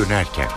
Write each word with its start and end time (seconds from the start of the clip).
dönerken. 0.00 0.48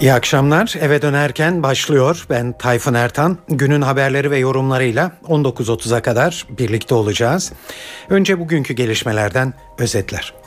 İyi 0.00 0.12
akşamlar. 0.12 0.74
Eve 0.80 1.02
dönerken 1.02 1.62
başlıyor. 1.62 2.26
Ben 2.30 2.52
Tayfun 2.52 2.94
Ertan. 2.94 3.38
Günün 3.48 3.82
haberleri 3.82 4.30
ve 4.30 4.38
yorumlarıyla 4.38 5.12
19.30'a 5.28 6.02
kadar 6.02 6.46
birlikte 6.58 6.94
olacağız. 6.94 7.52
Önce 8.10 8.40
bugünkü 8.40 8.74
gelişmelerden 8.74 9.54
özetler. 9.78 10.45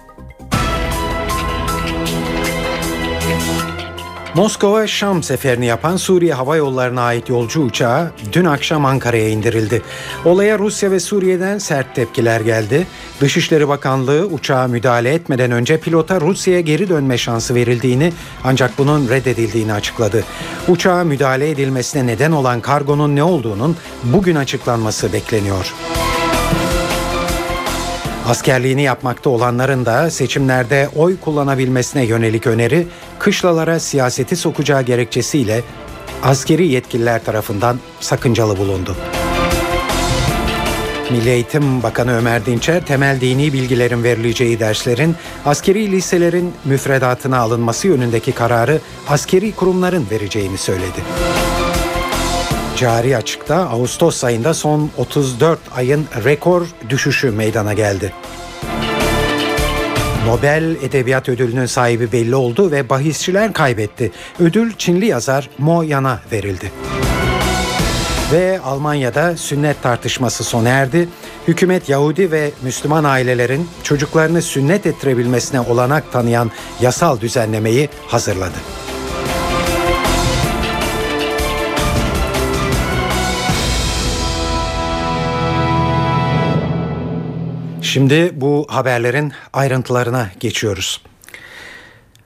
Moskova 4.40 4.88
Şam 4.88 5.24
seferini 5.24 5.66
yapan 5.66 5.98
Suriye 5.98 6.34
Hava 6.34 6.56
Yolları'na 6.56 7.02
ait 7.02 7.30
yolcu 7.30 7.62
uçağı 7.62 8.12
dün 8.34 8.46
akşam 8.46 8.86
Ankara'ya 8.86 9.29
indirildi. 9.29 9.82
Olaya 10.25 10.60
Rusya 10.60 10.92
ve 10.92 11.00
Suriye'den 11.00 11.57
sert 11.57 11.96
tepkiler 11.96 12.42
geldi. 12.42 12.88
Dışişleri 13.21 13.68
Bakanlığı 13.68 14.25
uçağa 14.25 14.68
müdahale 14.68 15.14
etmeden 15.14 15.52
önce 15.52 15.79
pilota 15.79 16.21
Rusya'ya 16.21 16.62
geri 16.62 16.89
dönme 16.89 17.18
şansı 17.18 17.56
verildiğini 17.56 18.14
ancak 18.43 18.78
bunun 18.78 19.10
reddedildiğini 19.10 19.74
açıkladı. 19.74 20.24
Uçağa 20.68 21.04
müdahale 21.04 21.50
edilmesine 21.50 22.07
neden 22.07 22.32
olan 22.32 22.62
kargonun 22.62 23.15
ne 23.15 23.24
olduğunun 23.24 23.78
bugün 24.04 24.36
açıklanması 24.36 25.14
bekleniyor. 25.14 25.74
Askerliğini 28.29 28.82
yapmakta 28.82 29.29
olanların 29.29 29.86
da 29.86 30.12
seçimlerde 30.12 30.90
oy 30.96 31.18
kullanabilmesine 31.20 32.06
yönelik 32.06 32.48
öneri 32.48 32.88
kışlalara 33.19 33.80
siyaseti 33.80 34.36
sokacağı 34.36 34.81
gerekçesiyle 34.81 35.61
askeri 36.23 36.67
yetkililer 36.67 37.23
tarafından 37.23 37.80
sakıncalı 38.00 38.58
bulundu. 38.58 38.95
Milli 41.11 41.30
Eğitim 41.30 41.84
Bakanı 41.84 42.17
Ömer 42.17 42.45
Dinçer 42.45 42.86
temel 42.86 43.22
dini 43.22 43.53
bilgilerin 43.53 44.03
verileceği 44.03 44.59
derslerin 44.59 45.16
askeri 45.45 45.92
liselerin 45.92 46.53
müfredatına 46.66 47.38
alınması 47.39 47.88
yönündeki 47.88 48.31
kararı 48.31 48.80
askeri 49.08 49.52
kurumların 49.52 50.08
vereceğini 50.11 50.58
söyledi. 50.58 51.04
Cari 52.78 53.17
açıkta 53.17 53.56
Ağustos 53.56 54.23
ayında 54.23 54.54
son 54.54 54.92
34 54.98 55.59
ayın 55.76 56.06
rekor 56.23 56.67
düşüşü 56.89 57.31
meydana 57.31 57.73
geldi. 57.73 58.14
Nobel 60.25 60.75
Edebiyat 60.84 61.30
Ödülü'nün 61.30 61.66
sahibi 61.66 62.12
belli 62.12 62.36
oldu 62.36 62.72
ve 62.72 62.89
bahisçiler 62.89 63.53
kaybetti. 63.53 64.12
Ödül 64.39 64.73
Çinli 64.78 65.06
yazar 65.06 65.50
Mo 65.58 65.81
Yan'a 65.81 66.20
verildi. 66.31 66.72
Ve 68.31 68.59
Almanya'da 68.64 69.38
sünnet 69.38 69.84
tartışması 69.84 70.44
sona 70.44 70.70
erdi. 70.70 71.09
Hükümet 71.48 71.89
Yahudi 71.89 72.31
ve 72.31 72.52
Müslüman 72.61 73.03
ailelerin 73.03 73.67
çocuklarını 73.84 74.42
sünnet 74.42 74.86
ettirebilmesine 74.86 75.61
olanak 75.61 76.11
tanıyan 76.11 76.52
yasal 76.81 77.20
düzenlemeyi 77.20 77.89
hazırladı. 78.08 78.58
Şimdi 87.90 88.32
bu 88.34 88.68
haberlerin 88.70 89.34
ayrıntılarına 89.54 90.30
geçiyoruz. 90.40 91.02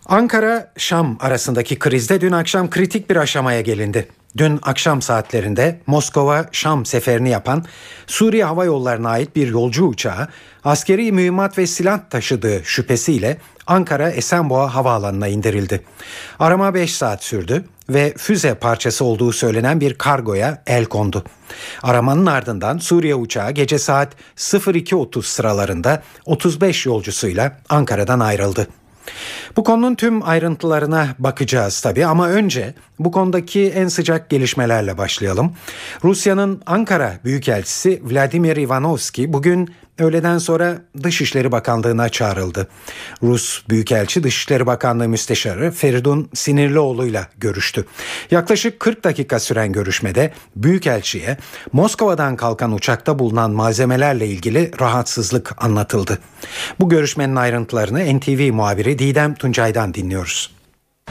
Ankara-Şam 0.05 1.17
arasındaki 1.19 1.79
krizde 1.79 2.21
dün 2.21 2.31
akşam 2.31 2.69
kritik 2.69 3.09
bir 3.09 3.15
aşamaya 3.15 3.61
gelindi. 3.61 4.07
Dün 4.37 4.59
akşam 4.61 5.01
saatlerinde 5.01 5.79
Moskova-Şam 5.87 6.85
seferini 6.85 7.29
yapan 7.29 7.65
Suriye 8.07 8.45
Hava 8.45 8.65
Yolları'na 8.65 9.09
ait 9.09 9.35
bir 9.35 9.47
yolcu 9.47 9.85
uçağı 9.85 10.27
askeri 10.63 11.11
mühimmat 11.11 11.57
ve 11.57 11.67
silah 11.67 11.99
taşıdığı 12.09 12.61
şüphesiyle 12.63 13.37
Ankara 13.67 14.11
Esenboğa 14.11 14.75
Havaalanı'na 14.75 15.27
indirildi. 15.27 15.81
Arama 16.39 16.73
5 16.73 16.95
saat 16.95 17.23
sürdü 17.23 17.65
ve 17.89 18.13
füze 18.17 18.53
parçası 18.55 19.05
olduğu 19.05 19.31
söylenen 19.31 19.81
bir 19.81 19.93
kargoya 19.93 20.63
el 20.67 20.85
kondu. 20.85 21.23
Aramanın 21.83 22.25
ardından 22.25 22.77
Suriye 22.77 23.15
uçağı 23.15 23.51
gece 23.51 23.79
saat 23.79 24.13
02.30 24.37 25.23
sıralarında 25.23 26.03
35 26.25 26.85
yolcusuyla 26.85 27.57
Ankara'dan 27.69 28.19
ayrıldı. 28.19 28.67
Bu 29.57 29.63
konunun 29.63 29.95
tüm 29.95 30.23
ayrıntılarına 30.29 31.07
bakacağız 31.19 31.81
tabii 31.81 32.05
ama 32.05 32.29
önce 32.29 32.73
bu 32.99 33.11
konudaki 33.11 33.69
en 33.69 33.87
sıcak 33.87 34.29
gelişmelerle 34.29 34.97
başlayalım. 34.97 35.53
Rusya'nın 36.03 36.61
Ankara 36.65 37.19
Büyükelçisi 37.23 38.01
Vladimir 38.03 38.57
Ivanovski 38.57 39.33
bugün 39.33 39.69
öğleden 39.99 40.37
sonra 40.37 40.81
Dışişleri 41.03 41.51
Bakanlığı'na 41.51 42.09
çağrıldı. 42.09 42.67
Rus 43.23 43.63
Büyükelçi 43.69 44.23
Dışişleri 44.23 44.65
Bakanlığı 44.65 45.07
Müsteşarı 45.07 45.71
Feridun 45.71 46.29
Sinirlioğlu'yla 46.33 47.27
görüştü. 47.37 47.85
Yaklaşık 48.31 48.79
40 48.79 49.03
dakika 49.03 49.39
süren 49.39 49.71
görüşmede 49.71 50.33
Büyükelçi'ye 50.55 51.37
Moskova'dan 51.73 52.35
kalkan 52.35 52.71
uçakta 52.71 53.19
bulunan 53.19 53.51
malzemelerle 53.51 54.27
ilgili 54.27 54.71
rahatsızlık 54.79 55.63
anlatıldı. 55.63 56.19
Bu 56.79 56.89
görüşmenin 56.89 57.35
ayrıntılarını 57.35 58.19
NTV 58.19 58.53
muhabiri 58.53 58.99
Didem 58.99 59.35
Tuncay'dan 59.35 59.93
dinliyoruz. 59.93 60.52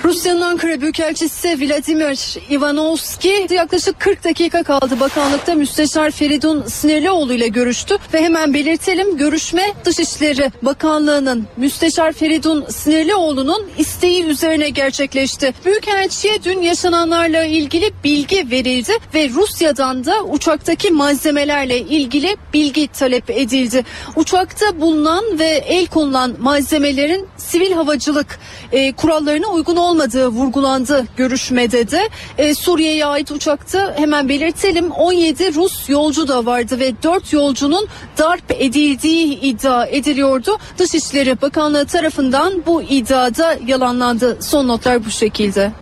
Rusya'nın 0.04 0.40
Ankara 0.40 0.80
Büyükelçisi 0.80 1.48
Vladimir 1.48 2.38
Ivanovski 2.50 3.46
yaklaşık 3.50 4.00
40 4.00 4.24
dakika 4.24 4.62
kaldı 4.62 5.00
bakanlıkta 5.00 5.54
Müsteşar 5.54 6.10
Feridun 6.10 6.66
Sinirlioğlu 6.66 7.32
ile 7.32 7.48
görüştü 7.48 7.96
ve 8.14 8.22
hemen 8.24 8.54
belirtelim 8.54 9.16
görüşme 9.16 9.72
Dışişleri 9.84 10.52
Bakanlığı'nın 10.62 11.46
Müsteşar 11.56 12.12
Feridun 12.12 12.64
Sinirlioğlu'nun 12.68 13.66
isteği 13.78 14.24
üzerine 14.24 14.68
gerçekleşti. 14.68 15.54
Büyükelçiye 15.64 16.42
dün 16.44 16.62
yaşananlarla 16.62 17.44
ilgili 17.44 17.92
bilgi 18.04 18.50
verildi 18.50 18.92
ve 19.14 19.28
Rusya'dan 19.28 20.04
da 20.04 20.22
uçaktaki 20.24 20.90
malzemelerle 20.90 21.78
ilgili 21.78 22.36
bilgi 22.54 22.88
talep 22.88 23.30
edildi. 23.30 23.84
Uçakta 24.16 24.80
bulunan 24.80 25.38
ve 25.38 25.48
el 25.48 25.86
konulan 25.86 26.34
malzemelerin 26.38 27.28
sivil 27.36 27.72
havacılık 27.72 28.38
e, 28.72 28.92
kurallarına 28.92 29.46
uygun 29.46 29.76
olmadığı 29.82 30.28
vurgulandı 30.28 31.06
görüşmede 31.16 31.90
de. 31.90 32.08
E, 32.38 32.54
Suriye'ye 32.54 33.06
ait 33.06 33.30
uçakta 33.30 33.94
hemen 33.96 34.28
belirtelim 34.28 34.90
17 34.90 35.54
Rus 35.54 35.88
yolcu 35.88 36.28
da 36.28 36.46
vardı 36.46 36.80
ve 36.80 37.02
4 37.02 37.32
yolcunun 37.32 37.88
darp 38.18 38.50
edildiği 38.50 39.40
iddia 39.40 39.86
ediliyordu. 39.86 40.58
Dışişleri 40.78 41.42
Bakanlığı 41.42 41.86
tarafından 41.86 42.62
bu 42.66 42.82
iddiada 42.82 43.56
yalanlandı. 43.66 44.38
Son 44.40 44.68
notlar 44.68 45.04
bu 45.04 45.10
şekilde. 45.10 45.81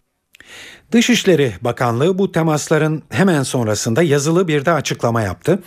Dışişleri 0.92 1.52
Bakanlığı 1.60 2.18
bu 2.18 2.32
temasların 2.32 3.02
hemen 3.10 3.42
sonrasında 3.42 4.02
yazılı 4.02 4.48
bir 4.48 4.64
de 4.64 4.72
açıklama 4.72 5.22
yaptı. 5.22 5.62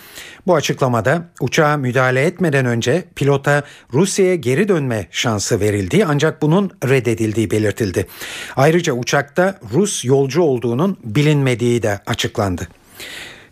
Bu 0.48 0.56
açıklamada 0.56 1.30
uçağa 1.42 1.78
müdahale 1.78 2.22
etmeden 2.22 2.66
önce 2.66 3.06
pilota 3.16 3.64
Rusya'ya 3.94 4.36
geri 4.36 4.68
dönme 4.68 5.08
şansı 5.12 5.60
verildiği 5.60 6.06
ancak 6.06 6.42
bunun 6.42 6.72
reddedildiği 6.86 7.52
belirtildi. 7.52 8.08
Ayrıca 8.56 8.94
uçakta 8.94 9.60
Rus 9.74 10.06
yolcu 10.06 10.42
olduğunun 10.42 10.98
bilinmediği 11.04 11.84
de 11.84 12.00
açıklandı. 12.06 12.68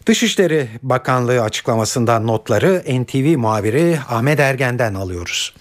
Dışişleri 0.05 0.67
Bakanlığı 0.83 1.41
açıklamasından 1.41 2.27
notları 2.27 2.83
NTV 2.89 3.38
muhabiri 3.38 3.99
Ahmet 4.09 4.39
Ergen'den 4.39 4.93
alıyoruz. 4.93 5.53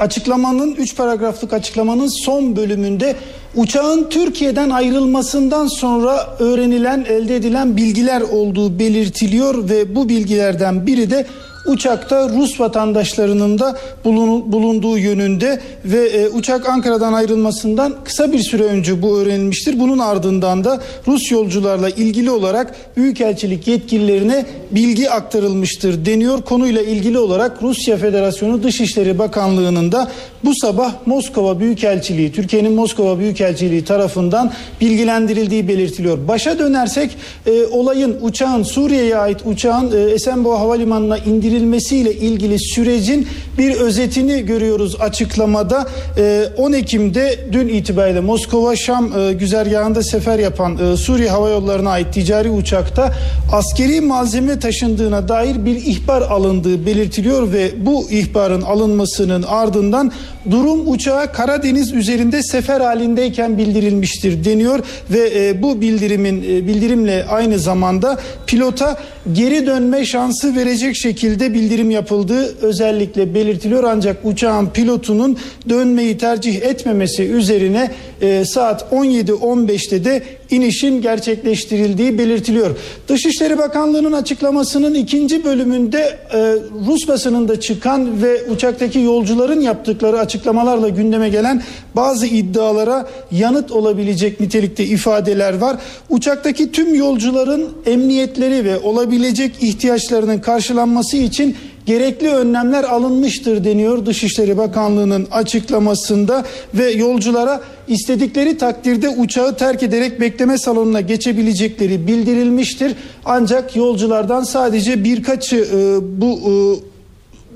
Açıklamanın 0.00 0.74
3 0.74 0.96
paragraflık 0.96 1.52
açıklamanın 1.52 2.24
son 2.24 2.56
bölümünde 2.56 3.16
uçağın 3.54 4.08
Türkiye'den 4.10 4.70
ayrılmasından 4.70 5.66
sonra 5.66 6.36
öğrenilen, 6.38 7.04
elde 7.08 7.36
edilen 7.36 7.76
bilgiler 7.76 8.20
olduğu 8.20 8.78
belirtiliyor 8.78 9.68
ve 9.68 9.94
bu 9.94 10.08
bilgilerden 10.08 10.86
biri 10.86 11.10
de 11.10 11.26
uçakta 11.66 12.28
Rus 12.28 12.60
vatandaşlarının 12.60 13.58
da 13.58 13.78
bulunduğu 14.04 14.98
yönünde 14.98 15.60
ve 15.84 16.06
e, 16.06 16.28
uçak 16.28 16.68
Ankara'dan 16.68 17.12
ayrılmasından 17.12 17.94
kısa 18.04 18.32
bir 18.32 18.38
süre 18.38 18.62
önce 18.62 19.02
bu 19.02 19.18
öğrenilmiştir. 19.18 19.80
Bunun 19.80 19.98
ardından 19.98 20.64
da 20.64 20.80
Rus 21.06 21.30
yolcularla 21.30 21.88
ilgili 21.88 22.30
olarak 22.30 22.74
Büyükelçilik 22.96 23.68
yetkililerine 23.68 24.46
bilgi 24.70 25.10
aktarılmıştır 25.10 26.06
deniyor. 26.06 26.42
Konuyla 26.42 26.82
ilgili 26.82 27.18
olarak 27.18 27.62
Rusya 27.62 27.96
Federasyonu 27.96 28.62
Dışişleri 28.62 29.18
Bakanlığı'nın 29.18 29.92
da 29.92 30.08
bu 30.46 30.54
sabah 30.54 30.92
Moskova 31.06 31.60
Büyükelçiliği, 31.60 32.32
Türkiye'nin 32.32 32.72
Moskova 32.72 33.18
Büyükelçiliği 33.18 33.84
tarafından 33.84 34.52
bilgilendirildiği 34.80 35.68
belirtiliyor. 35.68 36.28
Başa 36.28 36.58
dönersek 36.58 37.16
e, 37.46 37.66
olayın 37.66 38.18
uçağın 38.20 38.62
Suriye'ye 38.62 39.16
ait 39.16 39.40
uçağın 39.44 39.92
e, 39.92 40.10
Esenboğa 40.10 40.60
Havalimanı'na 40.60 41.18
indirilmesiyle 41.18 42.14
ilgili 42.14 42.58
sürecin 42.58 43.28
bir 43.58 43.74
özetini 43.74 44.46
görüyoruz 44.46 44.96
açıklamada. 45.00 45.86
E, 46.18 46.44
10 46.56 46.72
Ekim'de 46.72 47.38
dün 47.52 47.68
itibariyle 47.68 48.20
Moskova 48.20 48.76
Şam 48.76 49.18
e, 49.18 49.32
güzergahında 49.32 50.02
sefer 50.02 50.38
yapan 50.38 50.78
e, 50.78 50.96
Suriye 50.96 51.30
Hava 51.30 51.48
Yolları'na 51.48 51.90
ait 51.90 52.14
ticari 52.14 52.50
uçakta 52.50 53.12
askeri 53.52 54.00
malzeme 54.00 54.58
taşındığına 54.58 55.28
dair 55.28 55.64
bir 55.64 55.76
ihbar 55.76 56.22
alındığı 56.22 56.86
belirtiliyor 56.86 57.52
ve 57.52 57.86
bu 57.86 58.10
ihbarın 58.10 58.62
alınmasının 58.62 59.42
ardından 59.42 60.12
Durum 60.50 60.90
uçağa 60.90 61.32
Karadeniz 61.32 61.92
üzerinde 61.92 62.42
sefer 62.42 62.80
halindeyken 62.80 63.58
bildirilmiştir 63.58 64.44
deniyor 64.44 64.78
ve 65.10 65.48
e, 65.48 65.62
bu 65.62 65.80
bildirimin 65.80 66.42
e, 66.42 66.66
bildirimle 66.66 67.26
aynı 67.28 67.58
zamanda 67.58 68.18
pilota 68.46 68.98
geri 69.32 69.66
dönme 69.66 70.04
şansı 70.04 70.56
verecek 70.56 70.96
şekilde 70.96 71.54
bildirim 71.54 71.90
yapıldığı 71.90 72.56
özellikle 72.62 73.34
belirtiliyor 73.34 73.84
ancak 73.84 74.16
uçağın 74.24 74.66
pilotunun 74.66 75.38
dönmeyi 75.68 76.18
tercih 76.18 76.62
etmemesi 76.62 77.22
üzerine 77.22 77.90
e, 78.20 78.44
saat 78.44 78.92
17.15'te 78.92 80.04
de 80.04 80.22
inişin 80.50 81.02
gerçekleştirildiği 81.02 82.18
belirtiliyor. 82.18 82.76
Dışişleri 83.08 83.58
Bakanlığı'nın 83.58 84.12
açıklamasının 84.12 84.94
ikinci 84.94 85.44
bölümünde 85.44 86.18
e, 86.32 86.38
Rus 86.86 87.08
basınında 87.08 87.60
çıkan 87.60 88.22
ve 88.22 88.42
uçaktaki 88.50 88.98
yolcuların 88.98 89.60
yaptıkları 89.60 90.18
açıklamalarla 90.18 90.88
gündeme 90.88 91.28
gelen 91.28 91.62
bazı 91.96 92.26
iddialara 92.26 93.08
yanıt 93.32 93.72
olabilecek 93.72 94.40
nitelikte 94.40 94.84
ifadeler 94.84 95.58
var. 95.58 95.76
Uçaktaki 96.10 96.72
tüm 96.72 96.94
yolcuların 96.94 97.68
emniyetleri 97.86 98.64
ve 98.64 98.78
olabilecek 98.78 99.15
ihtiyaçlarının 99.62 100.38
karşılanması 100.38 101.16
için 101.16 101.56
gerekli 101.86 102.28
önlemler 102.28 102.84
alınmıştır 102.84 103.64
deniyor 103.64 104.06
Dışişleri 104.06 104.58
Bakanlığı'nın 104.58 105.26
açıklamasında 105.30 106.44
ve 106.74 106.90
yolculara 106.90 107.60
istedikleri 107.88 108.58
takdirde 108.58 109.08
uçağı 109.08 109.56
terk 109.56 109.82
ederek 109.82 110.20
bekleme 110.20 110.58
salonuna 110.58 111.00
geçebilecekleri 111.00 112.06
bildirilmiştir. 112.06 112.92
Ancak 113.24 113.76
yolculardan 113.76 114.42
sadece 114.42 115.04
birkaçı 115.04 115.56
e, 115.56 115.98
bu 116.20 116.30
e, 116.32 116.95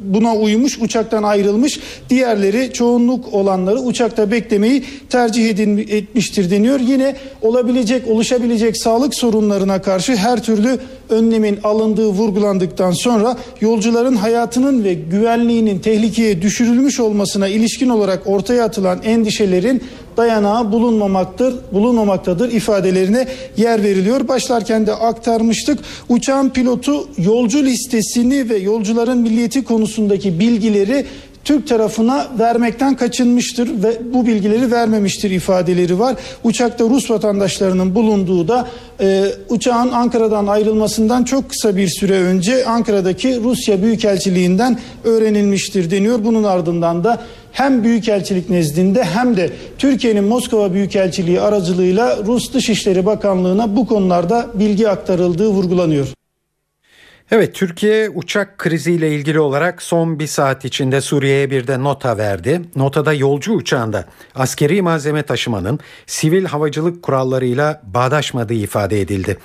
buna 0.00 0.34
uymuş, 0.36 0.78
uçaktan 0.78 1.22
ayrılmış. 1.22 1.80
Diğerleri 2.10 2.72
çoğunluk 2.72 3.34
olanları 3.34 3.78
uçakta 3.78 4.30
beklemeyi 4.30 4.84
tercih 5.08 5.50
edin, 5.50 5.78
etmiştir 5.78 6.50
deniyor. 6.50 6.80
Yine 6.80 7.16
olabilecek, 7.42 8.08
oluşabilecek 8.08 8.76
sağlık 8.76 9.14
sorunlarına 9.14 9.82
karşı 9.82 10.16
her 10.16 10.42
türlü 10.42 10.78
önlemin 11.08 11.58
alındığı 11.64 12.08
vurgulandıktan 12.08 12.92
sonra 12.92 13.36
yolcuların 13.60 14.16
hayatının 14.16 14.84
ve 14.84 14.94
güvenliğinin 14.94 15.78
tehlikeye 15.78 16.42
düşürülmüş 16.42 17.00
olmasına 17.00 17.48
ilişkin 17.48 17.88
olarak 17.88 18.22
ortaya 18.26 18.64
atılan 18.64 19.00
endişelerin 19.04 19.82
dayanağı 20.20 20.72
bulunmamaktır, 20.72 21.54
bulunmamaktadır 21.72 22.52
ifadelerine 22.52 23.26
yer 23.56 23.82
veriliyor. 23.82 24.28
Başlarken 24.28 24.86
de 24.86 24.94
aktarmıştık. 24.94 25.78
Uçağın 26.08 26.50
pilotu 26.50 27.08
yolcu 27.18 27.64
listesini 27.64 28.50
ve 28.50 28.56
yolcuların 28.56 29.18
milliyeti 29.18 29.64
konusundaki 29.64 30.40
bilgileri 30.40 31.06
Türk 31.44 31.68
tarafına 31.68 32.28
vermekten 32.38 32.96
kaçınmıştır 32.96 33.82
ve 33.82 33.98
bu 34.14 34.26
bilgileri 34.26 34.70
vermemiştir 34.70 35.30
ifadeleri 35.30 35.98
var. 35.98 36.16
Uçakta 36.44 36.84
Rus 36.84 37.10
vatandaşlarının 37.10 37.94
bulunduğu 37.94 38.48
da 38.48 38.68
e, 39.00 39.24
uçağın 39.48 39.92
Ankara'dan 39.92 40.46
ayrılmasından 40.46 41.24
çok 41.24 41.50
kısa 41.50 41.76
bir 41.76 41.88
süre 41.88 42.20
önce 42.20 42.64
Ankara'daki 42.64 43.40
Rusya 43.42 43.82
Büyükelçiliğinden 43.82 44.78
öğrenilmiştir 45.04 45.90
deniyor. 45.90 46.24
Bunun 46.24 46.44
ardından 46.44 47.04
da 47.04 47.22
hem 47.52 47.84
Büyükelçilik 47.84 48.50
nezdinde 48.50 49.04
hem 49.04 49.36
de 49.36 49.50
Türkiye'nin 49.78 50.24
Moskova 50.24 50.74
Büyükelçiliği 50.74 51.40
aracılığıyla 51.40 52.16
Rus 52.26 52.54
Dışişleri 52.54 53.06
Bakanlığı'na 53.06 53.76
bu 53.76 53.86
konularda 53.86 54.46
bilgi 54.54 54.88
aktarıldığı 54.88 55.48
vurgulanıyor. 55.48 56.06
Evet 57.32 57.54
Türkiye 57.54 58.10
uçak 58.10 58.58
kriziyle 58.58 59.10
ilgili 59.14 59.40
olarak 59.40 59.82
son 59.82 60.18
bir 60.18 60.26
saat 60.26 60.64
içinde 60.64 61.00
Suriye'ye 61.00 61.50
bir 61.50 61.66
de 61.66 61.82
nota 61.82 62.18
verdi. 62.18 62.60
Notada 62.76 63.12
yolcu 63.12 63.52
uçağında 63.52 64.04
askeri 64.34 64.82
malzeme 64.82 65.22
taşımanın 65.22 65.80
sivil 66.06 66.44
havacılık 66.44 67.02
kurallarıyla 67.02 67.82
bağdaşmadığı 67.84 68.54
ifade 68.54 69.00
edildi. 69.00 69.36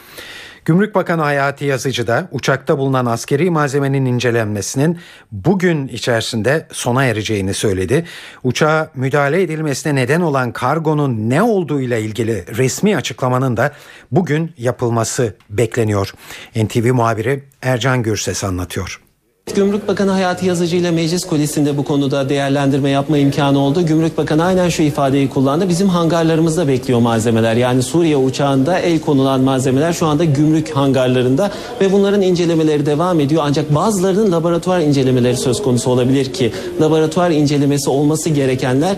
Gümrük 0.65 0.95
Bakanı 0.95 1.21
Hayati 1.21 1.65
Yazıcı 1.65 2.07
da 2.07 2.27
uçakta 2.31 2.77
bulunan 2.77 3.05
askeri 3.05 3.49
malzemenin 3.49 4.05
incelenmesinin 4.05 4.99
bugün 5.31 5.87
içerisinde 5.87 6.67
sona 6.71 7.05
ereceğini 7.05 7.53
söyledi. 7.53 8.05
Uçağa 8.43 8.91
müdahale 8.95 9.41
edilmesine 9.41 9.95
neden 9.95 10.21
olan 10.21 10.51
kargonun 10.51 11.29
ne 11.29 11.41
olduğu 11.41 11.81
ile 11.81 12.01
ilgili 12.01 12.57
resmi 12.57 12.97
açıklamanın 12.97 13.57
da 13.57 13.71
bugün 14.11 14.53
yapılması 14.57 15.35
bekleniyor. 15.49 16.13
NTV 16.55 16.93
muhabiri 16.93 17.43
Ercan 17.61 18.03
Gürses 18.03 18.43
anlatıyor. 18.43 19.04
Gümrük 19.53 19.87
Bakanı 19.87 20.11
Hayati 20.11 20.45
Yazıcı 20.45 20.75
ile 20.75 20.91
Meclis 20.91 21.25
Kulisi'nde 21.25 21.77
bu 21.77 21.83
konuda 21.83 22.29
değerlendirme 22.29 22.89
yapma 22.89 23.17
imkanı 23.17 23.59
oldu. 23.59 23.85
Gümrük 23.85 24.17
Bakanı 24.17 24.43
aynen 24.43 24.69
şu 24.69 24.83
ifadeyi 24.83 25.29
kullandı. 25.29 25.69
Bizim 25.69 25.89
hangarlarımızda 25.89 26.67
bekliyor 26.67 26.99
malzemeler. 26.99 27.55
Yani 27.55 27.83
Suriye 27.83 28.17
uçağında 28.17 28.79
el 28.79 28.99
konulan 28.99 29.41
malzemeler 29.41 29.93
şu 29.93 30.05
anda 30.05 30.23
gümrük 30.23 30.69
hangarlarında 30.69 31.51
ve 31.81 31.91
bunların 31.91 32.21
incelemeleri 32.21 32.85
devam 32.85 33.19
ediyor. 33.19 33.43
Ancak 33.45 33.75
bazılarının 33.75 34.31
laboratuvar 34.31 34.79
incelemeleri 34.79 35.37
söz 35.37 35.63
konusu 35.63 35.91
olabilir 35.91 36.33
ki 36.33 36.51
laboratuvar 36.81 37.31
incelemesi 37.31 37.89
olması 37.89 38.29
gerekenler 38.29 38.95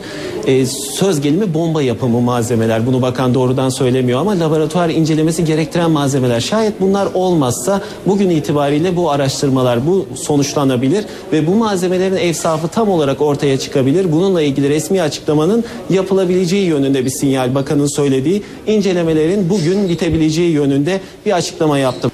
e, 0.48 0.66
söz 0.66 1.22
gelimi 1.22 1.54
bomba 1.54 1.82
yapımı 1.82 2.22
malzemeler. 2.22 2.86
Bunu 2.86 3.02
bakan 3.02 3.34
doğrudan 3.34 3.70
söylemiyor 3.70 4.20
ama 4.20 4.40
laboratuvar 4.40 4.90
incelemesi 4.90 5.46
gerektiren 5.46 5.92
malzemeler. 5.92 6.40
Şayet 6.40 6.82
bunlar 6.82 7.08
olmazsa 7.14 7.82
bugün 8.06 8.30
itibariyle 8.30 8.96
bu 8.96 9.12
araştırmalar 9.12 9.88
bu 9.88 10.06
son 10.16 10.37
sonuçlanabilir 10.38 11.06
ve 11.32 11.48
bu 11.48 11.56
malzemelerin 11.56 12.16
evsafı 12.16 12.68
tam 12.68 12.90
olarak 12.90 13.22
ortaya 13.22 13.60
çıkabilir. 13.60 14.12
Bununla 14.12 14.42
ilgili 14.42 14.70
resmi 14.70 15.02
açıklamanın 15.02 15.64
yapılabileceği 15.90 16.66
yönünde 16.66 17.06
bir 17.06 17.10
sinyal 17.10 17.56
bakanın 17.56 17.88
söylediği 17.88 18.44
incelemelerin 18.68 19.50
bugün 19.50 19.90
bitebileceği 19.90 20.52
yönünde 20.52 21.02
bir 21.26 21.32
açıklama 21.32 21.78
yaptı. 21.78 22.12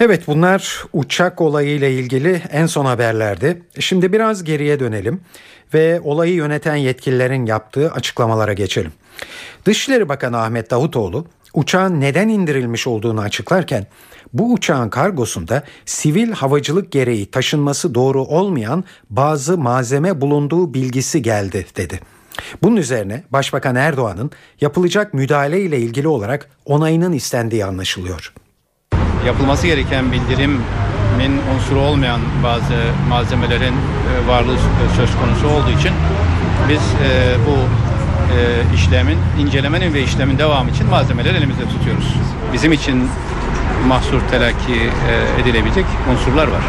Evet 0.00 0.26
bunlar 0.26 0.84
uçak 0.92 1.40
olayıyla 1.40 1.88
ilgili 1.88 2.42
en 2.52 2.66
son 2.66 2.84
haberlerdi. 2.84 3.62
Şimdi 3.78 4.12
biraz 4.12 4.44
geriye 4.44 4.80
dönelim 4.80 5.20
ve 5.74 6.00
olayı 6.04 6.34
yöneten 6.34 6.76
yetkililerin 6.76 7.46
yaptığı 7.46 7.90
açıklamalara 7.92 8.52
geçelim. 8.52 8.92
Dışişleri 9.64 10.08
Bakanı 10.08 10.38
Ahmet 10.38 10.70
Davutoğlu 10.70 11.26
uçağın 11.54 12.00
neden 12.00 12.28
indirilmiş 12.28 12.86
olduğunu 12.86 13.20
açıklarken 13.20 13.86
bu 14.32 14.52
uçağın 14.52 14.88
kargosunda 14.88 15.62
sivil 15.84 16.32
havacılık 16.32 16.92
gereği 16.92 17.30
taşınması 17.30 17.94
doğru 17.94 18.22
olmayan 18.22 18.84
bazı 19.10 19.58
malzeme 19.58 20.20
bulunduğu 20.20 20.74
bilgisi 20.74 21.22
geldi 21.22 21.66
dedi. 21.76 22.00
Bunun 22.62 22.76
üzerine 22.76 23.24
Başbakan 23.30 23.76
Erdoğan'ın 23.76 24.30
yapılacak 24.60 25.14
müdahale 25.14 25.60
ile 25.60 25.78
ilgili 25.78 26.08
olarak 26.08 26.50
onayının 26.64 27.12
istendiği 27.12 27.64
anlaşılıyor. 27.64 28.32
Yapılması 29.26 29.66
gereken 29.66 30.12
bildirimin 30.12 31.40
unsuru 31.54 31.80
olmayan 31.80 32.20
bazı 32.42 32.74
malzemelerin 33.08 33.74
e, 33.74 34.28
varlığı 34.28 34.56
söz 34.96 35.10
konusu 35.16 35.48
olduğu 35.48 35.78
için 35.78 35.92
biz 36.68 36.80
e, 36.80 37.36
bu 37.46 37.56
e, 38.34 38.74
işlemin, 38.74 39.18
incelemenin 39.40 39.94
ve 39.94 40.02
işlemin 40.02 40.38
devamı 40.38 40.70
için 40.70 40.86
malzemeleri 40.86 41.36
elimizde 41.36 41.62
tutuyoruz. 41.68 42.14
Bizim 42.52 42.72
için 42.72 43.08
mahsur 43.88 44.20
telakki 44.30 44.72
e, 44.72 45.40
edilebilecek 45.42 45.84
unsurlar 46.12 46.46
var. 46.46 46.62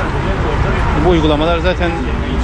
Bu 1.06 1.10
uygulamalar 1.10 1.60
zaten 1.60 1.92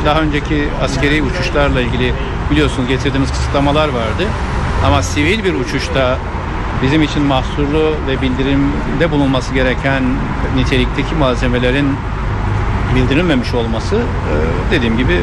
daha 0.05 0.21
önceki 0.21 0.67
askeri 0.83 1.23
uçuşlarla 1.23 1.81
ilgili 1.81 2.13
biliyorsunuz 2.51 2.87
getirdiğimiz 2.87 3.31
kısıtlamalar 3.31 3.87
vardı. 3.87 4.27
Ama 4.85 5.03
sivil 5.03 5.43
bir 5.43 5.53
uçuşta 5.53 6.17
bizim 6.83 7.03
için 7.03 7.23
mahsurlu 7.23 7.95
ve 8.07 8.21
bildirimde 8.21 9.11
bulunması 9.11 9.53
gereken 9.53 10.03
nitelikteki 10.55 11.15
malzemelerin 11.15 11.87
bildirilmemiş 12.95 13.53
olması 13.53 13.95
e, 13.95 14.71
dediğim 14.71 14.97
gibi 14.97 15.21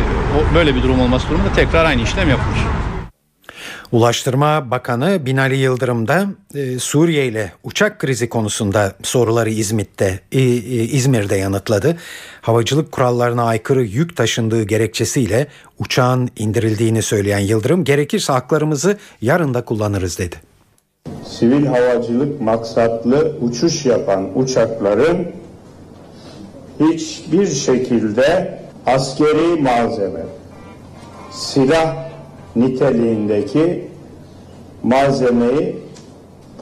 böyle 0.55 0.75
bir 0.75 0.83
durum 0.83 1.01
olması 1.01 1.29
durumunda 1.29 1.53
tekrar 1.53 1.85
aynı 1.85 2.03
işlem 2.03 2.29
yapılır. 2.29 2.59
Ulaştırma 3.93 4.71
Bakanı 4.71 5.27
Binali 5.27 5.57
Yıldırım 5.57 6.09
da 6.09 6.27
e, 6.55 6.79
Suriye 6.79 7.27
ile 7.27 7.53
uçak 7.65 7.99
krizi 7.99 8.29
konusunda 8.29 8.93
soruları 9.03 9.51
İzmit'te, 9.51 10.21
e, 10.33 10.41
e, 10.41 10.45
İzmir'de 10.85 11.37
yanıtladı. 11.37 11.97
Havacılık 12.41 12.93
kurallarına 12.93 13.45
aykırı 13.45 13.85
yük 13.85 14.17
taşındığı 14.17 14.63
gerekçesiyle 14.63 15.47
uçağın 15.79 16.31
indirildiğini 16.37 17.03
söyleyen 17.03 17.39
Yıldırım, 17.39 17.85
gerekirse 17.85 18.33
haklarımızı 18.33 18.99
yarın 19.23 19.55
da 19.55 19.65
kullanırız 19.65 20.19
dedi. 20.19 20.37
Sivil 21.25 21.67
havacılık 21.67 22.41
maksatlı 22.41 23.37
uçuş 23.41 23.87
yapan 23.87 24.39
uçakların 24.39 25.27
hiçbir 26.81 27.47
şekilde 27.47 28.59
askeri 28.87 29.63
malzeme, 29.63 30.23
silah 31.33 32.10
niteliğindeki 32.57 33.89
malzemeyi 34.83 35.77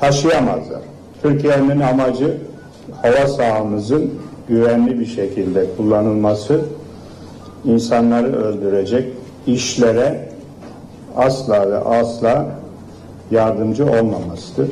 taşıyamazlar. 0.00 0.80
Türkiye'nin 1.22 1.80
amacı 1.80 2.36
hava 3.02 3.26
sahamızın 3.26 4.10
güvenli 4.48 5.00
bir 5.00 5.06
şekilde 5.06 5.66
kullanılması, 5.76 6.60
insanları 7.64 8.36
öldürecek, 8.36 9.12
işlere 9.46 10.28
asla 11.16 11.70
ve 11.70 11.78
asla 11.78 12.46
yardımcı 13.30 13.86
olmamasıdır. 13.86 14.68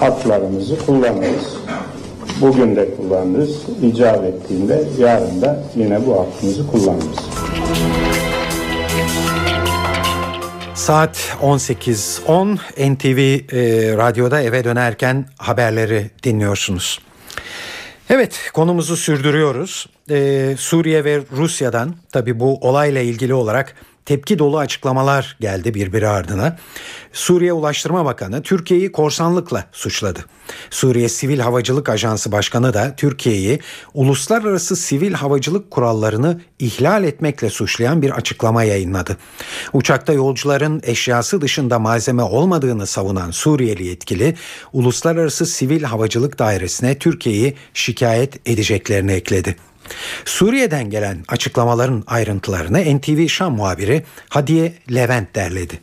Haklarımızı 0.00 0.86
kullanırız. 0.86 1.56
Bugün 2.40 2.76
de 2.76 2.88
kullanırız. 2.94 3.56
İcap 3.82 4.24
ettiğinde 4.24 4.84
yarın 4.98 5.42
da 5.42 5.62
yine 5.76 6.06
bu 6.06 6.12
hakkımızı 6.12 6.70
kullanırız. 6.70 7.18
Saat 10.86 11.36
18.10 11.42 12.58
NTV 12.92 13.18
e, 13.18 13.96
radyoda 13.96 14.40
eve 14.40 14.64
dönerken 14.64 15.26
haberleri 15.38 16.10
dinliyorsunuz. 16.22 17.00
Evet 18.10 18.50
konumuzu 18.54 18.96
sürdürüyoruz. 18.96 19.86
Ee, 20.10 20.54
Suriye 20.58 21.04
ve 21.04 21.22
Rusya'dan 21.36 21.94
tabi 22.12 22.40
bu 22.40 22.54
olayla 22.54 23.00
ilgili 23.00 23.34
olarak 23.34 23.74
tepki 24.06 24.38
dolu 24.38 24.58
açıklamalar 24.58 25.36
geldi 25.40 25.74
birbiri 25.74 26.08
ardına. 26.08 26.56
Suriye 27.12 27.52
Ulaştırma 27.52 28.04
Bakanı 28.04 28.42
Türkiye'yi 28.42 28.92
korsanlıkla 28.92 29.64
suçladı. 29.72 30.24
Suriye 30.70 31.08
Sivil 31.08 31.38
Havacılık 31.38 31.88
Ajansı 31.88 32.32
Başkanı 32.32 32.74
da 32.74 32.94
Türkiye'yi 32.96 33.60
uluslararası 33.94 34.76
sivil 34.76 35.12
havacılık 35.12 35.70
kurallarını 35.70 36.40
ihlal 36.58 37.04
etmekle 37.04 37.50
suçlayan 37.50 38.02
bir 38.02 38.10
açıklama 38.10 38.62
yayınladı. 38.62 39.16
Uçakta 39.72 40.12
yolcuların 40.12 40.80
eşyası 40.84 41.40
dışında 41.40 41.78
malzeme 41.78 42.22
olmadığını 42.22 42.86
savunan 42.86 43.30
Suriyeli 43.30 43.86
yetkili 43.86 44.34
Uluslararası 44.72 45.46
Sivil 45.46 45.82
Havacılık 45.82 46.38
Dairesi'ne 46.38 46.98
Türkiye'yi 46.98 47.54
şikayet 47.74 48.48
edeceklerini 48.48 49.12
ekledi. 49.12 49.56
Suriye'den 50.24 50.90
gelen 50.90 51.24
açıklamaların 51.28 52.04
ayrıntılarını 52.06 52.98
NTV 52.98 53.28
Şam 53.28 53.56
muhabiri 53.56 54.04
Hadiye 54.28 54.72
Levent 54.94 55.34
derledi. 55.34 55.80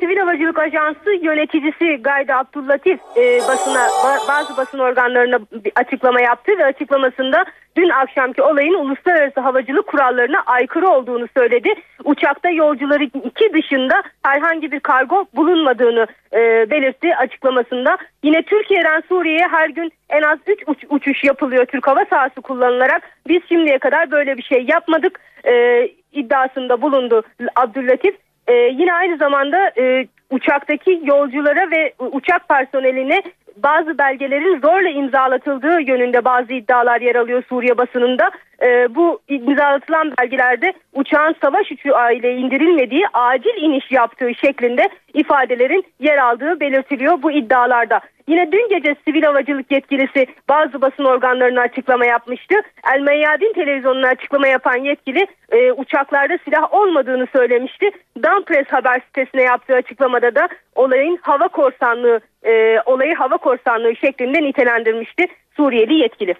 Sivil 0.00 0.16
Havacılık 0.16 0.58
Ajansı 0.58 1.10
yöneticisi 1.22 2.02
Gayda 2.02 2.38
Abdullatif 2.38 3.00
e, 3.16 3.38
basına 3.48 3.88
bazı 4.28 4.56
basın 4.56 4.78
organlarına 4.78 5.38
bir 5.38 5.72
açıklama 5.76 6.20
yaptı 6.20 6.52
ve 6.58 6.64
açıklamasında 6.64 7.44
dün 7.76 7.88
akşamki 7.88 8.42
olayın 8.42 8.74
uluslararası 8.74 9.40
havacılık 9.40 9.86
kurallarına 9.86 10.42
aykırı 10.46 10.88
olduğunu 10.88 11.26
söyledi. 11.36 11.74
Uçakta 12.04 12.50
yolcuları 12.50 13.04
iki 13.04 13.52
dışında 13.52 14.02
herhangi 14.22 14.72
bir 14.72 14.80
kargo 14.80 15.24
bulunmadığını 15.36 16.06
e, 16.32 16.70
belirtti 16.70 17.16
açıklamasında. 17.16 17.98
Yine 18.22 18.42
Türkiye'den 18.42 19.02
Suriye'ye 19.08 19.48
her 19.50 19.68
gün 19.68 19.92
en 20.10 20.22
az 20.22 20.38
3 20.46 20.62
uç, 20.66 20.84
uçuş 20.90 21.24
yapılıyor 21.24 21.66
Türk 21.66 21.86
hava 21.86 22.04
sahası 22.04 22.40
kullanılarak. 22.40 23.02
Biz 23.28 23.42
şimdiye 23.48 23.78
kadar 23.78 24.10
böyle 24.10 24.36
bir 24.36 24.42
şey 24.42 24.64
yapmadık 24.68 25.20
e, 25.44 25.84
iddiasında 26.12 26.82
bulundu 26.82 27.22
Abdüllatif. 27.56 28.14
Ee, 28.52 28.74
yine 28.78 28.94
aynı 28.94 29.16
zamanda 29.16 29.72
e, 29.78 30.06
uçaktaki 30.30 31.00
yolculara 31.04 31.70
ve 31.70 31.94
uçak 31.98 32.48
personeline 32.48 33.22
bazı 33.56 33.98
belgelerin 33.98 34.60
zorla 34.60 34.88
imzalatıldığı 34.88 35.80
yönünde 35.80 36.24
bazı 36.24 36.52
iddialar 36.52 37.00
yer 37.00 37.14
alıyor 37.14 37.42
Suriye 37.48 37.78
basınında. 37.78 38.30
Ee, 38.62 38.94
bu 38.94 39.20
imzalatılan 39.28 40.12
belgelerde 40.20 40.72
uçağın 40.94 41.34
savaş 41.42 41.72
uçağıyla 41.72 42.30
indirilmediği 42.30 43.04
acil 43.12 43.62
iniş 43.62 43.90
yaptığı 43.90 44.34
şeklinde 44.34 44.88
ifadelerin 45.14 45.84
yer 46.00 46.18
aldığı 46.18 46.60
belirtiliyor 46.60 47.22
bu 47.22 47.32
iddialarda. 47.32 48.00
Yine 48.28 48.52
dün 48.52 48.68
gece 48.68 48.96
sivil 49.04 49.22
havacılık 49.22 49.72
yetkilisi 49.72 50.26
bazı 50.48 50.80
basın 50.80 51.04
organlarına 51.04 51.60
açıklama 51.60 52.06
yapmıştı. 52.06 52.54
El 52.94 53.00
Meyyadin 53.00 53.52
televizyonuna 53.52 54.08
açıklama 54.08 54.48
yapan 54.48 54.76
yetkili 54.76 55.26
e, 55.52 55.72
uçaklarda 55.72 56.38
silah 56.44 56.74
olmadığını 56.74 57.26
söylemişti. 57.36 57.90
Danpress 58.22 58.66
haber 58.66 59.00
sitesine 59.06 59.42
yaptığı 59.42 59.74
açıklamada 59.74 60.34
da 60.34 60.48
olayın 60.74 61.18
hava 61.22 61.48
korsanlığı, 61.48 62.20
e, 62.44 62.80
olayı 62.86 63.14
hava 63.14 63.36
korsanlığı 63.36 63.96
şeklinde 63.96 64.42
nitelendirmişti 64.42 65.26
Suriyeli 65.56 65.94
yetkili. 65.94 66.34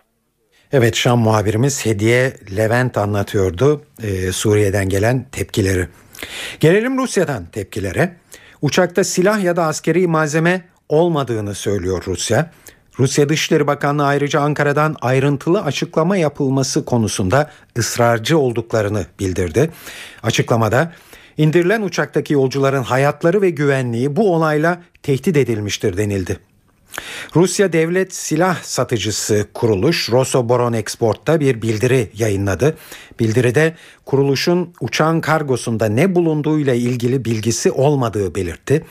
Evet 0.72 0.96
Şam 0.96 1.18
muhabirimiz 1.18 1.86
Hediye 1.86 2.32
Levent 2.56 2.98
anlatıyordu 2.98 3.82
e, 4.02 4.32
Suriye'den 4.32 4.88
gelen 4.88 5.24
tepkileri. 5.32 5.86
Gelelim 6.60 6.98
Rusya'dan 6.98 7.46
tepkilere. 7.46 8.12
Uçakta 8.62 9.04
silah 9.04 9.44
ya 9.44 9.56
da 9.56 9.64
askeri 9.64 10.06
malzeme 10.06 10.64
olmadığını 10.88 11.54
söylüyor 11.54 12.02
Rusya. 12.06 12.50
Rusya 12.98 13.28
Dışişleri 13.28 13.66
Bakanlığı 13.66 14.06
ayrıca 14.06 14.40
Ankara'dan 14.40 14.96
ayrıntılı 15.00 15.62
açıklama 15.62 16.16
yapılması 16.16 16.84
konusunda 16.84 17.50
ısrarcı 17.78 18.38
olduklarını 18.38 19.06
bildirdi. 19.20 19.70
Açıklamada 20.22 20.92
indirilen 21.36 21.82
uçaktaki 21.82 22.32
yolcuların 22.34 22.82
hayatları 22.82 23.42
ve 23.42 23.50
güvenliği 23.50 24.16
bu 24.16 24.34
olayla 24.34 24.82
tehdit 25.02 25.36
edilmiştir 25.36 25.96
denildi. 25.96 26.38
Rusya 27.36 27.72
Devlet 27.72 28.14
Silah 28.14 28.62
Satıcısı 28.62 29.46
Kuruluş 29.54 30.10
Rosoboron 30.10 30.72
Export'ta 30.72 31.40
bir 31.40 31.62
bildiri 31.62 32.10
yayınladı. 32.14 32.76
Bildiride 33.20 33.74
kuruluşun 34.04 34.74
uçağın 34.80 35.20
kargosunda 35.20 35.86
ne 35.86 36.14
bulunduğuyla 36.14 36.74
ilgili 36.74 37.24
bilgisi 37.24 37.70
olmadığı 37.70 38.34
belirtti. 38.34 38.84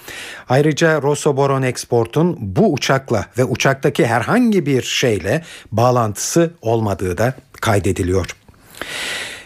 Ayrıca 0.50 1.02
Rosoboron 1.02 1.62
Export'un 1.62 2.38
bu 2.40 2.74
uçakla 2.74 3.26
ve 3.38 3.44
uçaktaki 3.44 4.06
herhangi 4.06 4.66
bir 4.66 4.82
şeyle 4.82 5.44
bağlantısı 5.72 6.54
olmadığı 6.62 7.18
da 7.18 7.34
kaydediliyor. 7.62 8.36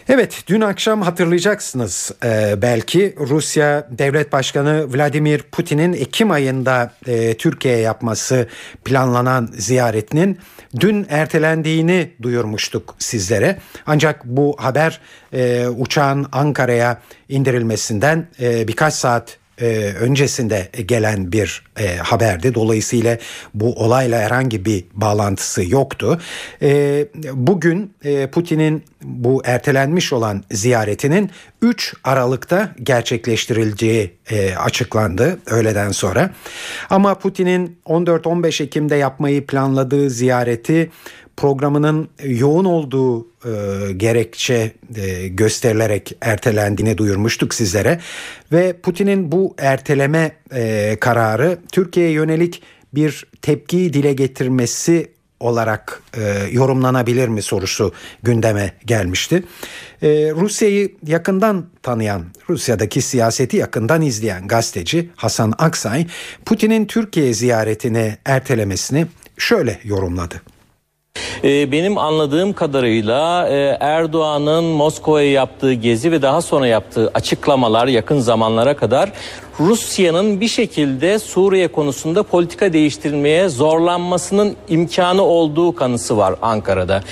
Evet 0.08 0.44
dün 0.46 0.60
akşam 0.60 1.02
hatırlayacaksınız 1.02 2.12
e, 2.24 2.62
belki 2.62 3.14
Rusya 3.18 3.88
Devlet 3.90 4.32
Başkanı 4.32 4.94
Vladimir 4.94 5.42
Putin'in 5.42 5.92
Ekim 5.92 6.30
ayında 6.30 6.92
e, 7.06 7.36
Türkiye'ye 7.36 7.80
yapması 7.80 8.48
planlanan 8.84 9.48
ziyaretinin 9.52 10.38
dün 10.80 11.06
ertelendiğini 11.10 12.10
duyurmuştuk 12.22 12.94
sizlere. 12.98 13.58
Ancak 13.86 14.24
bu 14.24 14.56
haber 14.58 15.00
e, 15.32 15.68
uçağın 15.68 16.26
Ankara'ya 16.32 17.00
indirilmesinden 17.28 18.26
e, 18.40 18.68
birkaç 18.68 18.94
saat 18.94 19.38
e, 19.60 19.66
öncesinde 20.00 20.68
gelen 20.86 21.32
bir 21.32 21.62
e, 21.78 21.96
haberdi. 21.96 22.54
Dolayısıyla 22.54 23.18
bu 23.54 23.74
olayla 23.74 24.20
herhangi 24.20 24.64
bir 24.64 24.84
bağlantısı 24.92 25.70
yoktu. 25.70 26.20
E, 26.62 27.06
bugün 27.32 27.94
e, 28.04 28.26
Putin'in 28.26 28.84
bu 29.02 29.42
ertelenmiş 29.44 30.12
olan 30.12 30.44
ziyaretinin 30.50 31.30
3 31.62 31.94
Aralık'ta 32.04 32.74
gerçekleştirileceği 32.82 34.14
e, 34.30 34.54
açıklandı 34.54 35.38
öğleden 35.46 35.90
sonra. 35.90 36.30
Ama 36.90 37.14
Putin'in 37.14 37.78
14-15 37.86 38.62
Ekim'de 38.62 38.96
yapmayı 38.96 39.46
planladığı 39.46 40.10
ziyareti 40.10 40.90
programının 41.36 42.08
yoğun 42.24 42.64
olduğu 42.64 43.20
e, 43.20 43.92
gerekçe 43.92 44.72
e, 44.96 45.28
gösterilerek 45.28 46.16
ertelendiğini 46.20 46.98
duyurmuştuk 46.98 47.54
sizlere 47.54 48.00
ve 48.52 48.72
Putin'in 48.72 49.32
bu 49.32 49.54
erteleme 49.58 50.32
e, 50.54 50.96
kararı 51.00 51.58
Türkiye'ye 51.72 52.12
yönelik 52.12 52.62
bir 52.94 53.26
tepki 53.42 53.92
dile 53.92 54.12
getirmesi 54.12 55.16
olarak 55.40 56.02
e, 56.16 56.22
yorumlanabilir 56.52 57.28
mi 57.28 57.42
sorusu 57.42 57.92
gündeme 58.22 58.72
gelmişti. 58.84 59.42
E, 60.02 60.08
Rusya'yı 60.30 60.92
yakından 61.06 61.66
tanıyan, 61.82 62.24
Rusya'daki 62.48 63.02
siyaseti 63.02 63.56
yakından 63.56 64.02
izleyen 64.02 64.48
gazeteci 64.48 65.10
Hasan 65.16 65.54
Aksay, 65.58 66.06
Putin'in 66.44 66.86
Türkiye 66.86 67.34
ziyaretini 67.34 68.16
ertelemesini 68.24 69.06
şöyle 69.38 69.78
yorumladı. 69.84 70.42
Ee, 71.44 71.72
benim 71.72 71.98
anladığım 71.98 72.52
kadarıyla 72.52 73.48
e, 73.48 73.76
Erdoğan'ın 73.80 74.64
Moskova'ya 74.64 75.30
yaptığı 75.30 75.72
gezi 75.72 76.12
ve 76.12 76.22
daha 76.22 76.42
sonra 76.42 76.66
yaptığı 76.66 77.10
açıklamalar 77.14 77.86
yakın 77.86 78.18
zamanlara 78.18 78.76
kadar 78.76 79.12
Rusya'nın 79.60 80.40
bir 80.40 80.48
şekilde 80.48 81.18
Suriye 81.18 81.68
konusunda 81.68 82.22
politika 82.22 82.72
değiştirmeye 82.72 83.48
zorlanmasının 83.48 84.56
imkanı 84.68 85.22
olduğu 85.22 85.74
kanısı 85.74 86.16
var 86.16 86.34
Ankara'da. 86.42 87.02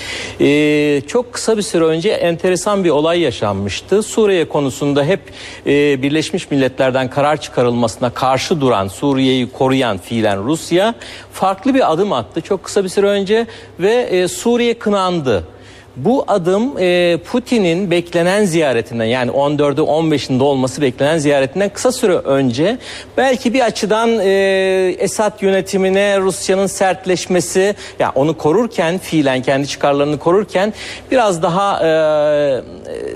Ee, 0.40 1.02
çok 1.06 1.32
kısa 1.32 1.56
bir 1.56 1.62
süre 1.62 1.84
önce 1.84 2.10
enteresan 2.10 2.84
bir 2.84 2.90
olay 2.90 3.20
yaşanmıştı. 3.20 4.02
Suriye 4.02 4.48
konusunda 4.48 5.04
hep 5.04 5.20
e, 5.66 6.02
Birleşmiş 6.02 6.50
Milletler'den 6.50 7.10
karar 7.10 7.40
çıkarılmasına 7.40 8.10
karşı 8.10 8.60
duran, 8.60 8.88
Suriye'yi 8.88 9.50
koruyan 9.50 9.98
fiilen 9.98 10.44
Rusya 10.44 10.94
farklı 11.32 11.74
bir 11.74 11.92
adım 11.92 12.12
attı 12.12 12.40
çok 12.40 12.64
kısa 12.64 12.84
bir 12.84 12.88
süre 12.88 13.06
önce 13.06 13.46
ve 13.80 13.92
e, 13.92 14.28
Suriye 14.28 14.74
kınandı. 14.74 15.44
Bu 15.96 16.24
adım 16.28 16.78
e, 16.78 17.18
Putin'in 17.30 17.90
beklenen 17.90 18.44
ziyaretinden 18.44 19.04
yani 19.04 19.30
14'ü 19.30 19.80
15'inde 19.80 20.42
olması 20.42 20.82
beklenen 20.82 21.18
ziyaretinden 21.18 21.68
kısa 21.68 21.92
süre 21.92 22.14
önce 22.14 22.78
belki 23.16 23.54
bir 23.54 23.60
açıdan 23.60 24.10
e, 24.20 24.96
Esad 24.98 25.42
yönetimine 25.42 26.20
Rusya'nın 26.20 26.66
sertleşmesi 26.66 27.60
ya 27.60 27.74
yani 27.98 28.12
onu 28.14 28.36
korurken 28.38 28.98
fiilen 28.98 29.42
kendi 29.42 29.68
çıkarlarını 29.68 30.18
korurken 30.18 30.72
biraz 31.10 31.42
daha 31.42 31.86
e, 31.86 31.90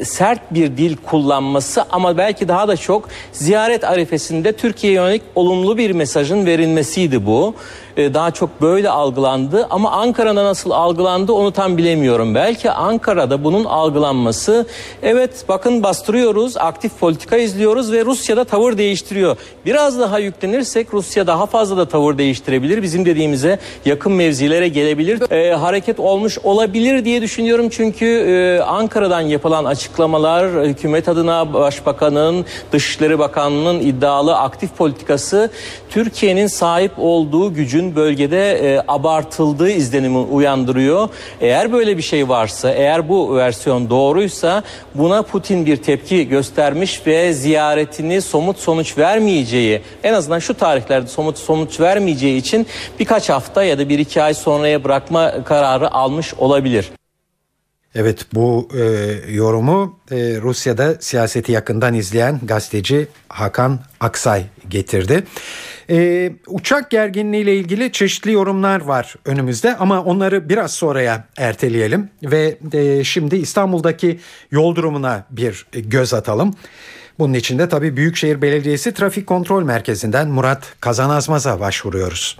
sert 0.05 0.55
bir 0.55 0.77
dil 0.77 0.97
kullanması 0.97 1.85
ama 1.91 2.19
belki 2.19 2.49
daha 2.49 2.69
da 2.69 2.77
çok 2.77 3.09
ziyaret 3.33 3.85
arifesinde 3.85 4.53
Türkiye'ye 4.53 4.99
yönelik 4.99 5.23
olumlu 5.35 5.79
bir 5.79 5.91
mesajın 5.91 6.47
verilmesiydi 6.47 7.27
bu. 7.27 7.55
E, 7.99 8.15
daha 8.15 8.31
çok 8.31 8.63
böyle 8.63 8.91
algılandı 8.91 9.67
ama 9.71 9.91
Ankara'da 9.91 10.45
nasıl 10.45 10.71
algılandı 10.71 11.33
onu 11.33 11.53
tam 11.53 11.77
bilemiyorum. 11.77 12.35
Belki 12.35 12.71
Ankara'da 12.71 13.45
bunun 13.45 13.65
algılanması 13.65 14.67
evet 15.03 15.45
bakın 15.49 15.83
bastırıyoruz, 15.83 16.57
aktif 16.57 16.99
politika 17.01 17.37
izliyoruz 17.37 17.93
ve 17.93 18.05
Rusya'da 18.05 18.45
tavır 18.45 18.79
değiştiriyor. 18.79 19.37
Biraz 19.67 19.99
daha 19.99 20.19
yüklenirsek 20.19 20.95
Rusya 20.95 21.27
daha 21.27 21.47
fazla 21.47 21.77
da 21.77 21.89
tavır 21.89 22.19
değiştirebilir. 22.19 22.83
Bizim 22.83 23.07
dediğimize 23.07 23.59
yakın 23.85 24.13
mevzilere 24.13 24.69
gelebilir. 24.69 25.33
E, 25.33 25.55
hareket 25.55 26.01
olmuş 26.01 26.39
olabilir 26.39 27.05
diye 27.05 27.23
düşünüyorum 27.23 27.69
çünkü 27.69 28.07
e, 28.07 28.63
Ankara'dan 28.63 29.21
yapılan 29.21 29.58
açıklamalar 29.65 30.67
hükümet 30.67 31.09
adına 31.09 31.55
Başbakanın, 31.55 32.45
Dışişleri 32.73 33.19
Bakanlığı'nın 33.19 33.81
iddialı 33.81 34.37
aktif 34.37 34.77
politikası 34.77 35.51
Türkiye'nin 35.91 36.47
sahip 36.47 36.93
olduğu 36.99 37.55
gücün 37.55 37.97
bölgede 37.97 38.53
e, 38.53 38.83
abartıldığı 38.89 39.71
izlenimi 39.71 40.19
uyandırıyor. 40.19 41.09
Eğer 41.41 41.73
böyle 41.73 41.97
bir 41.97 42.03
şey 42.03 42.29
varsa, 42.29 42.71
eğer 42.71 43.09
bu 43.09 43.37
versiyon 43.37 43.91
doğruysa 43.91 44.63
buna 44.95 45.23
Putin 45.23 45.67
bir 45.67 45.77
tepki 45.77 46.29
göstermiş 46.29 47.07
ve 47.07 47.33
ziyaretini 47.33 48.23
somut 48.23 48.59
sonuç 48.59 48.99
vermeyeceği, 48.99 49.83
en 50.03 50.15
azından 50.15 50.39
şu 50.39 50.55
tarihlerde 50.55 51.07
somut 51.07 51.39
sonuç 51.39 51.81
vermeyeceği 51.81 52.37
için 52.37 52.67
birkaç 53.01 53.29
hafta 53.29 53.65
ya 53.65 53.79
da 53.79 53.89
bir 53.89 53.99
iki 53.99 54.23
ay 54.23 54.35
sonraya 54.35 54.85
bırakma 54.85 55.45
kararı 55.45 55.95
almış 55.95 56.35
olabilir. 56.35 56.91
Evet 57.95 58.27
bu 58.35 58.69
e, 58.75 58.83
yorumu 59.33 59.99
e, 60.11 60.17
Rusya'da 60.17 60.95
siyaseti 61.01 61.53
yakından 61.53 61.95
izleyen 61.95 62.41
gazeteci 62.43 63.09
Hakan 63.29 63.81
Aksay 64.01 64.45
getirdi. 64.69 65.25
E, 65.91 66.33
uçak 66.47 66.91
gerginliği 66.91 67.43
ile 67.43 67.57
ilgili 67.57 67.93
çeşitli 67.93 68.33
yorumlar 68.33 68.81
var 68.81 69.15
önümüzde 69.25 69.77
ama 69.77 70.05
onları 70.05 70.49
biraz 70.49 70.73
sonraya 70.73 71.25
erteleyelim 71.37 72.11
ve 72.23 72.59
e, 72.73 73.05
şimdi 73.05 73.37
İstanbul'daki 73.37 74.21
yol 74.51 74.75
durumuna 74.75 75.27
bir 75.31 75.67
göz 75.73 76.15
atalım. 76.15 76.55
Bunun 77.19 77.35
için 77.35 77.59
de 77.59 77.69
tabii 77.69 77.97
Büyükşehir 77.97 78.43
Belediyesi 78.43 78.95
Trafik 78.95 79.27
Kontrol 79.27 79.63
Merkezi'nden 79.63 80.29
Murat 80.29 80.75
Kazanazmaz'a 80.81 81.61
başvuruyoruz. 81.61 82.39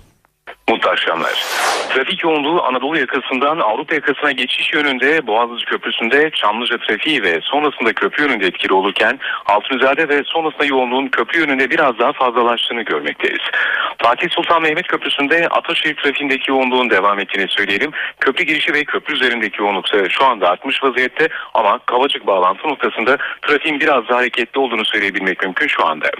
Mutlu 0.69 0.91
akşamlar. 0.91 1.45
Trafik 1.89 2.25
yoğunluğu 2.25 2.63
Anadolu 2.63 2.99
yakasından 2.99 3.59
Avrupa 3.59 3.95
yakasına 3.95 4.33
geçiş 4.33 4.73
yönünde 4.73 5.27
Boğaziçi 5.27 5.65
Köprüsü'nde 5.65 6.31
Çamlıca 6.31 6.79
trafiği 6.79 7.23
ve 7.23 7.41
sonrasında 7.43 7.93
köprü 7.93 8.23
yönünde 8.23 8.47
etkili 8.47 8.73
olurken 8.73 9.19
Altunizade 9.47 10.09
ve 10.09 10.23
sonrasında 10.27 10.65
yoğunluğun 10.65 11.07
köprü 11.07 11.41
yönünde 11.41 11.71
biraz 11.71 11.99
daha 11.99 12.13
fazlalaştığını 12.13 12.83
görmekteyiz. 12.83 13.43
Fatih 14.03 14.29
Sultan 14.31 14.63
Mehmet 14.63 14.87
Köprüsü'nde 14.87 15.49
Ataşehir 15.49 15.97
trafiğindeki 15.97 16.51
yoğunluğun 16.51 16.91
devam 16.91 17.19
ettiğini 17.19 17.49
söyleyelim. 17.49 17.91
Köprü 18.21 18.45
girişi 18.45 18.75
ve 18.75 18.85
köprü 18.85 19.15
üzerindeki 19.15 19.63
yoğunluk 19.63 19.87
şu 20.09 20.25
anda 20.25 20.49
artmış 20.49 20.83
vaziyette 20.83 21.29
ama 21.55 21.79
Kavacık 21.87 22.27
bağlantı 22.27 22.69
noktasında 22.69 23.17
trafiğin 23.43 23.81
biraz 23.81 24.09
daha 24.09 24.19
hareketli 24.19 24.61
olduğunu 24.61 24.85
söyleyebilmek 24.85 25.43
mümkün 25.43 25.67
şu 25.67 25.87
anda. 25.87 26.11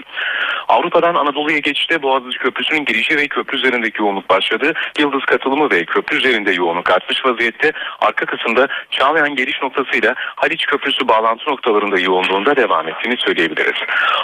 Avrupa'dan 0.67 1.15
Anadolu'ya 1.15 1.59
geçişte 1.59 2.01
Boğaziçi 2.01 2.37
Köprüsü'nün 2.37 2.85
girişi 2.85 3.17
ve 3.17 3.27
köprü 3.27 3.57
üzerindeki 3.57 4.01
yoğunluk 4.01 4.29
başladı. 4.39 4.73
Yıldız 4.99 5.25
katılımı 5.25 5.71
ve 5.71 5.85
köprü 5.85 6.17
üzerinde 6.17 6.51
yoğunluk 6.51 6.91
artmış 6.91 7.25
vaziyette. 7.25 7.71
Arka 8.01 8.25
kısımda 8.25 8.67
Çağlayan 8.91 9.35
geliş 9.35 9.61
noktasıyla 9.61 10.13
Haliç 10.17 10.65
Köprüsü 10.65 11.07
bağlantı 11.07 11.49
noktalarında 11.49 11.99
yoğunluğunda 11.99 12.55
devam 12.55 12.87
ettiğini 12.87 13.17
söyleyebiliriz. 13.17 13.79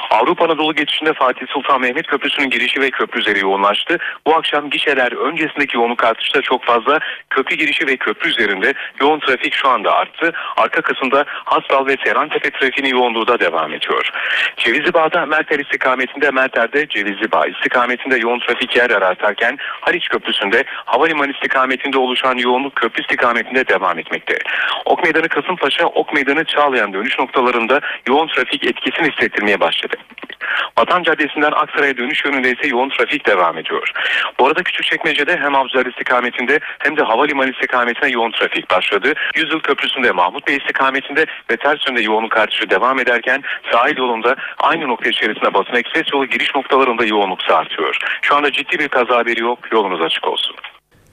Avrupa 0.09 0.45
Anadolu 0.45 0.73
geçişinde 0.73 1.13
Fatih 1.13 1.47
Sultan 1.47 1.81
Mehmet 1.81 2.07
Köprüsü'nün 2.07 2.49
girişi 2.49 2.81
ve 2.81 2.91
köprü 2.91 3.19
üzeri 3.19 3.39
yoğunlaştı. 3.39 3.97
Bu 4.27 4.35
akşam 4.35 4.69
gişeler 4.69 5.11
öncesindeki 5.11 5.77
yoğunluk 5.77 6.03
artışı 6.03 6.33
da 6.33 6.41
çok 6.41 6.63
fazla. 6.63 6.99
Köprü 7.29 7.55
girişi 7.55 7.87
ve 7.87 7.97
köprü 7.97 8.29
üzerinde 8.29 8.73
yoğun 9.01 9.19
trafik 9.19 9.53
şu 9.53 9.69
anda 9.69 9.93
arttı. 9.93 10.33
Arka 10.57 10.81
kısımda 10.81 11.25
Hastal 11.27 11.87
ve 11.87 11.95
Seyrantepe 12.03 12.49
trafiğinin 12.49 12.97
yoğunluğu 12.97 13.27
da 13.27 13.39
devam 13.39 13.73
ediyor. 13.73 14.09
Cevizli 14.57 14.93
Bağ'da 14.93 15.25
Merter 15.25 15.59
istikametinde 15.59 16.31
Merter'de 16.31 16.87
Cevizli 16.87 17.31
Bağ 17.31 17.47
istikametinde 17.47 18.17
yoğun 18.17 18.39
trafik 18.39 18.75
yer 18.75 18.89
ararken 18.89 19.57
Haliç 19.81 20.04
Köprüsü'nde 20.07 20.63
havalimanı 20.67 21.31
istikametinde 21.31 21.97
oluşan 21.97 22.37
yoğunluk 22.37 22.75
köprü 22.75 23.01
istikametinde 23.01 23.67
devam 23.67 23.99
etmekte. 23.99 24.37
Ok 24.85 25.03
Meydanı 25.03 25.27
Kasımpaşa, 25.27 25.85
Ok 25.85 26.13
Meydanı 26.13 26.43
Çağlayan 26.43 26.93
dönüş 26.93 27.19
noktalarında 27.19 27.81
yoğun 28.07 28.27
trafik 28.27 28.67
etkisini 28.67 29.11
hissettirmeye 29.11 29.59
başladı. 29.59 29.95
Vatan 30.77 31.03
Caddesi'nden 31.03 31.51
Aksaray'a 31.51 31.97
dönüş 31.97 32.25
yönünde 32.25 32.51
ise 32.51 32.67
yoğun 32.67 32.89
trafik 32.89 33.27
devam 33.27 33.57
ediyor. 33.57 33.91
Bu 34.39 34.47
arada 34.47 34.63
Küçükçekmece'de 34.63 35.37
hem 35.37 35.55
Avcılar 35.55 35.85
istikametinde 35.85 36.59
hem 36.79 36.97
de 36.97 37.03
havalimanı 37.03 37.51
istikametine 37.51 38.09
yoğun 38.09 38.31
trafik 38.31 38.69
başladı. 38.69 39.13
Yüzyıl 39.35 39.59
Köprüsü'nde 39.59 40.11
Mahmut 40.11 40.47
Bey 40.47 40.57
istikametinde 40.57 41.25
ve 41.51 41.57
ters 41.57 41.87
yönde 41.87 42.01
yoğunluk 42.01 42.37
artışı 42.37 42.69
devam 42.69 42.99
ederken 42.99 43.43
sahil 43.71 43.97
yolunda 43.97 44.35
aynı 44.57 44.87
nokta 44.87 45.09
içerisinde 45.09 45.53
basın 45.53 45.73
ekspres 45.73 46.13
yolu 46.13 46.25
giriş 46.25 46.55
noktalarında 46.55 47.05
yoğunluk 47.05 47.39
artıyor. 47.55 47.97
Şu 48.21 48.35
anda 48.35 48.51
ciddi 48.51 48.79
bir 48.79 48.87
kaza 48.87 49.17
haberi 49.17 49.41
yok. 49.41 49.59
Yolunuz 49.71 50.01
açık 50.01 50.27
olsun. 50.27 50.55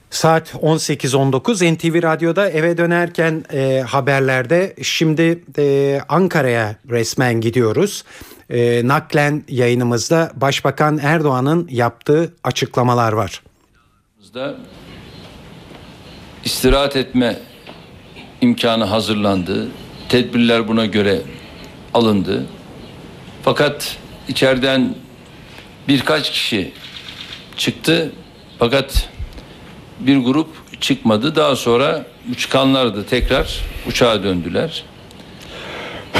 Saat 0.09 0.53
18.19 0.53 1.75
NTV 1.75 2.03
Radyo'da 2.03 2.49
eve 2.49 2.77
dönerken 2.77 3.43
e, 3.53 3.81
haberlerde 3.81 4.75
şimdi 4.83 5.43
e, 5.57 5.97
Ankara'ya 6.09 6.75
resmen 6.89 7.41
gidiyoruz. 7.41 8.03
E, 8.53 8.87
naklen 8.87 9.43
yayınımızda 9.49 10.31
Başbakan 10.35 10.99
Erdoğan'ın 11.03 11.67
yaptığı 11.71 12.33
açıklamalar 12.43 13.13
var. 13.13 13.41
istirahat 16.45 16.95
etme 16.95 17.39
imkanı 18.41 18.83
hazırlandı. 18.83 19.67
Tedbirler 20.09 20.67
buna 20.67 20.85
göre 20.85 21.21
alındı. 21.93 22.45
Fakat 23.43 23.97
içeriden 24.27 24.95
birkaç 25.87 26.31
kişi 26.31 26.73
çıktı. 27.57 28.11
Fakat 28.59 29.09
bir 29.99 30.17
grup 30.17 30.81
çıkmadı. 30.81 31.35
Daha 31.35 31.55
sonra 31.55 32.05
çıkanlar 32.37 32.95
da 32.95 33.05
tekrar 33.05 33.59
uçağa 33.87 34.23
döndüler. 34.23 34.83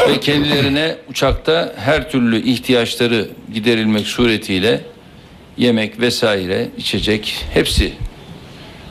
Ve 0.08 0.20
kendilerine 0.20 0.98
uçakta 1.10 1.74
her 1.78 2.12
türlü 2.12 2.44
ihtiyaçları 2.44 3.30
giderilmek 3.54 4.08
suretiyle 4.08 4.82
yemek 5.58 6.00
vesaire, 6.00 6.70
içecek 6.78 7.46
hepsi 7.54 7.94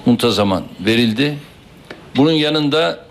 muntazaman 0.06 0.64
verildi. 0.80 1.38
Bunun 2.16 2.32
yanında 2.32 3.04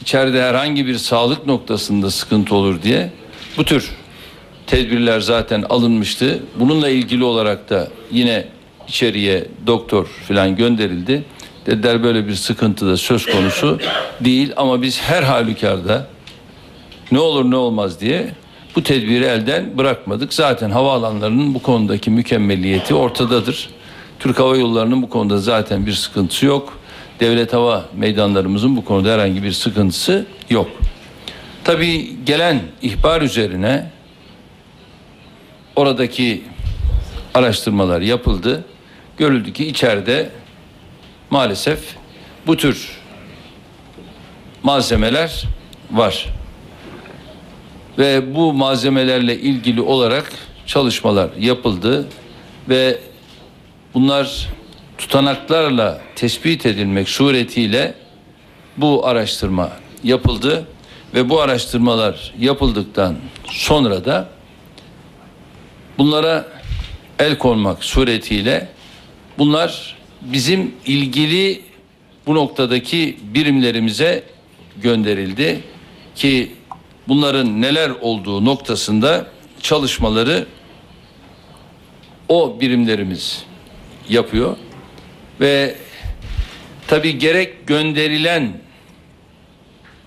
içeride 0.00 0.42
herhangi 0.42 0.86
bir 0.86 0.98
sağlık 0.98 1.46
noktasında 1.46 2.10
sıkıntı 2.10 2.54
olur 2.54 2.82
diye 2.82 3.10
bu 3.56 3.64
tür 3.64 3.90
tedbirler 4.66 5.20
zaten 5.20 5.62
alınmıştı. 5.62 6.42
Bununla 6.60 6.88
ilgili 6.88 7.24
olarak 7.24 7.70
da 7.70 7.88
yine 8.10 8.44
içeriye 8.88 9.44
doktor 9.66 10.06
falan 10.06 10.56
gönderildi. 10.56 11.24
Dediler 11.66 12.02
böyle 12.02 12.28
bir 12.28 12.34
sıkıntı 12.34 12.86
da 12.86 12.96
söz 12.96 13.26
konusu 13.26 13.78
değil 14.20 14.52
ama 14.56 14.82
biz 14.82 15.02
her 15.02 15.22
halükarda 15.22 16.06
ne 17.12 17.18
olur 17.18 17.50
ne 17.50 17.56
olmaz 17.56 18.00
diye 18.00 18.30
bu 18.76 18.82
tedbiri 18.82 19.24
elden 19.24 19.78
bırakmadık. 19.78 20.34
Zaten 20.34 20.70
havaalanlarının 20.70 21.54
bu 21.54 21.62
konudaki 21.62 22.10
mükemmeliyeti 22.10 22.94
ortadadır. 22.94 23.70
Türk 24.18 24.38
Hava 24.38 24.56
Yolları'nın 24.56 25.02
bu 25.02 25.10
konuda 25.10 25.38
zaten 25.38 25.86
bir 25.86 25.92
sıkıntısı 25.92 26.46
yok. 26.46 26.78
Devlet 27.20 27.52
hava 27.52 27.84
meydanlarımızın 27.96 28.76
bu 28.76 28.84
konuda 28.84 29.12
herhangi 29.12 29.42
bir 29.42 29.52
sıkıntısı 29.52 30.26
yok. 30.50 30.68
Tabii 31.64 32.24
gelen 32.26 32.60
ihbar 32.82 33.22
üzerine 33.22 33.90
oradaki 35.76 36.42
araştırmalar 37.34 38.00
yapıldı. 38.00 38.64
Görüldü 39.16 39.52
ki 39.52 39.66
içeride 39.66 40.30
maalesef 41.30 41.96
bu 42.46 42.56
tür 42.56 42.90
malzemeler 44.62 45.44
var. 45.90 46.26
Ve 47.98 48.34
bu 48.34 48.52
malzemelerle 48.52 49.40
ilgili 49.40 49.80
olarak 49.80 50.32
çalışmalar 50.66 51.30
yapıldı 51.38 52.08
ve 52.68 52.98
bunlar 53.94 54.48
tutanaklarla 54.98 56.00
tespit 56.14 56.66
edilmek 56.66 57.08
suretiyle 57.08 57.94
bu 58.76 59.06
araştırma 59.06 59.70
yapıldı 60.04 60.66
ve 61.14 61.28
bu 61.28 61.40
araştırmalar 61.40 62.34
yapıldıktan 62.38 63.16
sonra 63.50 64.04
da 64.04 64.28
bunlara 65.98 66.46
el 67.18 67.38
konmak 67.38 67.84
suretiyle 67.84 68.68
bunlar 69.38 69.96
bizim 70.32 70.74
ilgili 70.86 71.62
bu 72.26 72.34
noktadaki 72.34 73.16
birimlerimize 73.22 74.22
gönderildi 74.82 75.60
ki 76.14 76.52
bunların 77.08 77.62
neler 77.62 77.90
olduğu 77.90 78.44
noktasında 78.44 79.26
çalışmaları 79.60 80.46
o 82.28 82.60
birimlerimiz 82.60 83.44
yapıyor. 84.08 84.56
Ve 85.40 85.74
tabi 86.86 87.18
gerek 87.18 87.66
gönderilen 87.66 88.52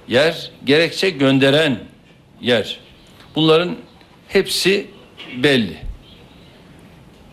yer 0.08 0.52
gerekçe 0.66 1.10
gönderen 1.10 1.80
yer. 2.42 2.80
Bunların 3.36 3.76
hepsi 4.28 4.88
belli. 5.44 5.78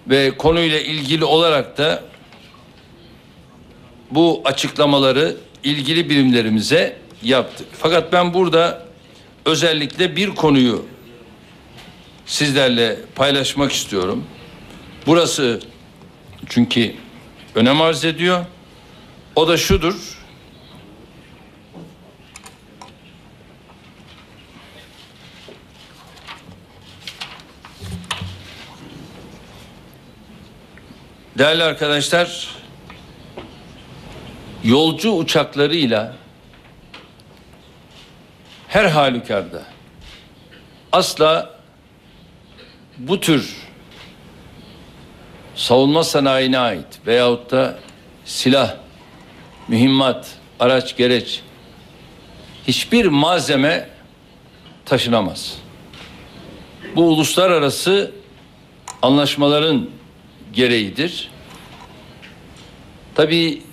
Ve 0.07 0.31
konuyla 0.31 0.81
ilgili 0.81 1.25
olarak 1.25 1.79
da 1.79 2.03
bu 4.11 4.43
açıklamaları 4.45 5.37
ilgili 5.65 6.11
birimlerimize 6.11 6.97
yaptık. 7.23 7.67
Fakat 7.73 8.13
ben 8.13 8.35
burada 8.35 8.87
özellikle 9.45 10.17
bir 10.17 10.29
konuyu 10.35 10.87
sizlerle 12.27 12.97
paylaşmak 13.15 13.73
istiyorum. 13.73 14.25
Burası 15.07 15.61
çünkü 16.49 16.95
önem 17.55 17.81
arz 17.81 18.05
ediyor. 18.05 18.45
O 19.37 19.49
da 19.49 19.57
şudur. 19.57 20.17
Değerli 31.39 31.63
arkadaşlar, 31.63 32.49
yolcu 34.67 35.13
uçaklarıyla 35.13 36.13
her 38.69 38.85
halükarda 38.85 39.63
asla 40.93 41.61
bu 42.99 43.21
tür 43.21 43.57
savunma 45.55 46.05
sanayine 46.05 46.59
ait 46.59 46.87
veyahut 47.07 47.51
da 47.51 47.79
silah, 48.25 48.77
mühimmat, 49.69 50.29
araç 50.61 50.97
gereç 50.97 51.41
hiçbir 52.69 53.07
malzeme 53.07 53.89
taşınamaz. 54.85 55.59
Bu 56.97 57.09
uluslararası 57.09 58.13
anlaşmaların 59.03 59.91
gereğidir. 60.53 61.31
Tabii 63.15 63.66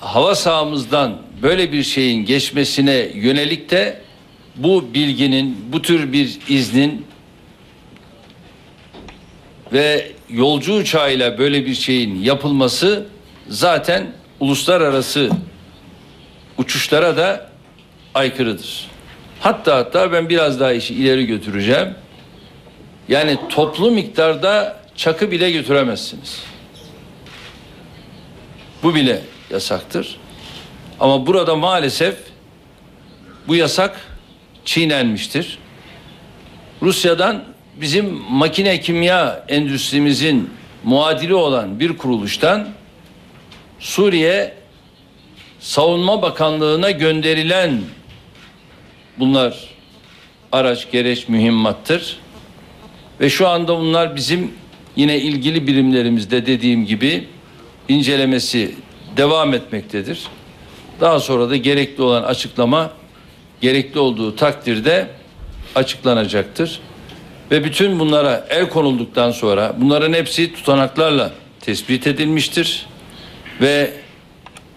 hava 0.00 0.34
sahamızdan 0.34 1.16
böyle 1.42 1.72
bir 1.72 1.82
şeyin 1.82 2.24
geçmesine 2.24 3.08
yönelik 3.14 3.70
de 3.70 4.00
bu 4.56 4.94
bilginin, 4.94 5.66
bu 5.72 5.82
tür 5.82 6.12
bir 6.12 6.38
iznin 6.48 7.06
ve 9.72 10.12
yolcu 10.30 10.74
uçağıyla 10.74 11.38
böyle 11.38 11.66
bir 11.66 11.74
şeyin 11.74 12.22
yapılması 12.22 13.06
zaten 13.48 14.12
uluslararası 14.40 15.30
uçuşlara 16.58 17.16
da 17.16 17.50
aykırıdır. 18.14 18.88
Hatta 19.40 19.76
hatta 19.76 20.12
ben 20.12 20.28
biraz 20.28 20.60
daha 20.60 20.72
işi 20.72 20.94
ileri 20.94 21.26
götüreceğim. 21.26 21.88
Yani 23.08 23.38
toplu 23.48 23.90
miktarda 23.90 24.80
çakı 24.96 25.30
bile 25.30 25.50
götüremezsiniz. 25.50 26.42
Bu 28.82 28.94
bile 28.94 29.22
yasaktır. 29.50 30.16
Ama 31.00 31.26
burada 31.26 31.56
maalesef 31.56 32.16
bu 33.48 33.56
yasak 33.56 34.00
çiğnenmiştir. 34.64 35.58
Rusya'dan 36.82 37.44
bizim 37.76 38.12
makine 38.30 38.80
kimya 38.80 39.44
endüstrimizin 39.48 40.50
muadili 40.84 41.34
olan 41.34 41.80
bir 41.80 41.98
kuruluştan 41.98 42.68
Suriye 43.78 44.54
Savunma 45.60 46.22
Bakanlığı'na 46.22 46.90
gönderilen 46.90 47.80
bunlar 49.18 49.68
araç 50.52 50.90
gereç 50.90 51.28
mühimmattır. 51.28 52.16
Ve 53.20 53.30
şu 53.30 53.48
anda 53.48 53.78
bunlar 53.78 54.16
bizim 54.16 54.52
yine 54.96 55.18
ilgili 55.18 55.66
birimlerimizde 55.66 56.46
dediğim 56.46 56.86
gibi 56.86 57.28
incelemesi 57.88 58.74
devam 59.16 59.54
etmektedir. 59.54 60.22
Daha 61.00 61.20
sonra 61.20 61.50
da 61.50 61.56
gerekli 61.56 62.02
olan 62.02 62.22
açıklama 62.22 62.90
gerekli 63.60 64.00
olduğu 64.00 64.36
takdirde 64.36 65.06
açıklanacaktır. 65.74 66.80
Ve 67.50 67.64
bütün 67.64 68.00
bunlara 68.00 68.46
el 68.50 68.68
konulduktan 68.68 69.30
sonra 69.30 69.74
bunların 69.76 70.12
hepsi 70.12 70.52
tutanaklarla 70.52 71.32
tespit 71.60 72.06
edilmiştir. 72.06 72.86
Ve 73.60 73.92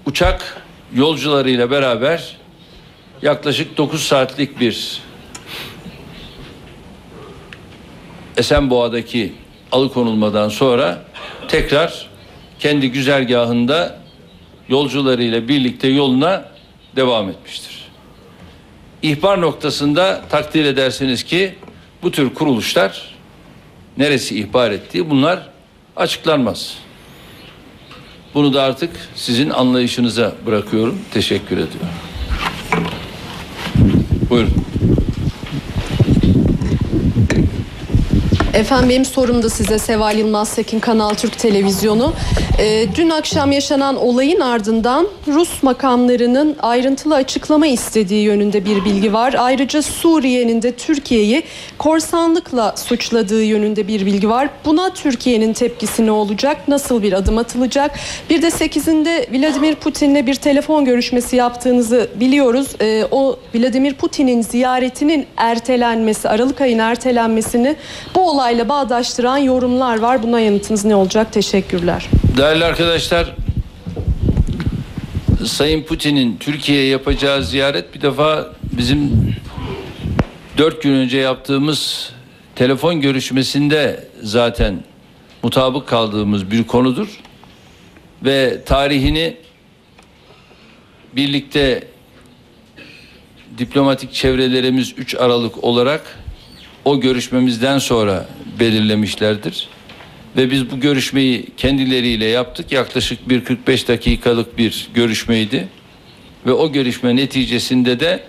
uçak 0.05 0.63
yolcularıyla 0.95 1.71
beraber 1.71 2.37
yaklaşık 3.21 3.77
9 3.77 4.03
saatlik 4.03 4.59
bir 4.59 5.01
Esenboğa'daki 8.37 9.33
alıkonulmadan 9.71 10.49
sonra 10.49 11.05
tekrar 11.47 12.07
kendi 12.59 12.91
güzergahında 12.91 14.02
yolcularıyla 14.69 15.47
birlikte 15.47 15.87
yoluna 15.87 16.45
devam 16.95 17.29
etmiştir. 17.29 17.83
İhbar 19.01 19.41
noktasında 19.41 20.21
takdir 20.29 20.65
edersiniz 20.65 21.23
ki 21.23 21.55
bu 22.03 22.11
tür 22.11 22.33
kuruluşlar 22.33 23.15
neresi 23.97 24.39
ihbar 24.39 24.71
ettiği 24.71 25.09
bunlar 25.09 25.49
açıklanmaz. 25.95 26.77
Bunu 28.33 28.53
da 28.53 28.63
artık 28.63 28.89
sizin 29.15 29.49
anlayışınıza 29.49 30.35
bırakıyorum. 30.45 30.99
Teşekkür 31.13 31.57
ediyorum. 31.57 31.89
Buyurun. 34.29 34.72
Efendim 38.53 38.89
benim 38.89 39.05
sorum 39.05 39.43
da 39.43 39.49
size 39.49 39.79
Seval 39.79 40.17
Yılmaz 40.17 40.49
Sekin 40.49 40.79
Kanal 40.79 41.13
Türk 41.13 41.39
Televizyonu. 41.39 42.13
Ee, 42.59 42.85
dün 42.95 43.09
akşam 43.09 43.51
yaşanan 43.51 43.95
olayın 43.95 44.39
ardından 44.39 45.07
Rus 45.27 45.63
makamlarının 45.63 46.55
ayrıntılı 46.61 47.15
açıklama 47.15 47.67
istediği 47.67 48.23
yönünde 48.23 48.65
bir 48.65 48.85
bilgi 48.85 49.13
var. 49.13 49.35
Ayrıca 49.37 49.81
Suriye'nin 49.81 50.61
de 50.61 50.71
Türkiye'yi 50.71 51.43
korsanlıkla 51.77 52.75
suçladığı 52.77 53.43
yönünde 53.43 53.87
bir 53.87 54.05
bilgi 54.05 54.29
var. 54.29 54.49
Buna 54.65 54.93
Türkiye'nin 54.93 55.53
tepkisi 55.53 56.05
ne 56.05 56.11
olacak? 56.11 56.67
Nasıl 56.67 57.03
bir 57.03 57.13
adım 57.13 57.37
atılacak? 57.37 57.91
Bir 58.29 58.41
de 58.41 58.47
8'inde 58.47 59.39
Vladimir 59.39 59.75
Putin'le 59.75 60.27
bir 60.27 60.35
telefon 60.35 60.85
görüşmesi 60.85 61.35
yaptığınızı 61.35 62.09
biliyoruz. 62.15 62.67
Ee, 62.81 63.03
o 63.11 63.39
Vladimir 63.55 63.93
Putin'in 63.93 64.41
ziyaretinin 64.41 65.25
ertelenmesi, 65.37 66.29
Aralık 66.29 66.61
ayın 66.61 66.79
ertelenmesini 66.79 67.75
bu 68.15 68.29
olayla 68.43 68.69
bağdaştıran 68.69 69.37
yorumlar 69.37 69.99
var. 69.99 70.23
Buna 70.23 70.39
yanıtınız 70.39 70.85
ne 70.85 70.95
olacak? 70.95 71.33
Teşekkürler. 71.33 72.05
Değerli 72.37 72.65
arkadaşlar, 72.65 73.35
Sayın 75.45 75.83
Putin'in 75.83 76.37
Türkiye'ye 76.37 76.87
yapacağı 76.87 77.43
ziyaret 77.43 77.95
bir 77.95 78.01
defa 78.01 78.53
bizim 78.63 79.11
dört 80.57 80.81
gün 80.81 80.93
önce 80.93 81.17
yaptığımız 81.17 82.11
telefon 82.55 83.01
görüşmesinde 83.01 84.07
zaten 84.23 84.83
mutabık 85.43 85.87
kaldığımız 85.87 86.51
bir 86.51 86.63
konudur. 86.63 87.07
Ve 88.23 88.63
tarihini 88.65 89.37
birlikte 91.15 91.87
diplomatik 93.57 94.13
çevrelerimiz 94.13 94.93
3 94.97 95.15
Aralık 95.15 95.63
olarak 95.63 96.22
o 96.85 96.99
görüşmemizden 96.99 97.77
sonra 97.77 98.25
belirlemişlerdir. 98.59 99.67
Ve 100.37 100.51
biz 100.51 100.71
bu 100.71 100.79
görüşmeyi 100.79 101.45
kendileriyle 101.57 102.25
yaptık. 102.25 102.71
Yaklaşık 102.71 103.29
bir 103.29 103.43
45 103.43 103.87
dakikalık 103.87 104.57
bir 104.57 104.87
görüşmeydi. 104.93 105.67
Ve 106.45 106.51
o 106.51 106.71
görüşme 106.71 107.15
neticesinde 107.15 107.99
de 107.99 108.23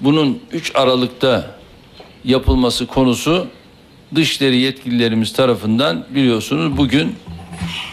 bunun 0.00 0.42
3 0.52 0.72
Aralık'ta 0.74 1.58
yapılması 2.24 2.86
konusu 2.86 3.46
dışişleri 4.14 4.56
yetkililerimiz 4.56 5.32
tarafından 5.32 6.06
biliyorsunuz 6.10 6.76
bugün 6.76 7.14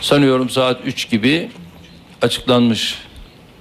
sanıyorum 0.02 0.50
saat 0.50 0.82
3 0.86 1.10
gibi 1.10 1.50
açıklanmış 2.22 2.98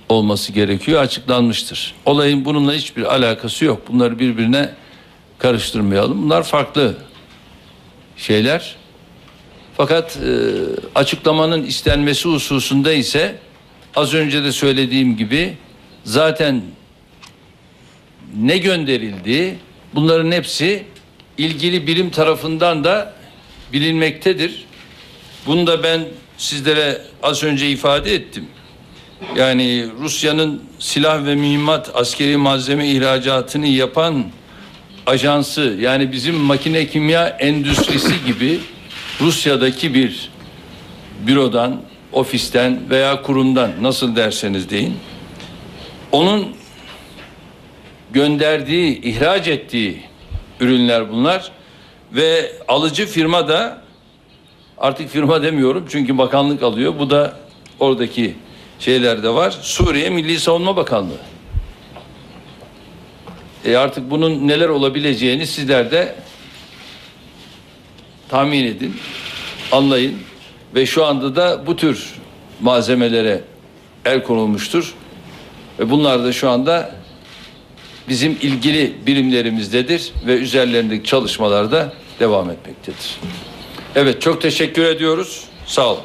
olması 0.08 0.52
gerekiyor. 0.52 1.02
Açıklanmıştır. 1.02 1.94
Olayın 2.04 2.44
bununla 2.44 2.72
hiçbir 2.72 3.14
alakası 3.14 3.64
yok. 3.64 3.82
Bunları 3.88 4.18
birbirine 4.18 4.70
karıştırmayalım. 5.38 6.22
Bunlar 6.22 6.42
farklı 6.42 6.94
şeyler. 8.16 8.76
Fakat 9.76 10.16
e, 10.16 10.30
açıklamanın 10.94 11.62
istenmesi 11.62 12.28
hususunda 12.28 12.92
ise 12.92 13.38
az 13.96 14.14
önce 14.14 14.44
de 14.44 14.52
söylediğim 14.52 15.16
gibi 15.16 15.56
zaten 16.04 16.62
ne 18.36 18.58
gönderildiği 18.58 19.54
bunların 19.94 20.32
hepsi 20.32 20.84
ilgili 21.38 21.86
birim 21.86 22.10
tarafından 22.10 22.84
da 22.84 23.14
bilinmektedir. 23.72 24.64
Bunu 25.46 25.66
da 25.66 25.82
ben 25.82 26.04
sizlere 26.36 27.02
az 27.22 27.42
önce 27.42 27.70
ifade 27.70 28.14
ettim. 28.14 28.46
Yani 29.36 29.86
Rusya'nın 30.00 30.62
silah 30.78 31.26
ve 31.26 31.34
mühimmat 31.34 31.90
askeri 31.94 32.36
malzeme 32.36 32.88
ihracatını 32.88 33.66
yapan 33.66 34.24
ajansı 35.06 35.76
yani 35.80 36.12
bizim 36.12 36.34
makine 36.34 36.86
kimya 36.86 37.28
endüstrisi 37.28 38.24
gibi 38.26 38.60
Rusya'daki 39.20 39.94
bir 39.94 40.30
bürodan, 41.26 41.80
ofisten 42.12 42.90
veya 42.90 43.22
kurumdan 43.22 43.70
nasıl 43.82 44.16
derseniz 44.16 44.70
deyin. 44.70 44.94
Onun 46.12 46.48
gönderdiği, 48.12 49.00
ihraç 49.02 49.48
ettiği 49.48 50.02
ürünler 50.60 51.12
bunlar 51.12 51.50
ve 52.12 52.52
alıcı 52.68 53.06
firma 53.06 53.48
da 53.48 53.82
artık 54.78 55.10
firma 55.10 55.42
demiyorum 55.42 55.86
çünkü 55.88 56.18
bakanlık 56.18 56.62
alıyor. 56.62 56.94
Bu 56.98 57.10
da 57.10 57.36
oradaki 57.80 58.34
şeylerde 58.78 59.28
var. 59.28 59.58
Suriye 59.62 60.10
Milli 60.10 60.40
Savunma 60.40 60.76
Bakanlığı. 60.76 61.33
E 63.64 63.76
artık 63.76 64.10
bunun 64.10 64.48
neler 64.48 64.68
olabileceğini 64.68 65.46
sizler 65.46 65.90
de 65.90 66.14
tahmin 68.28 68.64
edin, 68.64 68.96
anlayın 69.72 70.18
ve 70.74 70.86
şu 70.86 71.04
anda 71.04 71.36
da 71.36 71.66
bu 71.66 71.76
tür 71.76 72.14
malzemelere 72.60 73.40
el 74.04 74.22
konulmuştur. 74.22 74.94
Ve 75.78 75.90
bunlar 75.90 76.24
da 76.24 76.32
şu 76.32 76.50
anda 76.50 76.94
bizim 78.08 78.32
ilgili 78.32 78.94
birimlerimizdedir 79.06 80.12
ve 80.26 80.32
üzerlerindeki 80.32 81.04
çalışmalar 81.04 81.72
da 81.72 81.92
devam 82.20 82.50
etmektedir. 82.50 83.18
Evet 83.94 84.22
çok 84.22 84.42
teşekkür 84.42 84.84
ediyoruz. 84.84 85.44
Sağ 85.66 85.92
olun. 85.92 86.02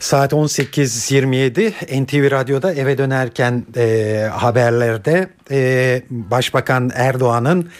Saat 0.00 0.32
18.27 0.32 2.02
NTV 2.04 2.30
Radyo'da 2.30 2.74
eve 2.74 2.98
dönerken 2.98 3.66
e, 3.76 4.28
haberlerde 4.32 5.28
e, 5.50 6.02
Başbakan 6.10 6.90
Erdoğan'ın 6.94 7.70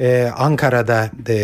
e, 0.00 0.30
Ankara'da 0.36 1.10
e, 1.28 1.34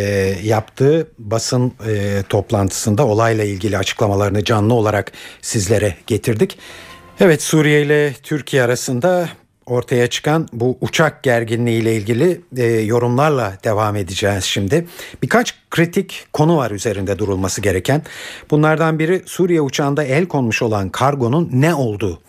yaptığı 0.43 1.09
basın 1.19 1.73
e, 1.87 2.23
toplantısında 2.29 3.07
olayla 3.07 3.45
ilgili 3.45 3.79
açıklamalarını 3.79 4.45
canlı 4.45 4.75
olarak 4.75 5.13
sizlere 5.43 5.95
getirdik. 6.07 6.59
Evet 7.21 7.43
Suriye 7.43 7.83
ile 7.83 8.15
Türkiye 8.23 8.63
arasında 8.63 9.29
ortaya 9.73 10.07
çıkan 10.07 10.49
bu 10.53 10.79
uçak 10.81 11.23
gerginliği 11.23 11.83
ile 11.83 11.97
ilgili 11.97 12.41
e, 12.57 12.65
yorumlarla 12.67 13.59
devam 13.65 13.97
edeceğiz 13.97 14.45
şimdi. 14.45 14.87
Birkaç 15.23 15.55
kritik 15.71 16.27
konu 16.33 16.57
var 16.57 16.71
üzerinde 16.71 17.19
durulması 17.19 17.61
gereken. 17.61 18.03
Bunlardan 18.51 18.99
biri 18.99 19.23
Suriye 19.27 19.61
uçağında 19.61 20.05
el 20.05 20.27
konmuş 20.27 20.63
olan 20.63 20.89
kargonun 20.89 21.49
ne 21.53 21.75
olduğu. 21.75 22.21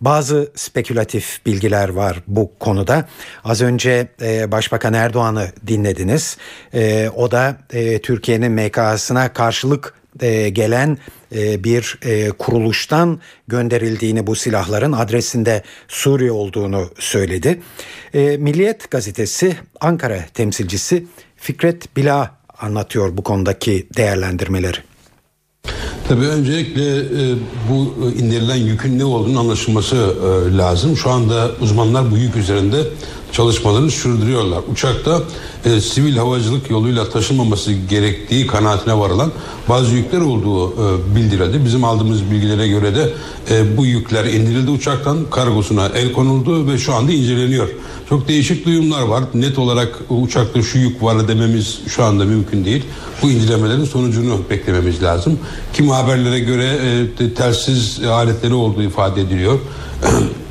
Bazı 0.00 0.52
spekülatif 0.54 1.46
bilgiler 1.46 1.88
var 1.88 2.22
bu 2.26 2.52
konuda. 2.60 3.08
Az 3.44 3.62
önce 3.62 4.08
e, 4.22 4.52
Başbakan 4.52 4.94
Erdoğan'ı 4.94 5.48
dinlediniz. 5.66 6.36
E, 6.74 7.10
o 7.16 7.30
da 7.30 7.56
e, 7.72 7.98
Türkiye'nin 7.98 8.52
MKS'ına 8.52 9.32
karşılık 9.32 9.94
e, 10.20 10.48
gelen 10.48 10.98
e, 11.34 11.64
bir 11.64 11.98
e, 12.02 12.28
kuruluştan 12.30 13.20
gönderildiğini 13.48 14.26
bu 14.26 14.34
silahların 14.34 14.92
adresinde 14.92 15.62
Suriye 15.88 16.32
olduğunu 16.32 16.90
söyledi. 16.98 17.60
Milliyet 18.38 18.90
gazetesi 18.90 19.56
Ankara 19.80 20.24
temsilcisi 20.34 21.06
Fikret 21.36 21.96
Bila 21.96 22.36
anlatıyor 22.60 23.16
bu 23.16 23.22
konudaki 23.22 23.86
değerlendirmeleri. 23.96 24.78
Tabii 26.08 26.26
öncelikle 26.26 26.96
e, 26.96 27.34
bu 27.70 28.10
indirilen 28.18 28.56
yükün 28.56 28.98
ne 28.98 29.04
olduğunu 29.04 29.40
anlaşılması 29.40 29.96
e, 29.96 30.56
lazım. 30.56 30.96
Şu 30.96 31.10
anda 31.10 31.50
uzmanlar 31.60 32.10
bu 32.10 32.16
yük 32.16 32.36
üzerinde 32.36 32.82
çalışmalarını 33.32 33.90
sürdürüyorlar. 33.90 34.60
Uçakta 34.72 35.22
e, 35.64 35.80
sivil 35.80 36.16
havacılık 36.16 36.70
yoluyla 36.70 37.10
taşınmaması 37.10 37.72
gerektiği 37.72 38.46
kanaatine 38.46 38.98
varılan 38.98 39.32
bazı 39.68 39.94
yükler 39.94 40.20
olduğu 40.20 40.72
e, 40.72 41.16
bildirildi. 41.16 41.64
Bizim 41.64 41.84
aldığımız 41.84 42.30
bilgilere 42.30 42.68
göre 42.68 42.94
de 42.94 43.12
e, 43.50 43.76
bu 43.76 43.86
yükler 43.86 44.24
indirildi 44.24 44.70
uçaktan 44.70 45.18
kargosuna 45.30 45.86
el 45.86 46.12
konuldu 46.12 46.66
ve 46.66 46.78
şu 46.78 46.94
anda 46.94 47.12
inceleniyor. 47.12 47.68
Çok 48.08 48.28
değişik 48.28 48.66
duyumlar 48.66 49.02
var. 49.02 49.24
Net 49.34 49.58
olarak 49.58 49.98
uçakta 50.10 50.62
şu 50.62 50.78
yük 50.78 51.02
var 51.02 51.28
dememiz 51.28 51.78
şu 51.88 52.04
anda 52.04 52.24
mümkün 52.24 52.64
değil. 52.64 52.82
Bu 53.22 53.30
incelemelerin 53.30 53.84
sonucunu 53.84 54.40
beklememiz 54.50 55.02
lazım. 55.02 55.38
Kim 55.72 55.88
haberlere 55.88 56.40
göre 56.40 56.78
e, 57.20 57.34
telsiz 57.34 58.00
aletleri 58.04 58.54
olduğu 58.54 58.82
ifade 58.82 59.20
ediliyor. 59.20 59.58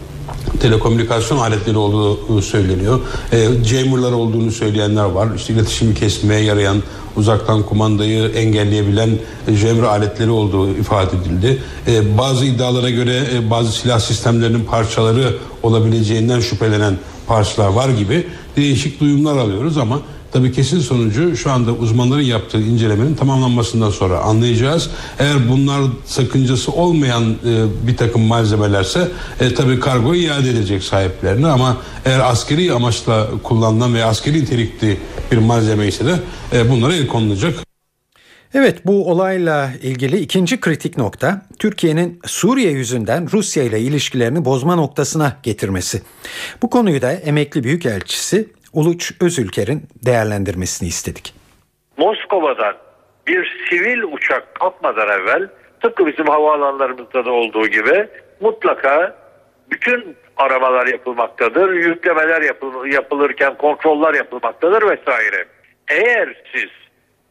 telekomünikasyon 0.58 1.38
aletleri 1.38 1.78
olduğu 1.78 2.42
söyleniyor. 2.42 3.00
E, 3.32 3.64
jamerlar 3.64 4.12
olduğunu 4.12 4.52
söyleyenler 4.52 5.04
var. 5.04 5.28
İşte 5.36 5.54
iletişimi 5.54 5.96
kesmeye 5.96 6.42
yarayan 6.42 6.78
uzaktan 7.16 7.64
kumandayı 7.64 8.28
engelleyebilen 8.30 9.10
jammer 9.54 9.84
aletleri 9.84 10.30
olduğu 10.30 10.70
ifade 10.70 11.18
edildi. 11.18 11.62
E, 11.88 12.18
bazı 12.18 12.46
iddialara 12.46 12.90
göre 12.90 13.24
e, 13.34 13.50
bazı 13.50 13.72
silah 13.72 14.00
sistemlerinin 14.00 14.66
parçaları 14.66 15.38
olabileceğinden 15.64 16.40
şüphelenen 16.40 16.98
parçalar 17.28 17.68
var 17.68 17.90
gibi 17.90 18.28
değişik 18.56 19.00
duyumlar 19.00 19.38
alıyoruz 19.38 19.78
ama 19.78 20.00
Tabii 20.36 20.52
kesin 20.52 20.80
sonucu 20.80 21.38
şu 21.38 21.52
anda 21.52 21.72
uzmanların 21.72 22.22
yaptığı 22.22 22.62
incelemenin 22.62 23.16
tamamlanmasından 23.16 23.90
sonra 23.90 24.20
anlayacağız. 24.20 24.90
Eğer 25.20 25.50
bunlar 25.50 25.82
sakıncası 26.06 26.72
olmayan 26.72 27.24
e, 27.24 27.88
bir 27.88 27.98
takım 27.98 28.22
malzemelerse 28.22 29.08
e, 29.40 29.54
tabii 29.54 29.80
kargo 29.80 30.16
iade 30.16 30.50
edecek 30.50 30.84
sahiplerine 30.84 31.48
ama 31.48 31.78
eğer 32.06 32.20
askeri 32.20 32.74
amaçla 32.74 33.28
kullanılan 33.44 33.96
ve 33.96 34.06
askeri 34.06 34.42
nitelikli 34.42 34.98
bir 35.32 35.38
malzeme 35.38 35.88
ise 35.88 36.06
de 36.06 36.20
e, 36.54 36.70
bunlara 36.70 36.96
el 36.96 37.08
konulacak. 37.08 37.56
Evet 38.54 38.86
bu 38.86 39.12
olayla 39.12 39.72
ilgili 39.84 40.20
ikinci 40.20 40.60
kritik 40.60 40.98
nokta 40.98 41.46
Türkiye'nin 41.60 42.20
Suriye 42.26 42.72
yüzünden 42.72 43.32
Rusya 43.32 43.64
ile 43.64 43.80
ilişkilerini 43.82 44.46
bozma 44.46 44.76
noktasına 44.76 45.38
getirmesi. 45.44 46.02
Bu 46.62 46.70
konuyu 46.70 47.02
da 47.02 47.12
emekli 47.12 47.64
büyükelçisi 47.64 48.48
Uluç 48.76 49.12
Özülker'in 49.22 49.84
değerlendirmesini 50.06 50.90
istedik. 50.90 51.34
Moskova'dan 51.98 52.76
bir 53.28 53.68
sivil 53.70 54.04
uçak 54.04 54.56
kalkmadan 54.56 55.10
evvel 55.10 55.50
tıpkı 55.82 56.08
bizim 56.08 56.28
havaalanlarımızda 56.28 57.26
da 57.26 57.32
olduğu 57.32 57.68
gibi 57.68 58.08
mutlaka 58.40 59.16
bütün 59.72 60.16
aramalar 60.38 60.88
yapılmaktadır, 60.88 61.74
yüklemeler 61.74 62.42
yapıl 62.42 62.86
yapılırken 62.86 63.58
kontroller 63.58 64.14
yapılmaktadır 64.14 64.82
vesaire. 64.82 65.46
Eğer 65.88 66.44
siz 66.54 66.70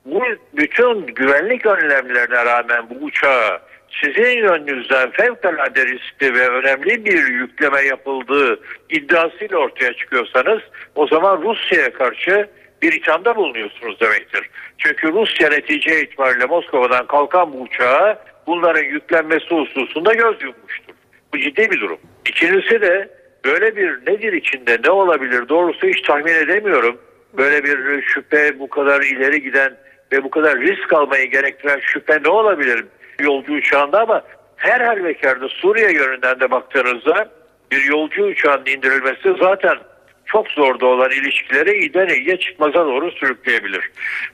bu 0.04 0.22
bütün 0.56 1.06
güvenlik 1.06 1.66
önlemlerine 1.66 2.44
rağmen 2.44 2.90
bu 2.90 3.04
uçağı 3.04 3.60
sizin 4.02 4.38
yönünüzden 4.38 5.10
fevkalade 5.10 5.86
riskli 5.86 6.34
ve 6.34 6.48
önemli 6.48 7.04
bir 7.04 7.26
yükleme 7.26 7.80
yapıldığı 7.80 8.60
iddiasıyla 8.90 9.58
ortaya 9.58 9.92
çıkıyorsanız 9.92 10.60
o 10.94 11.06
zaman 11.06 11.42
Rusya'ya 11.42 11.92
karşı 11.92 12.48
bir 12.82 12.92
ithamda 12.92 13.36
bulunuyorsunuz 13.36 14.00
demektir. 14.00 14.50
Çünkü 14.78 15.12
Rusya 15.12 15.48
netice 15.48 16.02
itibariyle 16.02 16.46
Moskova'dan 16.46 17.06
kalkan 17.06 17.52
bu 17.52 17.60
uçağa 17.60 18.24
bunların 18.46 18.84
yüklenmesi 18.84 19.46
hususunda 19.46 20.14
göz 20.14 20.42
yummuştur. 20.42 20.94
Bu 21.34 21.38
ciddi 21.38 21.70
bir 21.70 21.80
durum. 21.80 21.98
İkincisi 22.28 22.80
de 22.80 23.08
böyle 23.44 23.76
bir 23.76 23.90
nedir 24.06 24.32
içinde 24.32 24.78
ne 24.84 24.90
olabilir 24.90 25.48
doğrusu 25.48 25.86
hiç 25.86 26.02
tahmin 26.02 26.34
edemiyorum. 26.34 27.00
Böyle 27.34 27.64
bir 27.64 28.02
şüphe 28.02 28.58
bu 28.58 28.68
kadar 28.68 29.02
ileri 29.02 29.42
giden 29.42 29.76
ve 30.12 30.24
bu 30.24 30.30
kadar 30.30 30.60
risk 30.60 30.92
almayı 30.92 31.30
gerektiren 31.30 31.80
şüphe 31.80 32.22
ne 32.24 32.28
olabilir? 32.28 32.84
Yolcu 33.20 33.52
uçağında 33.52 34.00
ama 34.00 34.22
her 34.56 34.80
halükarda 34.80 35.48
Suriye 35.48 35.92
yönünden 35.92 36.40
de 36.40 36.50
baktığınızda 36.50 37.28
bir 37.72 37.84
yolcu 37.84 38.24
uçağının 38.24 38.66
indirilmesi 38.66 39.34
zaten 39.40 39.78
çok 40.26 40.48
zorda 40.48 40.86
olan 40.86 41.10
ilişkileri 41.10 41.78
iyiden 41.78 42.08
iyiye 42.08 42.38
çıkmaza 42.38 42.86
doğru 42.86 43.10
sürükleyebilir. 43.10 43.90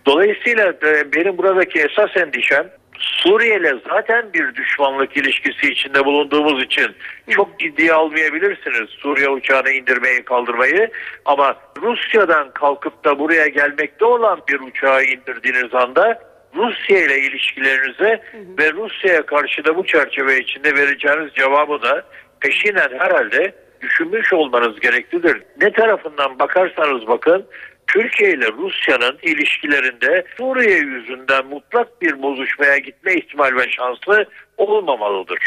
Dolayısıyla 0.06 0.68
e, 0.68 1.12
benim 1.12 1.38
buradaki 1.38 1.78
esas 1.78 2.16
endişem 2.16 2.70
Suriye 3.00 3.56
ile 3.56 3.74
zaten 3.88 4.32
bir 4.34 4.54
düşmanlık 4.54 5.16
ilişkisi 5.16 5.72
içinde 5.72 6.04
bulunduğumuz 6.04 6.62
için 6.62 6.86
çok 7.30 7.60
ciddiye 7.60 7.92
almayabilirsiniz 7.92 8.90
Suriye 8.90 9.28
uçağını 9.28 9.70
indirmeyi 9.70 10.22
kaldırmayı 10.22 10.90
ama 11.24 11.56
Rusya'dan 11.82 12.50
kalkıp 12.50 13.04
da 13.04 13.18
buraya 13.18 13.46
gelmekte 13.46 14.04
olan 14.04 14.40
bir 14.48 14.60
uçağı 14.60 15.04
indirdiğiniz 15.04 15.74
anda 15.74 16.29
Rusya 16.54 16.98
ile 16.98 17.20
ilişkilerinize 17.20 18.22
ve 18.58 18.72
Rusya'ya 18.72 19.26
karşı 19.26 19.64
da 19.64 19.76
bu 19.76 19.86
çerçeve 19.86 20.38
içinde 20.38 20.74
vereceğiniz 20.74 21.34
cevabı 21.34 21.82
da 21.82 22.04
peşinen 22.40 22.98
herhalde 22.98 23.54
düşünmüş 23.80 24.32
olmanız 24.32 24.80
gereklidir. 24.80 25.42
Ne 25.60 25.72
tarafından 25.72 26.38
bakarsanız 26.38 27.06
bakın 27.06 27.46
Türkiye 27.86 28.30
ile 28.30 28.46
Rusya'nın 28.52 29.18
ilişkilerinde 29.22 30.24
Suriye 30.36 30.78
yüzünden 30.78 31.46
mutlak 31.46 32.02
bir 32.02 32.22
bozuşmaya 32.22 32.78
gitme 32.78 33.14
ihtimal 33.14 33.56
ve 33.56 33.70
şansı 33.70 34.26
olmamalıdır. 34.56 35.38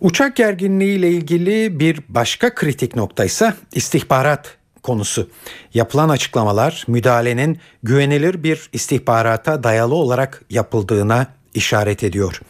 Uçak 0.00 0.36
gerginliği 0.36 0.98
ile 0.98 1.08
ilgili 1.08 1.80
bir 1.80 1.98
başka 2.08 2.54
kritik 2.54 2.96
nokta 2.96 3.24
ise 3.24 3.52
istihbarat 3.74 4.57
konusu. 4.82 5.28
Yapılan 5.74 6.08
açıklamalar 6.08 6.84
müdahalenin 6.88 7.58
güvenilir 7.82 8.42
bir 8.42 8.70
istihbarata 8.72 9.62
dayalı 9.62 9.94
olarak 9.94 10.42
yapıldığına 10.50 11.26
işaret 11.54 12.04
ediyor. 12.04 12.40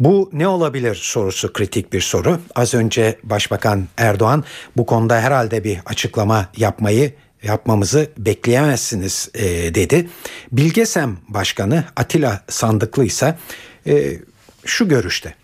Bu 0.00 0.30
ne 0.32 0.48
olabilir 0.48 0.94
sorusu 0.94 1.52
kritik 1.52 1.92
bir 1.92 2.00
soru. 2.00 2.38
Az 2.54 2.74
önce 2.74 3.18
Başbakan 3.22 3.88
Erdoğan 3.96 4.44
bu 4.76 4.86
konuda 4.86 5.20
herhalde 5.20 5.64
bir 5.64 5.78
açıklama 5.86 6.48
yapmayı 6.56 7.12
yapmamızı 7.42 8.10
bekleyemezsiniz 8.18 9.28
e, 9.34 9.74
dedi. 9.74 10.08
Bilgesem 10.52 11.16
Başkanı 11.28 11.84
Atilla 11.96 12.40
Sandıklı 12.48 13.04
ise 13.04 13.38
e, 13.86 14.18
şu 14.64 14.88
görüşte. 14.88 15.34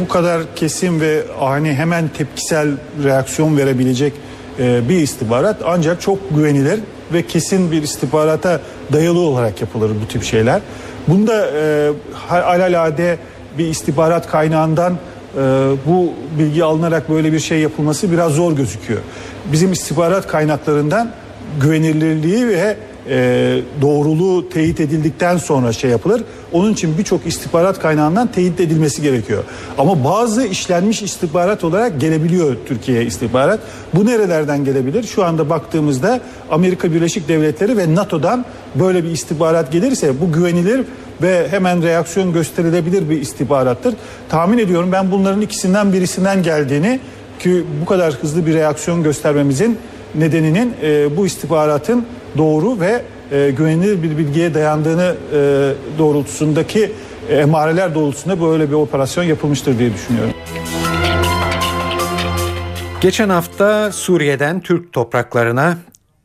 Bu 0.00 0.08
kadar 0.08 0.56
kesin 0.56 1.00
ve 1.00 1.22
ani 1.40 1.74
hemen 1.74 2.08
tepkisel 2.08 2.68
reaksiyon 3.04 3.56
verebilecek 3.56 4.12
e, 4.58 4.88
bir 4.88 5.00
istihbarat 5.00 5.56
ancak 5.64 6.00
çok 6.00 6.18
güvenilir 6.36 6.80
ve 7.12 7.26
kesin 7.26 7.72
bir 7.72 7.82
istihbarata 7.82 8.60
dayalı 8.92 9.20
olarak 9.20 9.60
yapılır 9.60 9.90
bu 10.02 10.08
tip 10.08 10.22
şeyler. 10.22 10.60
Bunda 11.08 11.46
e, 11.46 11.90
alalade 12.30 13.18
bir 13.58 13.66
istihbarat 13.66 14.30
kaynağından 14.30 14.92
e, 14.92 15.38
bu 15.86 16.12
bilgi 16.38 16.64
alınarak 16.64 17.10
böyle 17.10 17.32
bir 17.32 17.40
şey 17.40 17.60
yapılması 17.60 18.12
biraz 18.12 18.32
zor 18.32 18.52
gözüküyor. 18.52 19.00
Bizim 19.52 19.72
istihbarat 19.72 20.26
kaynaklarından 20.26 21.10
güvenilirliği 21.60 22.48
ve 22.48 22.76
e, 23.10 23.60
doğruluğu 23.82 24.48
teyit 24.48 24.80
edildikten 24.80 25.36
sonra 25.36 25.72
şey 25.72 25.90
yapılır. 25.90 26.22
Onun 26.52 26.72
için 26.72 26.98
birçok 26.98 27.26
istihbarat 27.26 27.78
kaynağından 27.78 28.26
teyit 28.32 28.60
edilmesi 28.60 29.02
gerekiyor. 29.02 29.44
Ama 29.78 30.04
bazı 30.04 30.46
işlenmiş 30.46 31.02
istihbarat 31.02 31.64
olarak 31.64 32.00
gelebiliyor 32.00 32.56
Türkiye'ye 32.66 33.04
istihbarat. 33.04 33.60
Bu 33.94 34.06
nerelerden 34.06 34.64
gelebilir? 34.64 35.02
Şu 35.02 35.24
anda 35.24 35.50
baktığımızda 35.50 36.20
Amerika 36.50 36.92
Birleşik 36.92 37.28
Devletleri 37.28 37.76
ve 37.76 37.94
NATO'dan 37.94 38.44
böyle 38.74 39.04
bir 39.04 39.10
istihbarat 39.10 39.72
gelirse 39.72 40.20
bu 40.20 40.32
güvenilir 40.32 40.84
ve 41.22 41.48
hemen 41.50 41.82
reaksiyon 41.82 42.32
gösterilebilir 42.32 43.10
bir 43.10 43.20
istihbarattır. 43.20 43.94
Tahmin 44.28 44.58
ediyorum 44.58 44.92
ben 44.92 45.10
bunların 45.10 45.40
ikisinden 45.40 45.92
birisinden 45.92 46.42
geldiğini 46.42 47.00
ki 47.38 47.64
bu 47.82 47.86
kadar 47.86 48.14
hızlı 48.14 48.46
bir 48.46 48.54
reaksiyon 48.54 49.02
göstermemizin 49.02 49.78
nedeninin 50.14 50.74
e, 50.82 51.16
bu 51.16 51.26
istihbaratın 51.26 52.06
doğru 52.38 52.80
ve 52.80 53.02
e, 53.32 53.50
güvenilir 53.50 54.02
bir 54.02 54.18
bilgiye 54.18 54.54
dayandığını 54.54 55.16
e, 55.32 55.38
doğrultusundaki 55.98 56.92
e, 57.28 57.36
emareler 57.36 57.94
doğrultusunda 57.94 58.40
böyle 58.42 58.68
bir 58.68 58.74
operasyon 58.74 59.24
yapılmıştır 59.24 59.78
diye 59.78 59.94
düşünüyorum. 59.94 60.34
Geçen 63.00 63.28
hafta 63.28 63.92
Suriye'den 63.92 64.60
Türk 64.60 64.92
topraklarına 64.92 65.78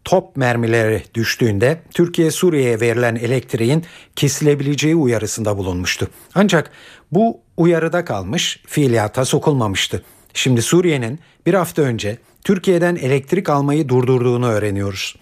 top 0.03 0.37
mermileri 0.37 1.03
düştüğünde 1.13 1.81
Türkiye 1.93 2.31
Suriye'ye 2.31 2.79
verilen 2.79 3.15
elektriğin 3.15 3.83
kesilebileceği 4.15 4.95
uyarısında 4.95 5.57
bulunmuştu. 5.57 6.07
Ancak 6.35 6.71
bu 7.11 7.41
uyarıda 7.57 8.05
kalmış, 8.05 8.59
fiiliyata 8.67 9.25
sokulmamıştı. 9.25 10.03
Şimdi 10.33 10.61
Suriye'nin 10.61 11.19
bir 11.45 11.53
hafta 11.53 11.81
önce 11.81 12.17
Türkiye'den 12.43 12.95
elektrik 12.95 13.49
almayı 13.49 13.89
durdurduğunu 13.89 14.47
öğreniyoruz. 14.47 15.15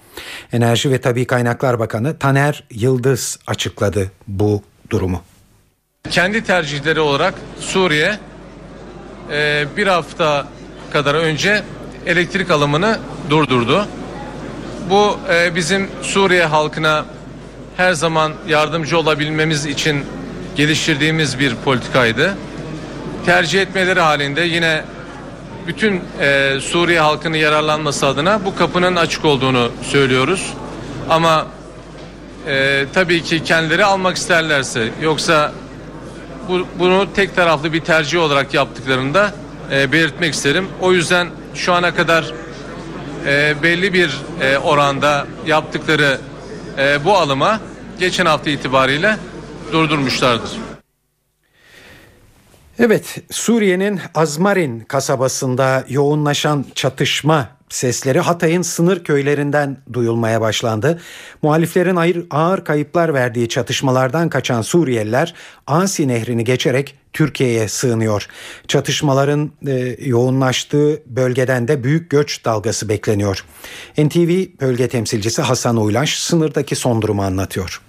Enerji 0.53 0.91
ve 0.91 1.01
Tabi 1.01 1.25
Kaynaklar 1.25 1.79
Bakanı 1.79 2.19
Taner 2.19 2.63
Yıldız 2.71 3.39
açıkladı 3.47 4.11
bu 4.27 4.63
durumu. 4.89 5.21
Kendi 6.09 6.43
tercihleri 6.43 6.99
olarak 6.99 7.33
Suriye 7.59 8.19
e, 9.31 9.65
bir 9.77 9.87
hafta 9.87 10.47
kadar 10.93 11.15
önce 11.15 11.63
elektrik 12.05 12.51
alımını 12.51 12.99
durdurdu. 13.29 13.87
Bu 14.89 15.17
e, 15.33 15.55
bizim 15.55 15.87
Suriye 16.01 16.45
halkına 16.45 17.05
her 17.77 17.93
zaman 17.93 18.33
yardımcı 18.47 18.97
olabilmemiz 18.97 19.65
için 19.65 20.05
geliştirdiğimiz 20.55 21.39
bir 21.39 21.55
politikaydı. 21.55 22.37
Tercih 23.25 23.61
etmeleri 23.61 23.99
halinde 23.99 24.41
yine 24.41 24.83
bütün 25.71 26.01
e, 26.19 26.57
Suriye 26.61 26.99
halkının 26.99 27.37
yararlanması 27.37 28.07
adına 28.07 28.45
bu 28.45 28.55
kapının 28.55 28.95
açık 28.95 29.25
olduğunu 29.25 29.71
söylüyoruz. 29.83 30.53
Ama 31.09 31.47
e, 32.47 32.85
tabii 32.93 33.23
ki 33.23 33.43
kendileri 33.43 33.85
almak 33.85 34.17
isterlerse 34.17 34.89
yoksa 35.01 35.51
bu, 36.49 36.67
bunu 36.79 37.13
tek 37.13 37.35
taraflı 37.35 37.73
bir 37.73 37.79
tercih 37.79 38.19
olarak 38.19 38.53
yaptıklarında 38.53 39.33
e, 39.71 39.91
belirtmek 39.91 40.33
isterim. 40.33 40.67
O 40.81 40.93
yüzden 40.93 41.27
şu 41.55 41.73
ana 41.73 41.95
kadar 41.95 42.33
e, 43.27 43.55
belli 43.63 43.93
bir 43.93 44.17
e, 44.41 44.57
oranda 44.57 45.27
yaptıkları 45.47 46.17
e, 46.77 47.05
bu 47.05 47.17
alıma 47.17 47.59
geçen 47.99 48.25
hafta 48.25 48.49
itibariyle 48.49 49.17
durdurmuşlardır. 49.71 50.70
Evet, 52.83 53.17
Suriye'nin 53.31 53.99
Azmarin 54.15 54.79
kasabasında 54.79 55.85
yoğunlaşan 55.89 56.65
çatışma 56.75 57.49
sesleri 57.69 58.19
Hatay'ın 58.19 58.61
sınır 58.61 59.03
köylerinden 59.03 59.77
duyulmaya 59.93 60.41
başlandı. 60.41 61.01
Muhaliflerin 61.41 62.27
ağır, 62.29 62.63
kayıplar 62.63 63.13
verdiği 63.13 63.49
çatışmalardan 63.49 64.29
kaçan 64.29 64.61
Suriyeliler 64.61 65.33
Asi 65.67 66.07
Nehri'ni 66.07 66.43
geçerek 66.43 66.95
Türkiye'ye 67.13 67.67
sığınıyor. 67.67 68.27
Çatışmaların 68.67 69.51
e, 69.67 69.95
yoğunlaştığı 69.99 71.01
bölgeden 71.05 71.67
de 71.67 71.83
büyük 71.83 72.09
göç 72.09 72.45
dalgası 72.45 72.89
bekleniyor. 72.89 73.45
NTV 73.97 74.45
bölge 74.61 74.87
temsilcisi 74.87 75.41
Hasan 75.41 75.77
Uylaş 75.77 76.19
sınırdaki 76.19 76.75
son 76.75 77.01
durumu 77.01 77.23
anlatıyor. 77.23 77.81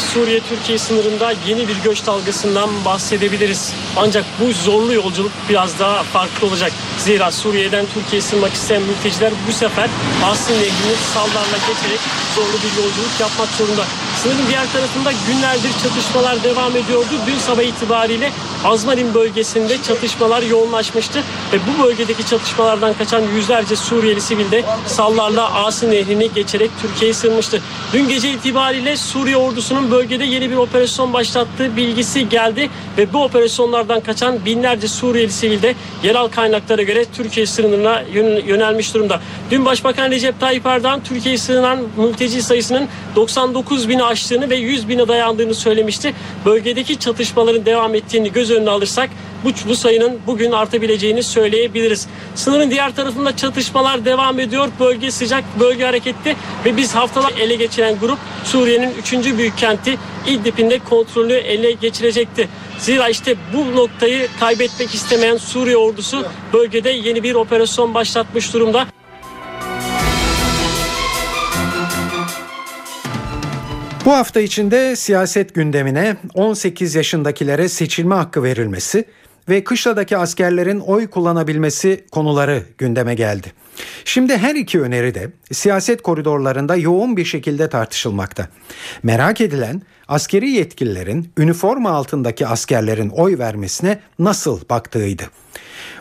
Suriye-Türkiye 0.00 0.78
sınırında 0.78 1.32
yeni 1.46 1.68
bir 1.68 1.76
göç 1.84 2.06
dalgasından 2.06 2.70
bahsedebiliriz. 2.84 3.72
Ancak 3.96 4.24
bu 4.40 4.52
zorlu 4.52 4.94
yolculuk 4.94 5.32
biraz 5.48 5.78
daha 5.78 6.02
farklı 6.02 6.46
olacak. 6.46 6.72
Zira 6.98 7.30
Suriye'den 7.32 7.86
Türkiye'ye 7.94 8.20
sığınmak 8.22 8.52
isteyen 8.52 8.82
mülteciler 8.82 9.32
bu 9.48 9.52
sefer 9.52 9.88
Aslı 10.24 10.54
Nehri'ni 10.54 10.96
sallarla 11.14 11.58
geçerek 11.68 12.00
zorlu 12.36 12.52
bir 12.52 12.82
yolculuk 12.82 13.20
yapmak 13.20 13.48
zorunda. 13.48 13.84
Sınırın 14.22 14.48
diğer 14.48 14.72
tarafında 14.72 15.12
günlerdir 15.28 15.70
çatışmalar 15.82 16.44
devam 16.44 16.76
ediyordu. 16.76 17.14
Dün 17.26 17.38
sabah 17.38 17.62
itibariyle 17.62 18.32
Azmarin 18.64 19.14
bölgesinde 19.14 19.82
çatışmalar 19.82 20.42
yoğunlaşmıştı 20.42 21.22
ve 21.52 21.56
bu 21.66 21.82
bölgedeki 21.82 22.26
çatışmalardan 22.26 22.94
kaçan 22.94 23.22
yüzlerce 23.34 23.76
Suriyeli 23.76 24.20
sivil 24.20 24.50
de 24.50 24.64
sallarla 24.86 25.54
Aslı 25.54 25.90
Nehri'ni 25.90 26.32
geçerek 26.34 26.70
Türkiye'ye 26.82 27.14
sığınmıştı. 27.14 27.62
Dün 27.92 28.08
gece 28.08 28.30
itibariyle 28.30 28.96
Suriye 28.96 29.36
ordusunun 29.36 29.85
bölgede 29.90 30.24
yeni 30.24 30.50
bir 30.50 30.56
operasyon 30.56 31.12
başlattığı 31.12 31.76
bilgisi 31.76 32.28
geldi 32.28 32.70
ve 32.98 33.12
bu 33.12 33.22
operasyonlardan 33.22 34.00
kaçan 34.00 34.44
binlerce 34.44 34.88
Suriyeli 34.88 35.32
sivil 35.32 35.62
de 35.62 35.74
yerel 36.02 36.28
kaynaklara 36.28 36.82
göre 36.82 37.04
Türkiye 37.16 37.46
sınırına 37.46 38.02
yönelmiş 38.46 38.94
durumda. 38.94 39.20
Dün 39.50 39.64
Başbakan 39.64 40.10
Recep 40.10 40.40
Tayyip 40.40 40.66
Erdoğan 40.66 41.00
Türkiye'ye 41.04 41.38
sığınan 41.38 41.78
mülteci 41.96 42.42
sayısının 42.42 42.88
99 43.16 43.88
bini 43.88 44.04
aştığını 44.04 44.50
ve 44.50 44.56
100 44.56 44.88
bine 44.88 45.08
dayandığını 45.08 45.54
söylemişti. 45.54 46.14
Bölgedeki 46.44 46.98
çatışmaların 46.98 47.66
devam 47.66 47.94
ettiğini 47.94 48.32
göz 48.32 48.50
önüne 48.50 48.70
alırsak 48.70 49.10
bu, 49.46 49.68
bu 49.68 49.76
sayının 49.76 50.18
bugün 50.26 50.52
artabileceğini 50.52 51.22
söyleyebiliriz. 51.22 52.06
Sınırın 52.34 52.70
diğer 52.70 52.96
tarafında 52.96 53.36
çatışmalar 53.36 54.04
devam 54.04 54.40
ediyor. 54.40 54.68
Bölge 54.80 55.10
sıcak, 55.10 55.44
bölge 55.60 55.84
hareketli 55.84 56.36
ve 56.64 56.76
biz 56.76 56.94
haftalar 56.94 57.32
ele 57.40 57.54
geçiren 57.54 57.98
grup 58.00 58.18
Suriye'nin 58.44 58.94
3. 58.98 59.38
büyük 59.38 59.58
kenti 59.58 59.98
İdlib'in 60.26 60.70
de 60.70 60.78
kontrolünü 60.78 61.32
ele 61.32 61.72
geçirecekti. 61.72 62.48
Zira 62.78 63.08
işte 63.08 63.34
bu 63.54 63.76
noktayı 63.76 64.28
kaybetmek 64.40 64.94
istemeyen 64.94 65.36
Suriye 65.36 65.76
ordusu 65.76 66.26
bölgede 66.52 66.90
yeni 66.90 67.22
bir 67.22 67.34
operasyon 67.34 67.94
başlatmış 67.94 68.54
durumda. 68.54 68.86
Bu 74.04 74.12
hafta 74.12 74.40
içinde 74.40 74.96
siyaset 74.96 75.54
gündemine 75.54 76.16
18 76.34 76.94
yaşındakilere 76.94 77.68
seçilme 77.68 78.14
hakkı 78.14 78.42
verilmesi 78.42 79.04
ve 79.48 79.64
kışladaki 79.64 80.16
askerlerin 80.16 80.80
oy 80.80 81.06
kullanabilmesi 81.06 82.04
konuları 82.12 82.62
gündeme 82.78 83.14
geldi. 83.14 83.52
Şimdi 84.04 84.36
her 84.36 84.54
iki 84.54 84.80
öneri 84.80 85.14
de 85.14 85.30
siyaset 85.52 86.02
koridorlarında 86.02 86.76
yoğun 86.76 87.16
bir 87.16 87.24
şekilde 87.24 87.68
tartışılmakta. 87.68 88.48
Merak 89.02 89.40
edilen 89.40 89.82
askeri 90.08 90.50
yetkililerin 90.50 91.32
üniforma 91.38 91.90
altındaki 91.90 92.46
askerlerin 92.46 93.08
oy 93.08 93.38
vermesine 93.38 93.98
nasıl 94.18 94.60
baktığıydı. 94.70 95.22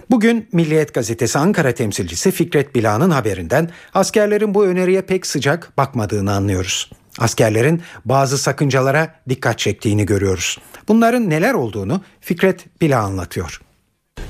Bugün 0.10 0.48
Milliyet 0.52 0.94
Gazetesi 0.94 1.40
Ankara 1.40 1.72
temsilcisi 1.72 2.32
Fikret 2.32 2.76
Bila'nın 2.76 3.10
haberinden 3.10 3.70
askerlerin 3.94 4.54
bu 4.54 4.66
öneriye 4.66 5.02
pek 5.02 5.26
sıcak 5.26 5.78
bakmadığını 5.78 6.34
anlıyoruz. 6.34 6.92
Askerlerin 7.20 7.82
bazı 8.06 8.38
sakıncalara 8.38 9.16
dikkat 9.30 9.60
çektiğini 9.60 10.06
görüyoruz. 10.06 10.58
Bunların 10.88 11.30
neler 11.30 11.54
olduğunu 11.54 12.02
Fikret 12.22 12.82
Bila 12.82 13.04
anlatıyor. 13.04 13.62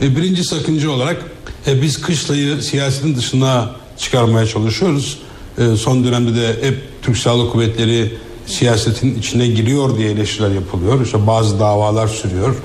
E, 0.01 0.15
birinci 0.15 0.43
sakınca 0.43 0.89
olarak 0.89 1.25
e, 1.67 1.81
biz 1.81 2.01
kışlayı 2.01 2.61
siyasetin 2.61 3.15
dışına 3.15 3.75
çıkarmaya 3.97 4.45
çalışıyoruz. 4.45 5.19
E, 5.57 5.75
son 5.75 6.03
dönemde 6.03 6.41
de 6.41 6.47
hep 6.67 6.77
Türk 7.01 7.17
Silahlı 7.17 7.49
Kuvvetleri 7.49 8.17
siyasetin 8.45 9.19
içine 9.19 9.47
giriyor 9.47 9.97
diye 9.97 10.11
eleştiriler 10.11 10.51
yapılıyor. 10.51 11.05
İşte 11.05 11.27
bazı 11.27 11.59
davalar 11.59 12.07
sürüyor. 12.07 12.55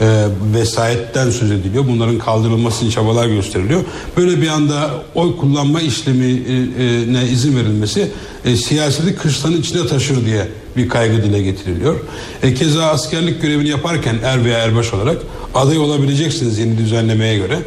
E, 0.00 0.26
vesayetten 0.54 1.30
söz 1.30 1.50
ediliyor. 1.50 1.84
Bunların 1.88 2.18
kaldırılması 2.18 2.84
için 2.84 2.94
çabalar 2.94 3.26
gösteriliyor. 3.26 3.80
Böyle 4.16 4.42
bir 4.42 4.48
anda 4.48 4.90
oy 5.14 5.36
kullanma 5.36 5.80
işlemine 5.80 7.28
izin 7.32 7.56
verilmesi 7.56 8.10
e, 8.44 8.56
siyaseti 8.56 9.16
kışlanın 9.16 9.60
içine 9.60 9.86
taşır 9.86 10.26
diye 10.26 10.48
bir 10.76 10.88
kaygı 10.88 11.22
dile 11.22 11.42
getiriliyor. 11.42 12.00
E, 12.42 12.54
keza 12.54 12.86
askerlik 12.86 13.42
görevini 13.42 13.68
yaparken 13.68 14.16
er 14.24 14.44
veya 14.44 14.58
erbaş 14.58 14.94
olarak 14.94 15.16
aday 15.54 15.78
olabileceksiniz 15.78 16.58
yeni 16.58 16.78
düzenlemeye 16.78 17.36
göre. 17.36 17.58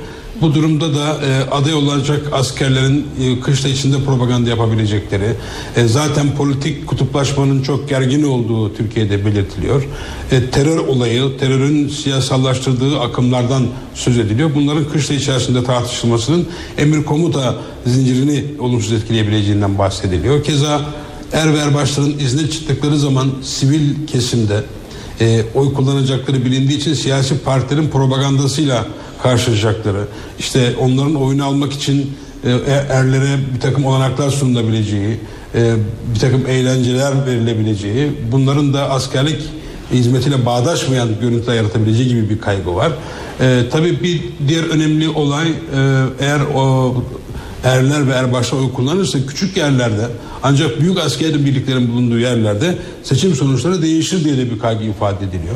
Bu 0.44 0.54
durumda 0.54 0.96
da 0.96 1.18
e, 1.26 1.50
aday 1.52 1.74
olacak 1.74 2.22
askerlerin 2.32 3.08
e, 3.22 3.39
kışla 3.39 3.70
içinde 3.70 4.04
propaganda 4.06 4.50
yapabilecekleri, 4.50 5.34
e, 5.76 5.88
zaten 5.88 6.36
politik 6.36 6.88
kutuplaşmanın 6.88 7.62
çok 7.62 7.89
gergin 7.89 8.24
olduğu 8.24 8.74
Türkiye'de 8.74 9.26
belirtiliyor. 9.26 9.88
E, 10.32 10.50
terör 10.50 10.78
olayı, 10.78 11.38
terörün 11.39 11.88
siyasallaştırdığı 11.88 13.00
akımlardan 13.00 13.64
söz 13.94 14.18
ediliyor. 14.18 14.52
Bunların 14.56 14.89
kışla 14.89 15.16
içerisinde 15.16 15.64
tartışılmasının 15.64 16.48
emir 16.78 17.04
komuta 17.04 17.56
zincirini 17.86 18.46
olumsuz 18.60 18.91
etkileyebileceğinden 18.91 19.78
bahsediliyor. 19.78 20.44
Keza 20.44 20.82
er 21.34 21.54
ve 21.54 21.60
izne 22.24 22.50
çıktıkları 22.50 23.00
zaman 23.00 23.32
sivil 23.44 24.08
kesimde 24.08 24.64
e, 25.22 25.41
oy 25.56 25.74
kullanacakları 25.74 26.46
bilindiği 26.46 26.78
için 26.78 26.94
siyasi 26.94 27.39
partilerin 27.39 27.89
propagandasıyla 27.89 28.86
karşılayacakları, 29.24 30.05
işte 30.39 30.74
onların 30.80 31.15
oyunu 31.15 31.45
almak 31.45 31.74
için 31.74 32.13
e, 32.43 32.49
erlere 32.89 33.38
bir 33.55 33.59
takım 33.59 33.86
olanaklar 33.86 34.30
sunulabileceği, 34.30 35.19
e, 35.55 35.74
bir 36.15 36.19
takım 36.19 36.47
eğlenceler 36.47 37.26
verilebileceği, 37.26 38.11
bunların 38.32 38.74
da 38.74 38.89
askerlik 38.89 39.39
hizmetiyle 39.91 40.45
bağdaşmayan 40.45 41.09
görüntüler 41.21 41.55
yaratabileceği 41.55 42.09
gibi 42.09 42.30
bir 42.30 42.39
kaygı 42.39 42.76
var. 42.76 42.91
E, 43.39 43.63
tabii 43.71 44.03
bir 44.03 44.21
diğer 44.47 44.63
önemli 44.63 45.09
olay 45.09 45.47
e, 45.47 45.53
eğer 46.19 46.39
o 46.55 46.95
erler 47.63 48.07
ve 48.07 48.11
erbaşlar 48.11 48.59
oy 48.59 48.74
kullanırsa 48.74 49.19
küçük 49.28 49.57
yerlerde 49.57 50.07
ancak 50.43 50.82
büyük 50.82 50.97
askeri 50.97 51.45
birliklerin 51.45 51.91
bulunduğu 51.91 52.19
yerlerde 52.19 52.78
seçim 53.03 53.36
sonuçları 53.36 53.82
değişir 53.82 54.24
diye 54.24 54.38
de 54.38 54.51
bir 54.51 54.59
kaygı 54.59 54.84
ifade 54.84 55.26
ediliyor. 55.26 55.55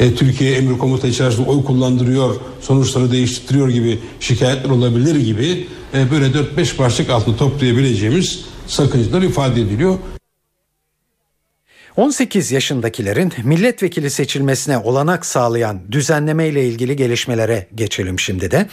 E, 0.00 0.14
Türkiye 0.14 0.54
emir 0.54 0.78
komuta 0.78 1.08
içerisinde 1.08 1.50
oy 1.50 1.64
kullandırıyor, 1.64 2.36
sonuçları 2.60 3.12
değiştiriyor 3.12 3.68
gibi 3.68 3.98
şikayetler 4.20 4.70
olabilir 4.70 5.16
gibi 5.16 5.66
e, 5.94 6.10
böyle 6.10 6.26
4-5 6.26 6.78
başlık 6.78 7.10
altında 7.10 7.36
toplayabileceğimiz 7.36 8.44
sakıncalar 8.66 9.22
ifade 9.22 9.60
ediliyor. 9.60 9.98
18 11.96 12.52
yaşındakilerin 12.52 13.32
milletvekili 13.44 14.10
seçilmesine 14.10 14.78
olanak 14.78 15.26
sağlayan 15.26 15.80
düzenleme 15.92 16.48
ile 16.48 16.68
ilgili 16.68 16.96
gelişmelere 16.96 17.66
geçelim 17.74 18.18
şimdi 18.18 18.50
de. 18.50 18.68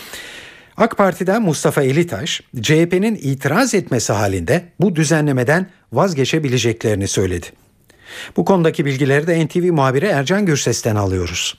AK 0.77 0.97
Parti'den 0.97 1.41
Mustafa 1.41 1.83
Elitaş, 1.83 2.41
CHP'nin 2.61 3.15
itiraz 3.15 3.73
etmesi 3.73 4.13
halinde 4.13 4.63
bu 4.79 4.95
düzenlemeden 4.95 5.69
vazgeçebileceklerini 5.93 7.07
söyledi. 7.07 7.47
Bu 8.37 8.45
konudaki 8.45 8.85
bilgileri 8.85 9.27
de 9.27 9.45
NTV 9.45 9.71
muhabiri 9.71 10.05
Ercan 10.05 10.45
Gürses'ten 10.45 10.95
alıyoruz. 10.95 11.55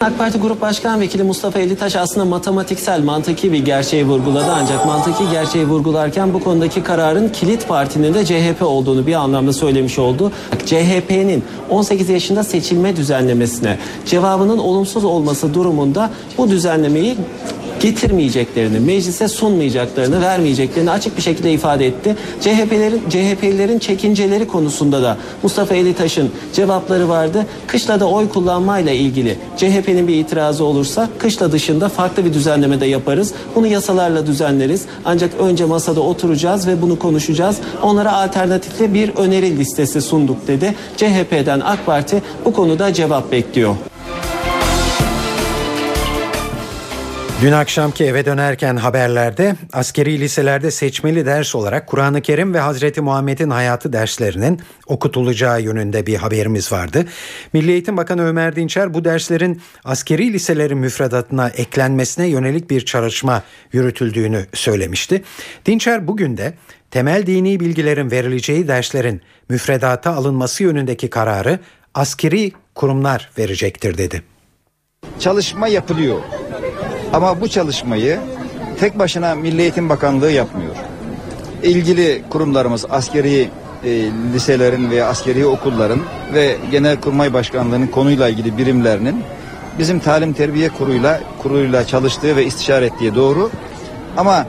AK 0.00 0.18
Parti 0.18 0.38
Grup 0.38 0.60
Başkan 0.60 1.00
Vekili 1.00 1.22
Mustafa 1.22 1.58
Elitaş 1.58 1.96
aslında 1.96 2.24
matematiksel, 2.24 3.04
mantıki 3.04 3.52
bir 3.52 3.64
gerçeği 3.64 4.06
vurguladı. 4.06 4.52
Ancak 4.52 4.86
mantıki 4.86 5.30
gerçeği 5.30 5.66
vurgularken 5.66 6.34
bu 6.34 6.44
konudaki 6.44 6.82
kararın 6.82 7.28
kilit 7.28 7.68
partinin 7.68 8.14
de 8.14 8.24
CHP 8.24 8.62
olduğunu 8.62 9.06
bir 9.06 9.14
anlamda 9.14 9.52
söylemiş 9.52 9.98
oldu. 9.98 10.32
CHP'nin 10.66 11.44
18 11.70 12.08
yaşında 12.08 12.44
seçilme 12.44 12.96
düzenlemesine 12.96 13.78
cevabının 14.06 14.58
olumsuz 14.58 15.04
olması 15.04 15.54
durumunda 15.54 16.10
bu 16.38 16.50
düzenlemeyi 16.50 17.16
getirmeyeceklerini, 17.80 18.80
meclise 18.80 19.28
sunmayacaklarını, 19.28 20.20
vermeyeceklerini 20.20 20.90
açık 20.90 21.16
bir 21.16 21.22
şekilde 21.22 21.52
ifade 21.52 21.86
etti. 21.86 22.16
CHP'lerin 22.40 23.02
CHP'lilerin 23.08 23.78
çekinceleri 23.78 24.46
konusunda 24.48 25.02
da 25.02 25.16
Mustafa 25.42 25.74
Elitaş'ın 25.74 26.30
cevapları 26.52 27.08
vardı. 27.08 27.46
Kışlada 27.66 28.08
oy 28.08 28.28
kullanmayla 28.28 28.92
ilgili 28.92 29.38
CHP'nin 29.56 30.08
bir 30.08 30.14
itirazı 30.14 30.64
olursa 30.64 31.08
kışla 31.18 31.52
dışında 31.52 31.88
farklı 31.88 32.24
bir 32.24 32.34
düzenleme 32.34 32.80
de 32.80 32.86
yaparız. 32.86 33.34
Bunu 33.54 33.66
yasalarla 33.66 34.26
düzenleriz. 34.26 34.84
Ancak 35.04 35.30
önce 35.40 35.64
masada 35.64 36.00
oturacağız 36.00 36.66
ve 36.66 36.82
bunu 36.82 36.98
konuşacağız. 36.98 37.56
Onlara 37.82 38.12
alternatifli 38.12 38.94
bir 38.94 39.08
öneri 39.16 39.58
listesi 39.58 40.00
sunduk 40.00 40.48
dedi. 40.48 40.74
CHP'den 40.96 41.60
AK 41.60 41.86
Parti 41.86 42.22
bu 42.44 42.52
konuda 42.52 42.92
cevap 42.92 43.32
bekliyor. 43.32 43.76
Dün 47.42 47.52
akşamki 47.52 48.04
eve 48.04 48.24
dönerken 48.24 48.76
haberlerde 48.76 49.56
askeri 49.72 50.20
liselerde 50.20 50.70
seçmeli 50.70 51.26
ders 51.26 51.54
olarak 51.54 51.86
Kur'an-ı 51.86 52.20
Kerim 52.22 52.54
ve 52.54 52.60
Hazreti 52.60 53.00
Muhammed'in 53.00 53.50
hayatı 53.50 53.92
derslerinin 53.92 54.60
okutulacağı 54.86 55.62
yönünde 55.62 56.06
bir 56.06 56.16
haberimiz 56.16 56.72
vardı. 56.72 57.04
Milli 57.52 57.70
Eğitim 57.70 57.96
Bakanı 57.96 58.26
Ömer 58.26 58.56
Dinçer 58.56 58.94
bu 58.94 59.04
derslerin 59.04 59.62
askeri 59.84 60.32
liselerin 60.32 60.78
müfredatına 60.78 61.48
eklenmesine 61.48 62.26
yönelik 62.26 62.70
bir 62.70 62.84
çalışma 62.84 63.42
yürütüldüğünü 63.72 64.46
söylemişti. 64.54 65.22
Dinçer 65.66 66.08
bugün 66.08 66.36
de 66.36 66.54
temel 66.90 67.26
dini 67.26 67.60
bilgilerin 67.60 68.10
verileceği 68.10 68.68
derslerin 68.68 69.22
müfredata 69.48 70.12
alınması 70.14 70.62
yönündeki 70.62 71.10
kararı 71.10 71.58
askeri 71.94 72.52
kurumlar 72.74 73.30
verecektir 73.38 73.98
dedi. 73.98 74.22
Çalışma 75.18 75.68
yapılıyor. 75.68 76.20
Ama 77.12 77.40
bu 77.40 77.48
çalışmayı 77.48 78.20
tek 78.80 78.98
başına 78.98 79.34
Milli 79.34 79.60
Eğitim 79.62 79.88
Bakanlığı 79.88 80.30
yapmıyor. 80.30 80.74
İlgili 81.62 82.22
kurumlarımız 82.30 82.86
askeri 82.90 83.48
e, 83.84 83.90
liselerin 84.34 84.90
veya 84.90 85.08
askeri 85.08 85.46
okulların 85.46 86.00
ve 86.34 86.56
Genelkurmay 86.70 87.32
Başkanlığı'nın 87.32 87.86
konuyla 87.86 88.28
ilgili 88.28 88.58
birimlerinin 88.58 89.22
bizim 89.78 89.98
talim 89.98 90.32
terbiye 90.32 90.68
kuruyla 90.68 91.20
kuruyla 91.42 91.86
çalıştığı 91.86 92.36
ve 92.36 92.44
istişare 92.44 92.86
ettiği 92.86 93.14
doğru. 93.14 93.50
Ama 94.16 94.46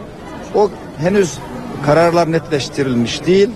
o 0.55 0.69
henüz 0.97 1.37
kararlar 1.85 2.31
netleştirilmiş 2.31 3.25
değil 3.25 3.49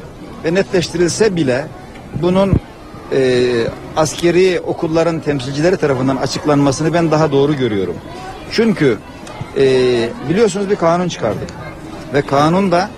ve 0.43 0.53
netleştirilse 0.53 1.35
bile 1.35 1.65
bunun 2.21 2.53
e, 3.11 3.51
askeri 3.97 4.59
okulların 4.59 5.19
temsilcileri 5.19 5.77
tarafından 5.77 6.15
açıklanmasını 6.15 6.93
ben 6.93 7.11
daha 7.11 7.31
doğru 7.31 7.55
görüyorum. 7.55 7.95
Çünkü 8.51 8.97
e, 9.57 9.63
biliyorsunuz 10.29 10.69
bir 10.69 10.75
kanun 10.75 11.07
çıkardık. 11.07 11.49
Ve 12.13 12.21
kanunda 12.21 12.89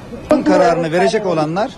kararını 0.45 0.91
verecek 0.91 1.25
olanlar 1.25 1.71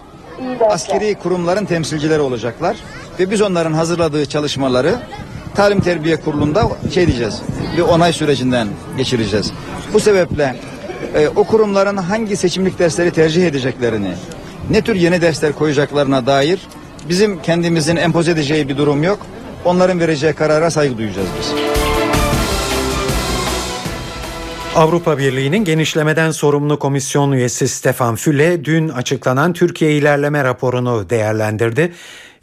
askeri 0.70 1.16
kurumların 1.16 1.66
temsilcileri 1.66 2.20
olacaklar. 2.20 2.78
Ve 3.20 3.32
biz 3.32 3.42
onların 3.42 3.74
hazırladığı 3.74 4.26
çalışmaları 4.26 4.96
Talim 5.56 5.80
Terbiye 5.80 6.16
Kurulu'nda 6.16 6.70
şey 6.94 7.08
diyeceğiz. 7.08 7.42
Bir 7.78 7.82
onay 7.82 8.14
sürecinden 8.14 8.68
geçireceğiz. 8.98 9.52
Bu 9.94 10.00
sebeple 10.00 10.56
e, 11.16 11.28
o 11.28 11.44
kurumların 11.44 11.98
hangi 11.98 12.36
seçimlik 12.36 12.80
dersleri 12.80 13.12
tercih 13.12 13.48
edeceklerini, 13.48 14.12
ne 14.70 14.82
tür 14.82 14.96
yeni 14.96 15.22
dersler 15.22 15.54
koyacaklarına 15.54 16.26
dair 16.26 16.60
bizim 17.10 17.42
kendimizin 17.42 17.96
empoze 17.96 18.32
edeceği 18.32 18.70
bir 18.70 18.78
durum 18.78 19.04
yok. 19.04 19.20
Onların 19.66 20.00
vereceği 20.00 20.34
karara 20.34 20.72
saygı 20.72 20.98
duyacağız 20.98 21.28
biz. 21.40 21.79
Avrupa 24.80 25.18
Birliği'nin 25.18 25.66
genişlemeden 25.66 26.32
sorumlu 26.32 26.80
komisyon 26.80 27.32
üyesi 27.32 27.68
Stefan 27.68 28.16
Füle 28.16 28.66
dün 28.66 28.90
açıklanan 28.90 29.54
Türkiye 29.54 29.92
ilerleme 29.92 30.44
raporunu 30.44 31.10
değerlendirdi. 31.10 31.94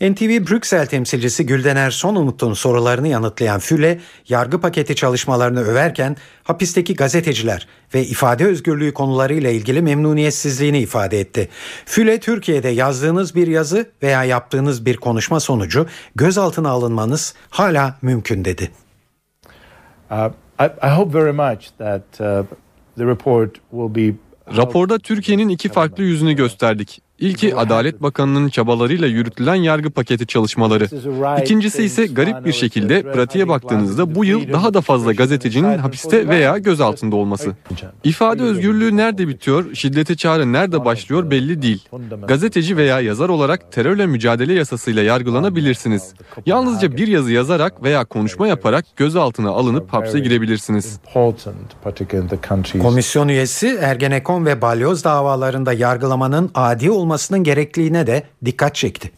NTV 0.00 0.46
Brüksel 0.50 0.86
temsilcisi 0.86 1.46
Güldener 1.46 1.90
Sonumut'un 1.90 2.54
sorularını 2.54 3.08
yanıtlayan 3.08 3.60
Füle, 3.60 4.00
yargı 4.28 4.60
paketi 4.60 4.96
çalışmalarını 4.96 5.60
överken 5.60 6.16
hapisteki 6.42 6.94
gazeteciler 6.94 7.68
ve 7.94 8.04
ifade 8.04 8.46
özgürlüğü 8.46 8.94
konularıyla 8.94 9.50
ilgili 9.50 9.82
memnuniyetsizliğini 9.82 10.78
ifade 10.78 11.20
etti. 11.20 11.48
Füle, 11.86 12.20
Türkiye'de 12.20 12.68
yazdığınız 12.68 13.34
bir 13.34 13.46
yazı 13.46 13.90
veya 14.02 14.24
yaptığınız 14.24 14.86
bir 14.86 14.96
konuşma 14.96 15.40
sonucu 15.40 15.86
gözaltına 16.16 16.70
alınmanız 16.70 17.34
hala 17.50 17.98
mümkün 18.02 18.44
dedi. 18.44 18.70
Uh, 20.10 20.45
I, 20.58 20.70
I 20.82 20.88
hope 20.88 21.12
very 21.12 21.32
much 21.32 21.70
that 21.78 22.20
uh, 22.20 22.44
the 22.96 23.06
report 23.06 23.60
will 23.70 23.94
be 23.94 24.14
Raporda 24.56 24.98
Türkiye'nin 24.98 25.48
iki 25.48 25.68
farklı 25.68 26.02
yüzünü 26.02 26.32
gösterdik. 26.32 27.02
İlki 27.18 27.56
Adalet 27.56 28.02
Bakanı'nın 28.02 28.48
çabalarıyla 28.48 29.06
yürütülen 29.06 29.54
yargı 29.54 29.90
paketi 29.90 30.26
çalışmaları. 30.26 30.84
İkincisi 31.42 31.82
ise 31.82 32.06
garip 32.06 32.44
bir 32.44 32.52
şekilde 32.52 33.02
pratiğe 33.02 33.48
baktığınızda 33.48 34.14
bu 34.14 34.24
yıl 34.24 34.52
daha 34.52 34.74
da 34.74 34.80
fazla 34.80 35.12
gazetecinin 35.12 35.78
hapiste 35.78 36.28
veya 36.28 36.58
gözaltında 36.58 37.16
olması. 37.16 37.52
İfade 38.04 38.42
özgürlüğü 38.42 38.96
nerede 38.96 39.28
bitiyor, 39.28 39.74
şiddete 39.74 40.16
çağrı 40.16 40.52
nerede 40.52 40.84
başlıyor 40.84 41.30
belli 41.30 41.62
değil. 41.62 41.88
Gazeteci 42.28 42.76
veya 42.76 43.00
yazar 43.00 43.28
olarak 43.28 43.72
terörle 43.72 44.06
mücadele 44.06 44.54
yasasıyla 44.54 45.02
yargılanabilirsiniz. 45.02 46.14
Yalnızca 46.46 46.96
bir 46.96 47.08
yazı 47.08 47.32
yazarak 47.32 47.82
veya 47.82 48.04
konuşma 48.04 48.48
yaparak 48.48 48.84
gözaltına 48.96 49.50
alınıp 49.50 49.92
hapse 49.92 50.20
girebilirsiniz. 50.20 51.00
Komisyon 52.82 53.28
üyesi 53.28 53.78
Ergenekon 53.80 54.46
ve 54.46 54.62
Balyoz 54.62 55.04
davalarında 55.04 55.72
yargılamanın 55.72 56.50
adi 56.54 56.90
olmasının 57.06 57.44
gerekliliğine 57.44 58.06
de 58.06 58.22
dikkat 58.44 58.74
çekti. 58.74 59.10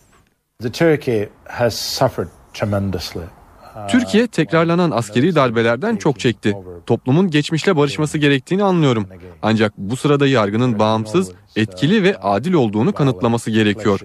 Türkiye 3.88 4.26
tekrarlanan 4.26 4.90
askeri 4.90 5.34
darbelerden 5.34 5.96
çok 5.96 6.20
çekti. 6.20 6.56
Toplumun 6.86 7.30
geçmişle 7.30 7.76
barışması 7.76 8.18
gerektiğini 8.18 8.64
anlıyorum. 8.64 9.06
Ancak 9.42 9.72
bu 9.78 9.96
sırada 9.96 10.26
yargının 10.26 10.78
bağımsız, 10.78 11.30
etkili 11.56 12.02
ve 12.02 12.16
adil 12.16 12.52
olduğunu 12.52 12.92
kanıtlaması 12.92 13.50
gerekiyor. 13.50 14.00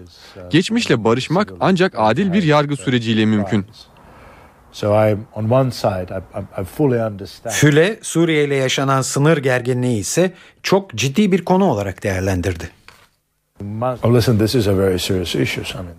Geçmişle 0.49 1.03
barışmak 1.03 1.53
ancak 1.59 1.93
adil 1.97 2.33
bir 2.33 2.43
yargı 2.43 2.75
süreciyle 2.75 3.25
mümkün. 3.25 3.65
Füle, 7.49 7.99
Suriye 8.01 8.43
ile 8.43 8.55
yaşanan 8.55 9.01
sınır 9.01 9.37
gerginliği 9.37 9.99
ise 9.99 10.33
çok 10.63 10.95
ciddi 10.95 11.31
bir 11.31 11.45
konu 11.45 11.65
olarak 11.65 12.03
değerlendirdi. 12.03 12.82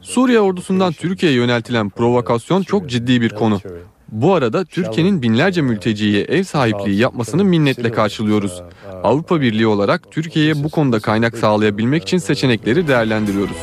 Suriye 0.00 0.40
ordusundan 0.40 0.92
Türkiye'ye 0.92 1.38
yöneltilen 1.38 1.90
provokasyon 1.90 2.62
çok 2.62 2.90
ciddi 2.90 3.20
bir 3.20 3.30
konu. 3.30 3.60
Bu 4.08 4.34
arada 4.34 4.64
Türkiye'nin 4.64 5.22
binlerce 5.22 5.62
mülteciye 5.62 6.22
ev 6.22 6.42
sahipliği 6.42 6.98
yapmasını 6.98 7.44
minnetle 7.44 7.92
karşılıyoruz. 7.92 8.62
Avrupa 9.02 9.40
Birliği 9.40 9.66
olarak 9.66 10.10
Türkiye'ye 10.10 10.64
bu 10.64 10.68
konuda 10.68 11.00
kaynak 11.00 11.38
sağlayabilmek 11.38 12.02
için 12.02 12.18
seçenekleri 12.18 12.88
değerlendiriyoruz. 12.88 13.56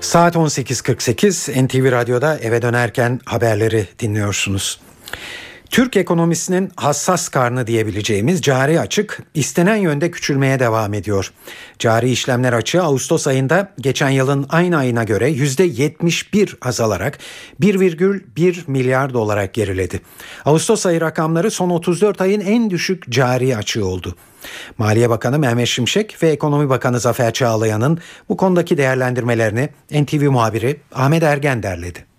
Saat 0.00 0.34
18.48 0.34 1.66
NTV 1.66 1.92
Radyo'da 1.92 2.38
eve 2.38 2.62
dönerken 2.62 3.20
haberleri 3.24 3.86
dinliyorsunuz. 3.98 4.80
Türk 5.70 5.96
ekonomisinin 5.96 6.72
hassas 6.76 7.28
karnı 7.28 7.66
diyebileceğimiz 7.66 8.42
cari 8.42 8.80
açık 8.80 9.22
istenen 9.34 9.76
yönde 9.76 10.10
küçülmeye 10.10 10.58
devam 10.58 10.94
ediyor. 10.94 11.32
Cari 11.78 12.10
işlemler 12.10 12.52
açığı 12.52 12.82
Ağustos 12.82 13.26
ayında 13.26 13.72
geçen 13.80 14.08
yılın 14.08 14.46
aynı 14.48 14.76
ayına 14.76 15.04
göre 15.04 15.30
%71 15.30 16.56
azalarak 16.62 17.18
1,1 17.60 18.58
milyar 18.66 19.14
dolara 19.14 19.44
geriledi. 19.44 20.00
Ağustos 20.44 20.86
ayı 20.86 21.00
rakamları 21.00 21.50
son 21.50 21.70
34 21.70 22.20
ayın 22.20 22.40
en 22.40 22.70
düşük 22.70 23.10
cari 23.10 23.56
açığı 23.56 23.86
oldu. 23.86 24.14
Maliye 24.78 25.10
Bakanı 25.10 25.38
Mehmet 25.38 25.68
Şimşek 25.68 26.22
ve 26.22 26.28
Ekonomi 26.28 26.68
Bakanı 26.68 27.00
Zafer 27.00 27.32
Çağlayan'ın 27.32 27.98
bu 28.28 28.36
konudaki 28.36 28.78
değerlendirmelerini 28.78 29.68
NTV 29.90 30.30
muhabiri 30.30 30.80
Ahmet 30.94 31.22
Ergen 31.22 31.62
derledi. 31.62 32.15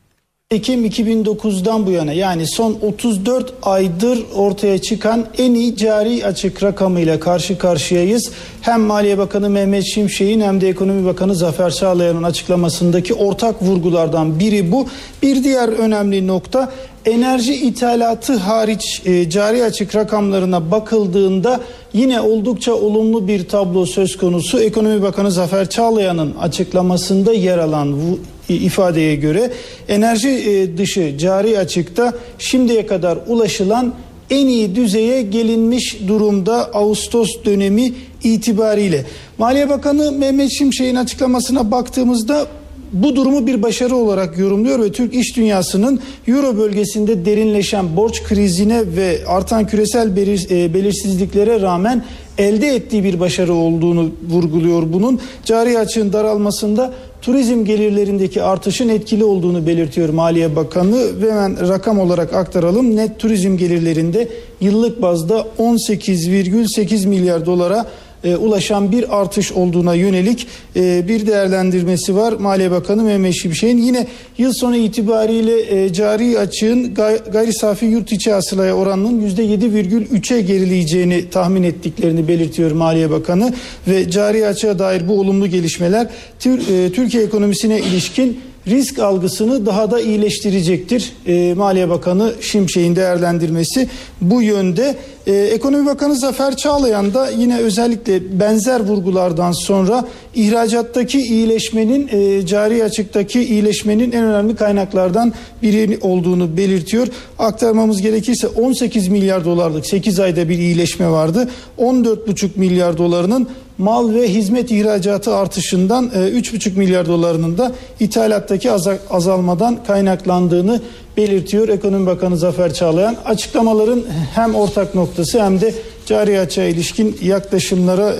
Ekim 0.51 0.85
2009'dan 0.85 1.85
bu 1.85 1.91
yana 1.91 2.13
yani 2.13 2.47
son 2.47 2.77
34 2.81 3.53
aydır 3.61 4.19
ortaya 4.35 4.81
çıkan 4.81 5.25
en 5.37 5.53
iyi 5.53 5.75
cari 5.75 6.25
açık 6.25 6.63
rakamıyla 6.63 7.19
karşı 7.19 7.57
karşıyayız. 7.57 8.31
Hem 8.61 8.81
Maliye 8.81 9.17
Bakanı 9.17 9.49
Mehmet 9.49 9.85
Şimşek'in 9.85 10.41
hem 10.41 10.61
de 10.61 10.69
Ekonomi 10.69 11.05
Bakanı 11.05 11.35
Zafer 11.35 11.71
Çağlayan'ın 11.71 12.23
açıklamasındaki 12.23 13.13
ortak 13.13 13.61
vurgulardan 13.61 14.39
biri 14.39 14.71
bu. 14.71 14.87
Bir 15.23 15.43
diğer 15.43 15.69
önemli 15.69 16.27
nokta 16.27 16.71
enerji 17.05 17.53
ithalatı 17.55 18.37
hariç 18.37 19.01
e, 19.05 19.29
cari 19.29 19.63
açık 19.63 19.95
rakamlarına 19.95 20.71
bakıldığında 20.71 21.59
yine 21.93 22.21
oldukça 22.21 22.73
olumlu 22.73 23.27
bir 23.27 23.47
tablo 23.47 23.85
söz 23.85 24.17
konusu. 24.17 24.59
Ekonomi 24.59 25.01
Bakanı 25.01 25.31
Zafer 25.31 25.69
Çağlayan'ın 25.69 26.35
açıklamasında 26.35 27.33
yer 27.33 27.57
alan 27.57 27.93
bu 27.93 28.19
ifadeye 28.53 29.15
göre 29.15 29.51
enerji 29.87 30.29
e, 30.29 30.77
dışı 30.77 31.17
cari 31.17 31.59
açıkta 31.59 32.13
şimdiye 32.39 32.85
kadar 32.85 33.17
ulaşılan 33.27 33.93
en 34.29 34.47
iyi 34.47 34.75
düzeye 34.75 35.21
gelinmiş 35.21 35.97
durumda 36.07 36.73
Ağustos 36.73 37.29
dönemi 37.45 37.93
itibariyle. 38.23 39.05
Maliye 39.37 39.69
Bakanı 39.69 40.11
Mehmet 40.11 40.51
Şimşek'in 40.51 40.95
açıklamasına 40.95 41.71
baktığımızda 41.71 42.47
bu 42.93 43.15
durumu 43.15 43.47
bir 43.47 43.61
başarı 43.61 43.95
olarak 43.95 44.37
yorumluyor 44.37 44.79
ve 44.79 44.91
Türk 44.91 45.13
iş 45.13 45.35
dünyasının 45.35 45.99
Euro 46.27 46.57
bölgesinde 46.57 47.25
derinleşen 47.25 47.95
borç 47.95 48.23
krizine 48.23 48.95
ve 48.95 49.19
artan 49.27 49.67
küresel 49.67 50.07
e, 50.07 50.73
belirsizliklere 50.73 51.61
rağmen 51.61 52.03
elde 52.37 52.67
ettiği 52.67 53.03
bir 53.03 53.19
başarı 53.19 53.53
olduğunu 53.53 54.11
vurguluyor 54.29 54.93
bunun. 54.93 55.19
Cari 55.45 55.79
açığın 55.79 56.13
daralmasında 56.13 56.93
turizm 57.28 57.65
gelirlerindeki 57.65 58.43
artışın 58.43 58.89
etkili 58.89 59.23
olduğunu 59.23 59.67
belirtiyor 59.67 60.09
Maliye 60.09 60.55
Bakanı 60.55 61.21
ve 61.21 61.32
hemen 61.32 61.69
rakam 61.69 61.99
olarak 61.99 62.34
aktaralım. 62.34 62.95
Net 62.95 63.19
turizm 63.19 63.57
gelirlerinde 63.57 64.28
yıllık 64.61 65.01
bazda 65.01 65.47
18,8 65.59 67.07
milyar 67.07 67.45
dolara 67.45 67.86
e, 68.24 68.36
ulaşan 68.36 68.91
bir 68.91 69.22
artış 69.22 69.51
olduğuna 69.51 69.93
yönelik 69.93 70.47
e, 70.76 71.07
bir 71.07 71.28
değerlendirmesi 71.28 72.15
var. 72.15 72.34
Maliye 72.34 72.72
Bakanı 72.72 73.03
Mehmet 73.03 73.34
Şimşek'in 73.34 73.78
yine 73.78 74.07
yıl 74.38 74.53
sonu 74.53 74.76
itibariyle 74.76 75.84
e, 75.86 75.93
cari 75.93 76.39
açığın 76.39 76.93
gay, 76.93 77.18
gayri 77.32 77.53
safi 77.53 77.86
yurt 77.86 78.11
içi 78.11 78.32
hasılaya 78.32 78.74
oranının 78.74 79.30
%7,3'e 79.30 80.41
gerileyeceğini 80.41 81.30
tahmin 81.30 81.63
ettiklerini 81.63 82.28
belirtiyor 82.28 82.72
Maliye 82.72 83.09
Bakanı 83.09 83.53
ve 83.88 84.09
cari 84.09 84.47
açığa 84.47 84.80
dair 84.80 85.07
bu 85.07 85.20
olumlu 85.20 85.47
gelişmeler 85.47 86.07
e, 86.45 86.91
Türkiye 86.91 87.24
ekonomisine 87.24 87.80
ilişkin 87.80 88.39
risk 88.68 88.99
algısını 88.99 89.65
daha 89.65 89.91
da 89.91 89.99
iyileştirecektir. 89.99 91.13
E, 91.28 91.53
Maliye 91.53 91.89
Bakanı 91.89 92.34
Şimşek'in 92.41 92.95
değerlendirmesi 92.95 93.89
bu 94.22 94.41
yönde. 94.41 94.95
E, 95.28 95.34
Ekonomi 95.34 95.86
Bakanı 95.86 96.15
Zafer 96.15 96.55
Çağlayan 96.55 97.13
da 97.13 97.30
yine 97.30 97.57
özellikle 97.57 98.39
benzer 98.39 98.80
vurgulardan 98.80 99.51
sonra 99.51 100.05
ihracattaki 100.36 101.20
iyileşmenin, 101.20 102.07
e, 102.07 102.45
cari 102.45 102.84
açıktaki 102.84 103.43
iyileşmenin 103.43 104.11
en 104.11 104.24
önemli 104.24 104.55
kaynaklardan 104.55 105.34
biri 105.61 105.97
olduğunu 106.01 106.57
belirtiyor. 106.57 107.07
Aktarmamız 107.39 108.01
gerekirse 108.01 108.47
18 108.47 109.07
milyar 109.07 109.45
dolarlık 109.45 109.86
8 109.86 110.20
ayda 110.20 110.49
bir 110.49 110.57
iyileşme 110.57 111.09
vardı. 111.09 111.49
14,5 111.78 112.49
milyar 112.55 112.97
dolarının 112.97 113.47
mal 113.78 114.13
ve 114.13 114.30
hizmet 114.30 114.71
ihracatı 114.71 115.36
artışından 115.36 116.05
3,5 116.05 116.78
milyar 116.78 117.05
dolarının 117.05 117.57
da 117.57 117.71
ithalattaki 117.99 118.71
azalmadan 119.09 119.84
kaynaklandığını 119.88 120.82
belirtiyor 121.17 121.69
Ekonomi 121.69 122.05
Bakanı 122.05 122.38
Zafer 122.38 122.73
Çağlayan. 122.73 123.17
Açıklamaların 123.25 124.03
hem 124.36 124.55
ortak 124.55 124.95
noktası 124.95 125.43
hem 125.43 125.61
de 125.61 125.73
cari 126.05 126.39
açığa 126.39 126.65
ilişkin 126.65 127.17
yaklaşımlara 127.21 128.13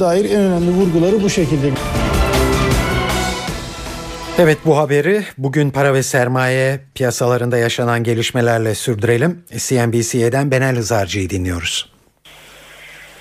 dair 0.00 0.24
en 0.24 0.40
önemli 0.40 0.70
vurguları 0.70 1.22
bu 1.22 1.30
şekilde. 1.30 1.70
Evet 4.38 4.58
bu 4.66 4.76
haberi 4.76 5.24
bugün 5.38 5.70
para 5.70 5.94
ve 5.94 6.02
sermaye 6.02 6.80
piyasalarında 6.94 7.58
yaşanan 7.58 8.04
gelişmelerle 8.04 8.74
sürdürelim. 8.74 9.42
CNBC'den 9.56 10.50
Benel 10.50 10.76
Hızarcı'yı 10.76 11.30
dinliyoruz. 11.30 11.97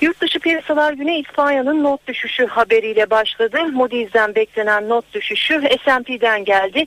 Yurt 0.01 0.21
dışı 0.21 0.39
piyasalar 0.39 0.93
güne 0.93 1.19
İspanya'nın 1.19 1.83
not 1.83 2.07
düşüşü 2.07 2.45
haberiyle 2.45 3.09
başladı. 3.09 3.57
Moody's'den 3.73 4.35
beklenen 4.35 4.89
not 4.89 5.13
düşüşü 5.13 5.61
S&P'den 5.85 6.45
geldi. 6.45 6.85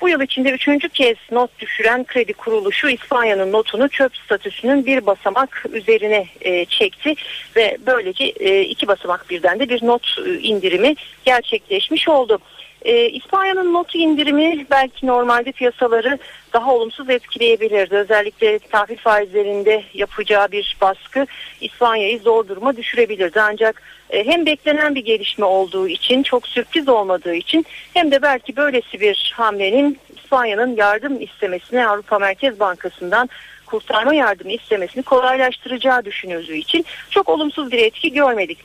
Bu 0.00 0.08
yıl 0.08 0.20
içinde 0.20 0.50
üçüncü 0.50 0.88
kez 0.88 1.16
not 1.32 1.58
düşüren 1.58 2.04
kredi 2.04 2.32
kuruluşu 2.32 2.88
İspanya'nın 2.88 3.52
notunu 3.52 3.88
çöp 3.88 4.16
statüsünün 4.16 4.86
bir 4.86 5.06
basamak 5.06 5.64
üzerine 5.72 6.26
e, 6.40 6.64
çekti 6.64 7.14
ve 7.56 7.78
böylece 7.86 8.24
e, 8.24 8.60
iki 8.60 8.88
basamak 8.88 9.30
birden 9.30 9.58
de 9.58 9.68
bir 9.68 9.86
not 9.86 10.16
e, 10.26 10.38
indirimi 10.38 10.94
gerçekleşmiş 11.24 12.08
oldu. 12.08 12.38
E, 12.84 13.10
İspanya'nın 13.10 13.72
not 13.72 13.94
indirimi 13.94 14.66
belki 14.70 15.06
normalde 15.06 15.52
piyasaları 15.52 16.18
daha 16.52 16.74
olumsuz 16.74 17.10
etkileyebilirdi. 17.10 17.96
Özellikle 17.96 18.58
tahvil 18.58 18.96
faizlerinde 18.96 19.84
yapacağı 19.94 20.52
bir 20.52 20.76
baskı 20.80 21.26
İspanya'yı 21.60 22.18
zor 22.18 22.48
duruma 22.48 22.76
düşürebilirdi. 22.76 23.40
Ancak 23.40 23.82
e, 24.10 24.26
hem 24.26 24.46
beklenen 24.46 24.94
bir 24.94 25.04
gelişme 25.04 25.44
olduğu 25.44 25.88
için 25.88 26.22
çok 26.22 26.48
sürpriz 26.48 26.88
olmadığı 26.88 27.34
için 27.34 27.66
hem 27.94 28.10
de 28.10 28.22
belki 28.22 28.56
böylesi 28.56 29.00
bir 29.00 29.32
hamlenin 29.36 29.98
İspanya'nın 30.16 30.76
yardım 30.76 31.20
istemesine 31.20 31.88
Avrupa 31.88 32.18
Merkez 32.18 32.60
Bankası'ndan 32.60 33.28
kurtarma 33.66 34.14
yardımı 34.14 34.52
istemesini 34.52 35.02
kolaylaştıracağı 35.02 36.04
düşünüldüğü 36.04 36.56
için 36.56 36.84
çok 37.10 37.28
olumsuz 37.28 37.72
bir 37.72 37.78
etki 37.78 38.12
görmedik. 38.12 38.58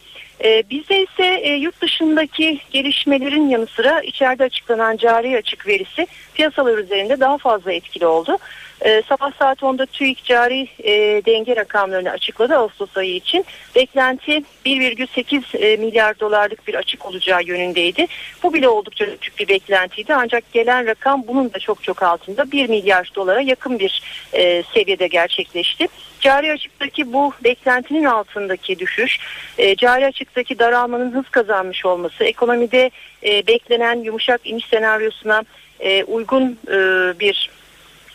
E, 0.44 0.64
bize 0.70 1.02
ise 1.02 1.26
e, 1.26 1.54
yurt 1.54 1.82
dışındaki 1.82 2.60
gelişmelerin 2.72 3.50
yanı 3.50 3.68
sıra 3.68 4.02
içeride 4.02 4.44
açıklanan 4.44 4.98
cari 4.98 5.38
açık 5.38 5.68
verisi 5.68 6.08
piyasalar 6.34 6.78
üzerinde 6.78 7.20
daha 7.20 7.38
fazla 7.38 7.72
etkili 7.72 8.06
oldu. 8.06 8.38
E, 8.82 9.02
sabah 9.10 9.32
saat 9.40 9.60
10'da 9.60 9.86
TÜİK 9.86 10.24
cari 10.24 10.68
e, 10.80 10.92
denge 11.26 11.56
rakamlarını 11.56 12.10
açıkladı 12.10 12.56
Ağustos 12.56 12.98
ayı 12.98 13.16
için. 13.16 13.46
Beklenti 13.76 14.44
1,8 14.66 15.58
e, 15.58 15.78
milyar 15.78 16.20
dolarlık 16.20 16.68
bir 16.68 16.76
açık 16.76 17.06
olacağı 17.06 17.44
yönündeydi. 17.44 18.08
Bu 18.44 18.54
bile 18.54 18.70
oldukça 18.70 19.06
küçük 19.06 19.40
bir 19.40 19.48
beklentiydi 19.48 20.16
ancak 20.16 20.54
gelen 20.54 20.88
rakam 20.88 21.24
bunun 21.28 21.54
da 21.54 21.60
çok 21.60 21.84
çok 21.84 22.04
altında 22.04 22.52
1 22.52 22.70
milyar 22.70 23.12
dolara 23.16 23.42
yakın 23.42 23.80
bir 23.80 24.02
e, 24.34 24.64
seviyede 24.74 25.08
gerçekleşti. 25.08 25.88
Cari 26.22 26.52
açıktaki 26.52 27.14
bu 27.14 27.34
beklentinin 27.44 28.04
altındaki 28.04 28.80
düşüş, 28.80 29.20
e, 29.58 29.76
cari 29.76 30.06
açıktaki 30.06 30.60
daralmanın 30.60 31.12
hız 31.12 31.30
kazanmış 31.30 31.86
olması, 31.86 32.24
ekonomide 32.24 32.92
e, 33.24 33.48
beklenen 33.48 33.96
yumuşak 33.96 34.42
iniş 34.44 34.66
senaryosuna 34.66 35.44
e, 35.80 36.04
uygun 36.04 36.60
e, 36.68 36.80
bir 37.20 37.50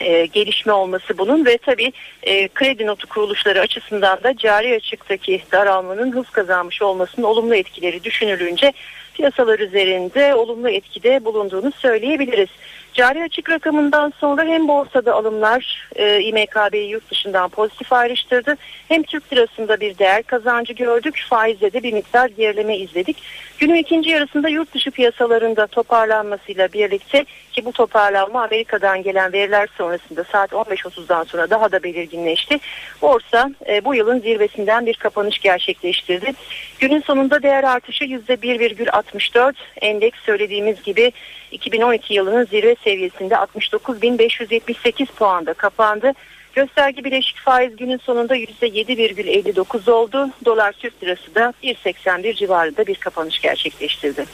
e, 0.01 0.27
gelişme 0.27 0.73
olması 0.73 1.19
bunun 1.19 1.47
ve 1.47 1.59
tabii 1.59 1.93
e, 2.23 2.49
kredi 2.49 2.87
notu 2.87 3.09
kuruluşları 3.09 3.61
açısından 3.61 4.23
da 4.23 4.37
cari 4.37 4.75
açıktaki 4.75 5.43
daralmanın 5.53 6.13
hız 6.13 6.31
kazanmış 6.31 6.83
olmasının 6.83 7.27
olumlu 7.27 7.55
etkileri 7.55 8.05
düşünülünce 8.05 8.73
piyasalar 9.15 9.59
üzerinde 9.59 10.35
olumlu 10.35 10.71
etkide 10.71 11.25
bulunduğunu 11.25 11.73
söyleyebiliriz. 11.73 12.49
Cari 12.95 13.23
açık 13.23 13.51
rakamından 13.51 14.13
sonra 14.21 14.45
hem 14.45 14.69
borsada 14.69 15.15
alımlar 15.15 15.89
e, 15.97 16.21
İMKB'yi 16.21 16.89
yurt 16.89 17.11
dışından 17.11 17.49
pozitif 17.49 17.93
ayrıştırdı. 17.93 18.57
Hem 18.89 19.03
Türk 19.03 19.33
lirasında 19.33 19.81
bir 19.81 19.99
değer 19.99 20.23
kazancı 20.23 20.73
gördük. 20.73 21.25
Faizde 21.29 21.73
de 21.73 21.83
bir 21.83 21.93
miktar 21.93 22.29
gerileme 22.29 22.79
izledik. 22.79 23.17
Günün 23.63 23.75
ikinci 23.75 24.11
yarısında 24.11 24.49
yurt 24.49 24.75
dışı 24.75 24.91
piyasalarında 24.91 25.67
toparlanmasıyla 25.67 26.73
birlikte 26.73 27.25
ki 27.53 27.65
bu 27.65 27.73
toparlanma 27.73 28.43
Amerika'dan 28.43 29.03
gelen 29.03 29.33
veriler 29.33 29.69
sonrasında 29.79 30.25
saat 30.25 30.53
15.30'dan 30.53 31.25
sonra 31.25 31.51
daha 31.51 31.73
da 31.73 31.83
belirginleşti. 31.83 32.59
Borsa 33.03 33.51
e, 33.69 33.85
bu 33.85 33.95
yılın 33.95 34.21
zirvesinden 34.21 34.87
bir 34.87 34.95
kapanış 34.95 35.39
gerçekleştirdi. 35.39 36.33
Günün 36.79 37.01
sonunda 37.01 37.43
değer 37.43 37.65
artışı 37.65 38.05
%1,64. 38.05 39.55
Endeks 39.81 40.19
söylediğimiz 40.19 40.83
gibi 40.83 41.13
2012 41.51 42.15
yılının 42.15 42.45
zirve 42.45 42.77
seviyesinde 42.85 43.35
69.578 43.35 45.07
puanda 45.07 45.55
kapandı. 45.55 46.13
Gösterge 46.53 47.05
bileşik 47.05 47.39
faiz 47.39 47.77
günün 47.77 47.99
sonunda 47.99 48.37
%7,59 48.37 49.91
oldu. 49.91 50.31
Dolar 50.45 50.73
Türk 50.73 51.03
lirası 51.03 51.35
da 51.35 51.55
1.81 51.63 52.35
civarında 52.35 52.87
bir 52.87 52.95
kapanış 52.95 53.41
gerçekleştirdi. 53.41 54.27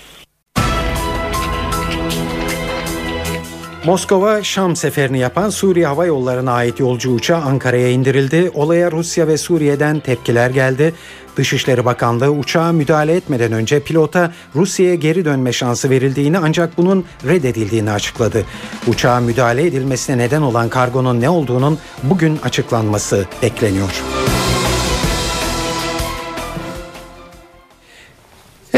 Moskova 3.89 4.43
Şam 4.43 4.77
seferini 4.77 5.19
yapan 5.19 5.51
Suriye 5.51 5.87
Hava 5.87 6.07
Yolları'na 6.07 6.53
ait 6.53 6.81
yolcu 6.81 7.11
uçağı 7.11 7.41
Ankara'ya 7.41 7.89
indirildi. 7.91 8.51
Olaya 8.55 8.91
Rusya 8.91 9.29
ve 9.29 9.37
Suriye'den 9.37 10.01
tepkiler 10.01 10.51
geldi. 10.51 10.95
Dışişleri 11.37 11.85
Bakanlığı 11.85 12.31
uçağa 12.31 12.73
müdahale 12.73 13.17
etmeden 13.17 13.53
önce 13.53 13.81
pilota 13.81 14.33
Rusya'ya 14.55 14.95
geri 14.95 15.25
dönme 15.25 15.53
şansı 15.53 15.91
verildiğini 15.91 16.39
ancak 16.39 16.79
bunun 16.79 17.05
reddedildiğini 17.27 17.91
açıkladı. 17.91 18.45
Uçağa 18.87 19.21
müdahale 19.21 19.67
edilmesine 19.67 20.19
neden 20.19 20.43
olan 20.43 20.69
kargonun 20.69 21.21
ne 21.21 21.31
olduğunun 21.31 21.79
bugün 22.03 22.39
açıklanması 22.43 23.27
bekleniyor. 23.43 24.03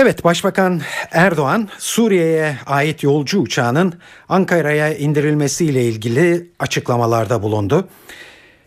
Evet 0.03 0.25
Başbakan 0.25 0.81
Erdoğan 1.11 1.69
Suriye'ye 1.79 2.57
ait 2.67 3.03
yolcu 3.03 3.41
uçağının 3.41 3.95
Ankara'ya 4.29 4.95
indirilmesiyle 4.95 5.85
ilgili 5.85 6.51
açıklamalarda 6.59 7.43
bulundu. 7.43 7.89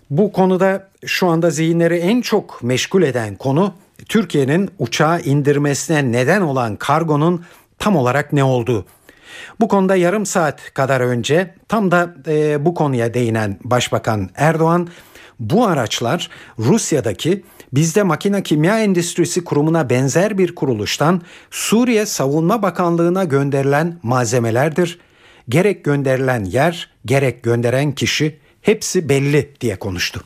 Bu 0.10 0.32
konuda 0.32 0.90
şu 1.06 1.28
anda 1.28 1.50
zihinleri 1.50 1.98
en 1.98 2.22
çok 2.22 2.64
meşgul 2.64 3.02
eden 3.02 3.36
konu 3.36 3.74
Türkiye'nin 4.10 4.70
uçağı 4.80 5.22
indirmesine 5.22 6.12
neden 6.12 6.42
olan 6.42 6.76
kargonun 6.76 7.46
tam 7.80 7.96
olarak 7.96 8.34
ne 8.34 8.44
olduğu. 8.44 8.86
Bu 9.60 9.68
konuda 9.68 9.96
yarım 9.96 10.26
saat 10.26 10.74
kadar 10.74 11.02
önce 11.02 11.56
tam 11.68 11.92
da 11.92 12.14
e, 12.28 12.66
bu 12.66 12.74
konuya 12.74 13.14
değinen 13.14 13.60
Başbakan 13.64 14.30
Erdoğan 14.36 14.88
bu 15.40 15.68
araçlar 15.68 16.30
Rusya'daki 16.60 17.44
bizde 17.74 18.04
makine 18.04 18.44
kimya 18.44 18.80
endüstrisi 18.80 19.44
kurumuna 19.44 19.90
benzer 19.90 20.38
bir 20.38 20.56
kuruluştan 20.56 21.22
Suriye 21.52 22.06
Savunma 22.06 22.62
Bakanlığı'na 22.62 23.24
gönderilen 23.24 24.00
malzemelerdir. 24.04 25.00
Gerek 25.50 25.84
gönderilen 25.84 26.44
yer, 26.44 26.90
gerek 27.06 27.44
gönderen 27.44 27.92
kişi 27.92 28.40
hepsi 28.62 29.10
belli 29.10 29.52
diye 29.62 29.76
konuştu. 29.76 30.24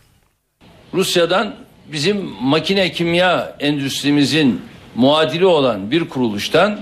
Rusya'dan 0.93 1.55
bizim 1.91 2.17
makine 2.41 2.91
kimya 2.91 3.55
endüstrimizin 3.59 4.61
muadili 4.95 5.45
olan 5.45 5.91
bir 5.91 6.09
kuruluştan 6.09 6.79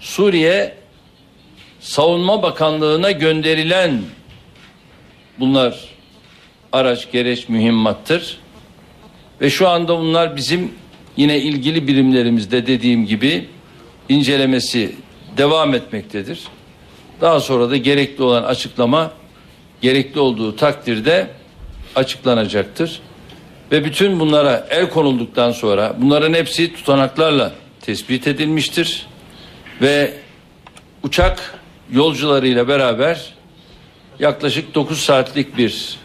Suriye 0.00 0.76
Savunma 1.80 2.42
Bakanlığı'na 2.42 3.10
gönderilen 3.10 4.02
bunlar 5.40 5.84
araç 6.72 7.12
gereç 7.12 7.48
mühimmattır. 7.48 8.38
Ve 9.40 9.50
şu 9.50 9.68
anda 9.68 9.98
bunlar 9.98 10.36
bizim 10.36 10.72
yine 11.16 11.38
ilgili 11.38 11.88
birimlerimizde 11.88 12.66
dediğim 12.66 13.06
gibi 13.06 13.48
incelemesi 14.08 14.94
devam 15.36 15.74
etmektedir. 15.74 16.40
Daha 17.20 17.40
sonra 17.40 17.70
da 17.70 17.76
gerekli 17.76 18.22
olan 18.22 18.42
açıklama 18.42 19.12
gerekli 19.80 20.20
olduğu 20.20 20.56
takdirde 20.56 21.30
açıklanacaktır. 21.94 23.00
Ve 23.72 23.84
bütün 23.84 24.20
bunlara 24.20 24.66
el 24.70 24.90
konulduktan 24.90 25.52
sonra 25.52 25.96
bunların 25.98 26.34
hepsi 26.34 26.74
tutanaklarla 26.74 27.52
tespit 27.80 28.26
edilmiştir. 28.26 29.06
Ve 29.82 30.14
uçak 31.02 31.60
yolcularıyla 31.92 32.68
beraber 32.68 33.34
yaklaşık 34.18 34.74
9 34.74 35.00
saatlik 35.00 35.58
bir 35.58 35.98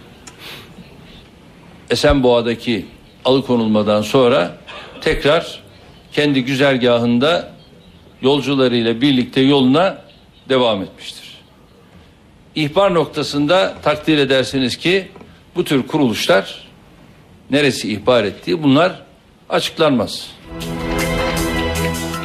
Esenboğa'daki 1.89 2.85
alıkonulmadan 3.25 4.01
sonra 4.01 4.57
tekrar 5.01 5.63
kendi 6.11 6.43
güzergahında 6.45 7.51
yolcularıyla 8.21 9.01
birlikte 9.01 9.41
yoluna 9.41 9.97
devam 10.49 10.81
etmiştir. 10.81 11.37
İhbar 12.55 12.93
noktasında 12.93 13.73
takdir 13.81 14.17
edersiniz 14.17 14.77
ki 14.77 15.07
bu 15.55 15.63
tür 15.63 15.87
kuruluşlar 15.87 16.67
neresi 17.51 17.91
ihbar 17.93 18.23
ettiği 18.23 18.63
bunlar 18.63 19.01
açıklanmaz. 19.49 20.27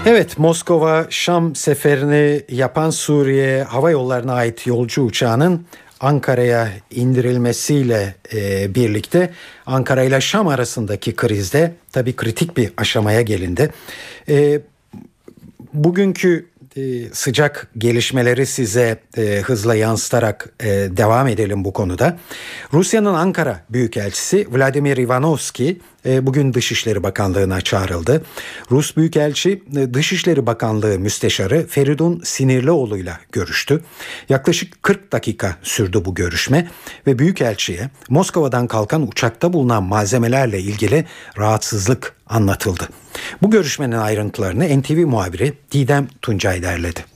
Evet 0.06 0.38
Moskova 0.38 1.06
Şam 1.10 1.54
seferini 1.54 2.42
yapan 2.48 2.90
Suriye 2.90 3.62
Hava 3.62 3.90
Yolları'na 3.90 4.32
ait 4.32 4.66
yolcu 4.66 5.02
uçağının 5.02 5.66
Ankara'ya 6.00 6.68
indirilmesiyle 6.90 8.14
e, 8.34 8.74
birlikte 8.74 9.30
Ankara 9.66 10.02
ile 10.02 10.20
Şam 10.20 10.48
arasındaki 10.48 11.16
krizde 11.16 11.74
tabii 11.92 12.16
kritik 12.16 12.56
bir 12.56 12.72
aşamaya 12.76 13.22
gelindi. 13.22 13.70
E, 14.28 14.60
bugünkü 15.72 16.46
e, 16.76 16.80
sıcak 17.12 17.68
gelişmeleri 17.78 18.46
size 18.46 18.98
e, 19.18 19.40
hızla 19.44 19.74
yansıtarak 19.74 20.48
e, 20.60 20.66
devam 20.70 21.28
edelim 21.28 21.64
bu 21.64 21.72
konuda. 21.72 22.18
Rusya'nın 22.72 23.14
Ankara 23.14 23.60
Büyükelçisi 23.70 24.46
Vladimir 24.50 24.96
Ivanovski 24.96 25.80
bugün 26.06 26.54
Dışişleri 26.54 27.02
Bakanlığı'na 27.02 27.60
çağrıldı. 27.60 28.22
Rus 28.70 28.96
Büyükelçi 28.96 29.62
e, 29.76 29.94
Dışişleri 29.94 30.46
Bakanlığı 30.46 30.98
Müsteşarı 30.98 31.66
Feridun 31.66 32.20
Sinirlioğlu'yla 32.24 33.20
görüştü. 33.32 33.80
Yaklaşık 34.28 34.82
40 34.82 35.12
dakika 35.12 35.56
sürdü 35.62 36.04
bu 36.04 36.14
görüşme 36.14 36.68
ve 37.06 37.18
Büyükelçi'ye 37.18 37.90
Moskova'dan 38.08 38.66
kalkan 38.66 39.08
uçakta 39.08 39.52
bulunan 39.52 39.82
malzemelerle 39.82 40.60
ilgili 40.60 41.04
rahatsızlık 41.38 42.14
anlatıldı. 42.26 42.88
Bu 43.42 43.50
görüşmenin 43.50 43.96
ayrıntılarını 43.96 44.80
NTV 44.80 45.06
muhabiri 45.06 45.52
Didem 45.72 46.08
Tuncay 46.22 46.62
derledi. 46.62 47.15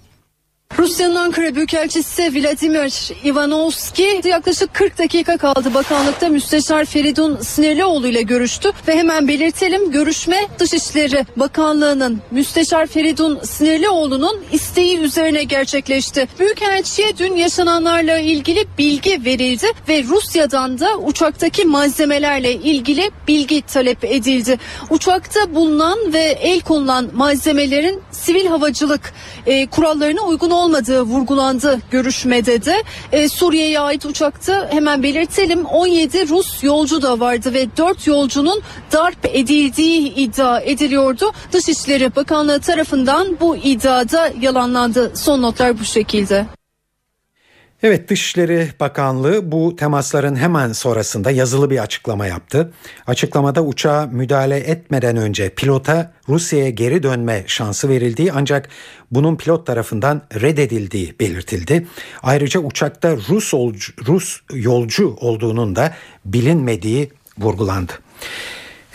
Rusya'nın 0.78 1.14
Ankara 1.14 1.54
Büyükelçisi 1.54 2.22
Vladimir 2.22 3.12
Ivanovski 3.24 4.20
yaklaşık 4.24 4.74
40 4.74 4.98
dakika 4.98 5.36
kaldı 5.36 5.74
bakanlıkta 5.74 6.28
müsteşar 6.28 6.84
Feridun 6.84 7.36
Sinirlioğlu 7.36 8.06
ile 8.06 8.22
görüştü 8.22 8.70
ve 8.88 8.96
hemen 8.96 9.28
belirtelim 9.28 9.90
görüşme 9.90 10.46
Dışişleri 10.58 11.26
Bakanlığı'nın 11.36 12.20
müsteşar 12.30 12.86
Feridun 12.86 13.40
Sinirlioğlu'nun 13.42 14.40
isteği 14.52 14.98
üzerine 14.98 15.44
gerçekleşti. 15.44 16.28
Büyükelçiye 16.38 17.18
dün 17.18 17.36
yaşananlarla 17.36 18.18
ilgili 18.18 18.64
bilgi 18.78 19.24
verildi 19.24 19.66
ve 19.88 20.02
Rusya'dan 20.02 20.80
da 20.80 20.96
uçaktaki 20.96 21.64
malzemelerle 21.64 22.52
ilgili 22.52 23.10
bilgi 23.28 23.62
talep 23.62 24.04
edildi. 24.04 24.58
Uçakta 24.90 25.54
bulunan 25.54 26.12
ve 26.12 26.20
el 26.20 26.60
konulan 26.60 27.10
malzemelerin 27.14 28.02
sivil 28.10 28.46
havacılık 28.46 29.12
e, 29.46 29.66
kurallarına 29.66 30.22
uygun 30.22 30.50
olmadığı 30.60 31.02
vurgulandı 31.02 31.80
görüşmede 31.90 32.64
de. 32.64 32.82
E, 33.12 33.28
Suriye'ye 33.28 33.80
ait 33.80 34.06
uçakta 34.06 34.68
hemen 34.70 35.02
belirtelim 35.02 35.64
17 35.64 36.28
Rus 36.28 36.64
yolcu 36.64 37.02
da 37.02 37.20
vardı 37.20 37.54
ve 37.54 37.76
4 37.76 38.06
yolcunun 38.06 38.62
darp 38.92 39.26
edildiği 39.26 40.14
iddia 40.14 40.60
ediliyordu. 40.60 41.32
Dışişleri 41.52 42.16
Bakanlığı 42.16 42.60
tarafından 42.60 43.40
bu 43.40 43.56
iddiada 43.56 44.30
yalanlandı. 44.40 45.12
Son 45.14 45.42
notlar 45.42 45.78
bu 45.78 45.84
şekilde. 45.84 46.59
Evet 47.82 48.08
Dışişleri 48.08 48.68
Bakanlığı 48.80 49.52
bu 49.52 49.76
temasların 49.76 50.36
hemen 50.36 50.72
sonrasında 50.72 51.30
yazılı 51.30 51.70
bir 51.70 51.78
açıklama 51.78 52.26
yaptı. 52.26 52.72
Açıklamada 53.06 53.62
uçağa 53.62 54.08
müdahale 54.12 54.56
etmeden 54.56 55.16
önce 55.16 55.48
pilota 55.50 56.12
Rusya'ya 56.28 56.70
geri 56.70 57.02
dönme 57.02 57.44
şansı 57.46 57.88
verildiği 57.88 58.32
ancak 58.32 58.68
bunun 59.10 59.36
pilot 59.36 59.66
tarafından 59.66 60.22
reddedildiği 60.34 61.14
belirtildi. 61.20 61.86
Ayrıca 62.22 62.60
uçakta 62.60 63.16
Rus, 63.16 63.54
olcu, 63.54 63.92
Rus 64.06 64.40
yolcu 64.52 65.16
olduğunun 65.20 65.76
da 65.76 65.94
bilinmediği 66.24 67.10
vurgulandı. 67.38 67.92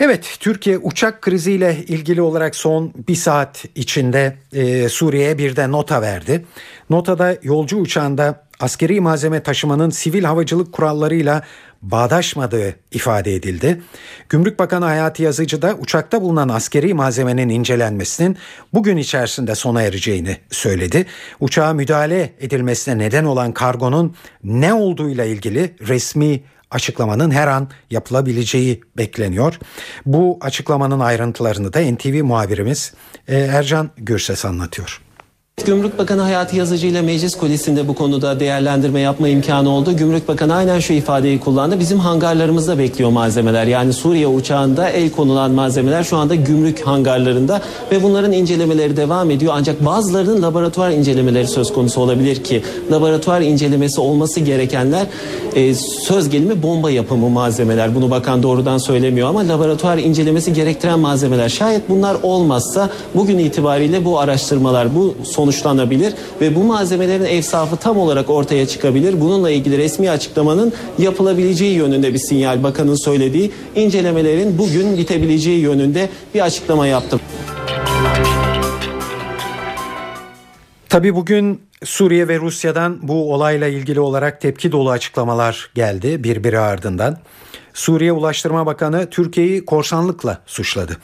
Evet 0.00 0.36
Türkiye 0.40 0.78
uçak 0.78 1.22
kriziyle 1.22 1.76
ilgili 1.88 2.22
olarak 2.22 2.56
son 2.56 2.92
bir 3.08 3.14
saat 3.14 3.64
içinde 3.74 4.36
e, 4.52 4.88
Suriye'ye 4.88 5.38
bir 5.38 5.56
de 5.56 5.70
nota 5.70 6.02
verdi. 6.02 6.44
Notada 6.90 7.36
yolcu 7.42 7.76
uçağında 7.76 8.45
askeri 8.60 9.00
malzeme 9.00 9.42
taşımanın 9.42 9.90
sivil 9.90 10.24
havacılık 10.24 10.72
kurallarıyla 10.72 11.42
bağdaşmadığı 11.82 12.76
ifade 12.92 13.34
edildi. 13.34 13.82
Gümrük 14.28 14.58
Bakanı 14.58 14.84
Hayati 14.84 15.22
Yazıcı 15.22 15.62
da 15.62 15.74
uçakta 15.74 16.22
bulunan 16.22 16.48
askeri 16.48 16.94
malzemenin 16.94 17.48
incelenmesinin 17.48 18.36
bugün 18.72 18.96
içerisinde 18.96 19.54
sona 19.54 19.82
ereceğini 19.82 20.36
söyledi. 20.50 21.06
Uçağa 21.40 21.72
müdahale 21.72 22.32
edilmesine 22.40 22.98
neden 22.98 23.24
olan 23.24 23.52
kargonun 23.52 24.14
ne 24.44 24.74
olduğuyla 24.74 25.24
ilgili 25.24 25.76
resmi 25.80 26.40
açıklamanın 26.70 27.30
her 27.30 27.48
an 27.48 27.68
yapılabileceği 27.90 28.80
bekleniyor. 28.96 29.58
Bu 30.06 30.38
açıklamanın 30.40 31.00
ayrıntılarını 31.00 31.72
da 31.72 31.80
NTV 31.80 32.24
muhabirimiz 32.24 32.94
e, 33.28 33.38
Ercan 33.38 33.90
Gürses 33.96 34.44
anlatıyor. 34.44 35.05
Gümrük 35.64 35.98
Bakanı 35.98 36.22
Hayati 36.22 36.56
Yazıcı 36.56 36.86
ile 36.86 37.02
Meclis 37.02 37.36
Kulisi'nde 37.36 37.88
bu 37.88 37.94
konuda 37.94 38.40
değerlendirme 38.40 39.00
yapma 39.00 39.28
imkanı 39.28 39.70
oldu. 39.70 39.96
Gümrük 39.96 40.28
Bakanı 40.28 40.54
aynen 40.54 40.78
şu 40.78 40.92
ifadeyi 40.92 41.40
kullandı. 41.40 41.80
Bizim 41.80 41.98
hangarlarımızda 41.98 42.78
bekliyor 42.78 43.10
malzemeler. 43.10 43.66
Yani 43.66 43.92
Suriye 43.92 44.26
uçağında 44.26 44.88
el 44.88 45.10
konulan 45.10 45.50
malzemeler 45.50 46.04
şu 46.04 46.16
anda 46.16 46.34
gümrük 46.34 46.80
hangarlarında 46.80 47.60
ve 47.92 48.02
bunların 48.02 48.32
incelemeleri 48.32 48.96
devam 48.96 49.30
ediyor. 49.30 49.52
Ancak 49.56 49.84
bazılarının 49.84 50.42
laboratuvar 50.42 50.90
incelemeleri 50.90 51.46
söz 51.46 51.72
konusu 51.72 52.00
olabilir 52.00 52.44
ki 52.44 52.62
laboratuvar 52.92 53.40
incelemesi 53.40 54.00
olması 54.00 54.40
gerekenler 54.40 55.06
e, 55.54 55.74
söz 55.74 56.28
gelimi 56.30 56.62
bomba 56.62 56.90
yapımı 56.90 57.28
malzemeler. 57.28 57.94
Bunu 57.94 58.10
bakan 58.10 58.42
doğrudan 58.42 58.78
söylemiyor 58.78 59.28
ama 59.28 59.48
laboratuvar 59.48 59.98
incelemesi 59.98 60.52
gerektiren 60.52 60.98
malzemeler. 60.98 61.48
Şayet 61.48 61.88
bunlar 61.88 62.16
olmazsa 62.22 62.90
bugün 63.14 63.38
itibariyle 63.38 64.04
bu 64.04 64.18
araştırmalar 64.18 64.94
bu 64.94 65.14
son 65.24 65.45
sonuçlanabilir 65.52 66.14
ve 66.40 66.54
bu 66.54 66.64
malzemelerin 66.64 67.24
evsafı 67.24 67.76
tam 67.76 67.98
olarak 67.98 68.30
ortaya 68.30 68.66
çıkabilir. 68.68 69.20
Bununla 69.20 69.50
ilgili 69.50 69.78
resmi 69.78 70.10
açıklamanın 70.10 70.72
yapılabileceği 70.98 71.74
yönünde 71.74 72.14
bir 72.14 72.18
sinyal 72.18 72.62
bakanın 72.62 72.94
söylediği 72.94 73.52
incelemelerin 73.74 74.58
bugün 74.58 74.98
bitebileceği 74.98 75.60
yönünde 75.60 76.08
bir 76.34 76.40
açıklama 76.40 76.86
yaptım. 76.86 77.20
Tabi 80.88 81.14
bugün 81.14 81.60
Suriye 81.84 82.28
ve 82.28 82.38
Rusya'dan 82.38 82.98
bu 83.02 83.34
olayla 83.34 83.66
ilgili 83.66 84.00
olarak 84.00 84.40
tepki 84.40 84.72
dolu 84.72 84.90
açıklamalar 84.90 85.70
geldi 85.74 86.24
birbiri 86.24 86.58
ardından. 86.58 87.18
Suriye 87.76 88.12
Ulaştırma 88.12 88.66
Bakanı 88.66 89.10
Türkiye'yi 89.10 89.64
korsanlıkla 89.64 90.42
suçladı. 90.46 90.96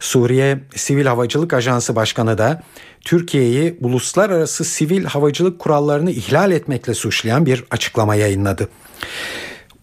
Suriye 0.00 0.60
Sivil 0.74 1.06
Havacılık 1.06 1.52
Ajansı 1.54 1.96
Başkanı 1.96 2.38
da 2.38 2.62
Türkiye'yi 3.00 3.78
uluslararası 3.80 4.64
sivil 4.64 5.04
havacılık 5.04 5.58
kurallarını 5.58 6.10
ihlal 6.10 6.50
etmekle 6.50 6.94
suçlayan 6.94 7.46
bir 7.46 7.64
açıklama 7.70 8.14
yayınladı. 8.14 8.68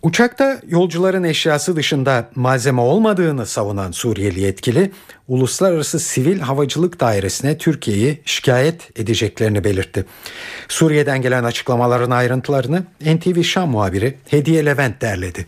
Uçakta 0.02 0.60
yolcuların 0.68 1.24
eşyası 1.24 1.76
dışında 1.76 2.30
malzeme 2.36 2.82
olmadığını 2.82 3.46
savunan 3.46 3.92
Suriyeli 3.92 4.40
yetkili, 4.40 4.92
Uluslararası 5.28 6.00
Sivil 6.00 6.40
Havacılık 6.40 7.00
Dairesi'ne 7.00 7.58
Türkiye'yi 7.58 8.22
şikayet 8.26 9.00
edeceklerini 9.00 9.64
belirtti. 9.64 10.06
Suriye'den 10.68 11.22
gelen 11.22 11.44
açıklamaların 11.44 12.12
ayrıntılarını 12.12 12.84
NTV 13.02 13.44
Şam 13.44 13.70
muhabiri 13.70 14.18
Hediye 14.28 14.66
Levent 14.66 15.02
derledi. 15.02 15.46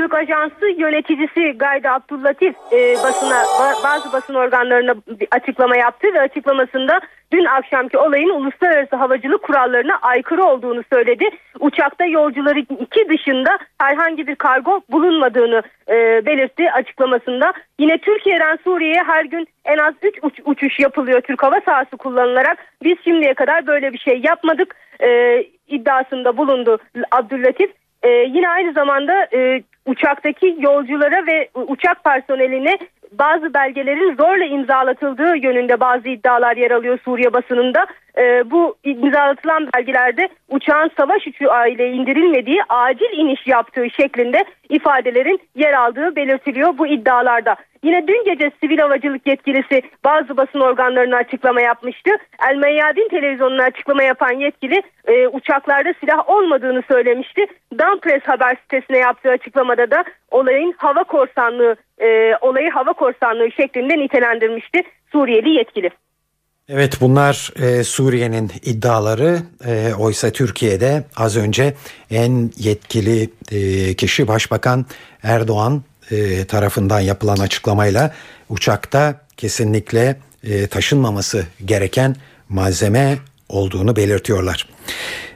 Havacılık 0.00 0.14
Ajansı 0.14 0.66
yöneticisi 0.66 1.58
Gayda 1.58 1.92
Abdullatif 1.92 2.54
e, 2.72 2.94
basına 2.94 3.42
bazı 3.84 4.12
basın 4.12 4.34
organlarına 4.34 4.94
açıklama 5.30 5.76
yaptı 5.76 6.14
ve 6.14 6.20
açıklamasında 6.20 7.00
dün 7.32 7.44
akşamki 7.44 7.98
olayın 7.98 8.28
uluslararası 8.28 8.96
havacılık 8.96 9.42
kurallarına 9.42 9.98
aykırı 10.02 10.44
olduğunu 10.44 10.82
söyledi. 10.92 11.24
Uçakta 11.60 12.04
yolcuları 12.04 12.58
iki 12.58 13.08
dışında 13.08 13.58
herhangi 13.80 14.26
bir 14.26 14.34
kargo 14.34 14.80
bulunmadığını 14.90 15.62
e, 15.88 16.26
belirtti 16.26 16.72
açıklamasında. 16.72 17.52
Yine 17.78 17.98
Türkiye'den 17.98 18.58
Suriye'ye 18.64 19.02
her 19.02 19.24
gün 19.24 19.46
en 19.64 19.78
az 19.78 19.94
3 20.02 20.18
uç, 20.22 20.40
uçuş 20.44 20.78
yapılıyor 20.78 21.20
Türk 21.20 21.42
hava 21.42 21.60
sahası 21.60 21.96
kullanılarak. 21.96 22.58
Biz 22.82 22.96
şimdiye 23.04 23.34
kadar 23.34 23.66
böyle 23.66 23.92
bir 23.92 23.98
şey 23.98 24.20
yapmadık 24.24 24.76
e, 25.00 25.40
iddiasında 25.68 26.36
bulundu 26.36 26.78
Abdüllatif. 27.10 27.70
Ee, 28.02 28.08
yine 28.08 28.48
aynı 28.48 28.72
zamanda 28.72 29.28
e, 29.32 29.62
uçaktaki 29.86 30.56
yolculara 30.58 31.26
ve 31.26 31.50
uçak 31.54 32.04
personeline 32.04 32.78
bazı 33.12 33.54
belgelerin 33.54 34.16
zorla 34.16 34.44
imzalatıldığı 34.44 35.36
yönünde 35.36 35.80
bazı 35.80 36.08
iddialar 36.08 36.56
yer 36.56 36.70
alıyor 36.70 36.98
Suriye 37.04 37.32
basınında. 37.32 37.86
Ee, 38.18 38.50
bu 38.50 38.76
imzalatılan 38.84 39.68
belgelerde 39.76 40.28
uçağın 40.48 40.90
savaş 40.96 41.26
uçağı 41.26 41.70
ile 41.70 41.90
indirilmediği 41.90 42.60
acil 42.68 43.18
iniş 43.18 43.46
yaptığı 43.46 43.90
şeklinde 43.90 44.44
ifadelerin 44.68 45.40
yer 45.54 45.72
aldığı 45.72 46.16
belirtiliyor 46.16 46.78
bu 46.78 46.86
iddialarda. 46.86 47.56
Yine 47.82 48.06
dün 48.06 48.24
gece 48.24 48.50
sivil 48.60 48.78
havacılık 48.78 49.26
yetkilisi 49.26 49.82
bazı 50.04 50.36
basın 50.36 50.60
organlarına 50.60 51.16
açıklama 51.16 51.60
yapmıştı. 51.60 52.10
El 52.50 52.56
Meyyadin 52.56 53.08
televizyonuna 53.08 53.62
açıklama 53.62 54.02
yapan 54.02 54.32
yetkili 54.32 54.82
e, 55.04 55.28
uçaklarda 55.28 55.94
silah 56.00 56.28
olmadığını 56.28 56.82
söylemişti. 56.90 57.46
Danpress 57.78 58.22
haber 58.22 58.56
sitesine 58.62 58.98
yaptığı 58.98 59.30
açıklamada 59.30 59.90
da 59.90 60.04
olayın 60.30 60.74
hava 60.78 61.04
korsanlığı, 61.04 61.76
e, 62.00 62.36
olayı 62.40 62.70
hava 62.70 62.92
korsanlığı 62.92 63.50
şeklinde 63.56 63.98
nitelendirmişti 63.98 64.82
Suriyeli 65.12 65.50
yetkili. 65.50 65.90
Evet 66.68 67.00
bunlar 67.00 67.52
e, 67.62 67.84
Suriye'nin 67.84 68.50
iddiaları 68.62 69.38
e, 69.66 69.94
oysa 69.98 70.30
Türkiye'de 70.30 71.04
az 71.16 71.36
önce 71.36 71.74
en 72.10 72.50
yetkili 72.56 73.30
e, 73.52 73.94
kişi 73.94 74.28
Başbakan 74.28 74.86
Erdoğan 75.22 75.82
e, 76.10 76.44
tarafından 76.44 77.00
yapılan 77.00 77.36
açıklamayla 77.36 78.14
uçakta 78.48 79.20
kesinlikle 79.36 80.16
e, 80.44 80.66
taşınmaması 80.66 81.46
gereken 81.64 82.16
malzeme 82.48 83.18
olduğunu 83.48 83.96
belirtiyorlar. 83.96 84.68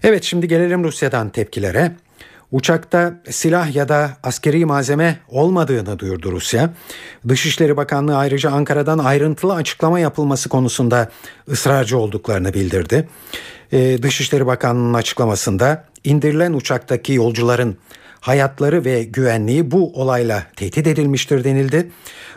Evet 0.02 0.24
şimdi 0.24 0.48
gelelim 0.48 0.84
Rusya'dan 0.84 1.30
tepkilere. 1.30 1.92
Uçakta 2.52 3.14
silah 3.30 3.74
ya 3.74 3.88
da 3.88 4.10
askeri 4.22 4.64
malzeme 4.64 5.18
olmadığını 5.28 5.98
duyurdu 5.98 6.32
Rusya. 6.32 6.70
Dışişleri 7.28 7.76
Bakanlığı 7.76 8.16
ayrıca 8.16 8.50
Ankara'dan 8.50 8.98
ayrıntılı 8.98 9.54
açıklama 9.54 10.00
yapılması 10.00 10.48
konusunda 10.48 11.10
ısrarcı 11.48 11.98
olduklarını 11.98 12.54
bildirdi. 12.54 13.08
Ee, 13.72 14.02
Dışişleri 14.02 14.46
Bakanlığı'nın 14.46 14.94
açıklamasında 14.94 15.84
indirilen 16.04 16.52
uçaktaki 16.52 17.12
yolcuların 17.12 17.76
hayatları 18.24 18.84
ve 18.84 19.02
güvenliği 19.02 19.70
bu 19.70 19.92
olayla 20.00 20.46
tehdit 20.56 20.86
edilmiştir 20.86 21.44
denildi. 21.44 21.90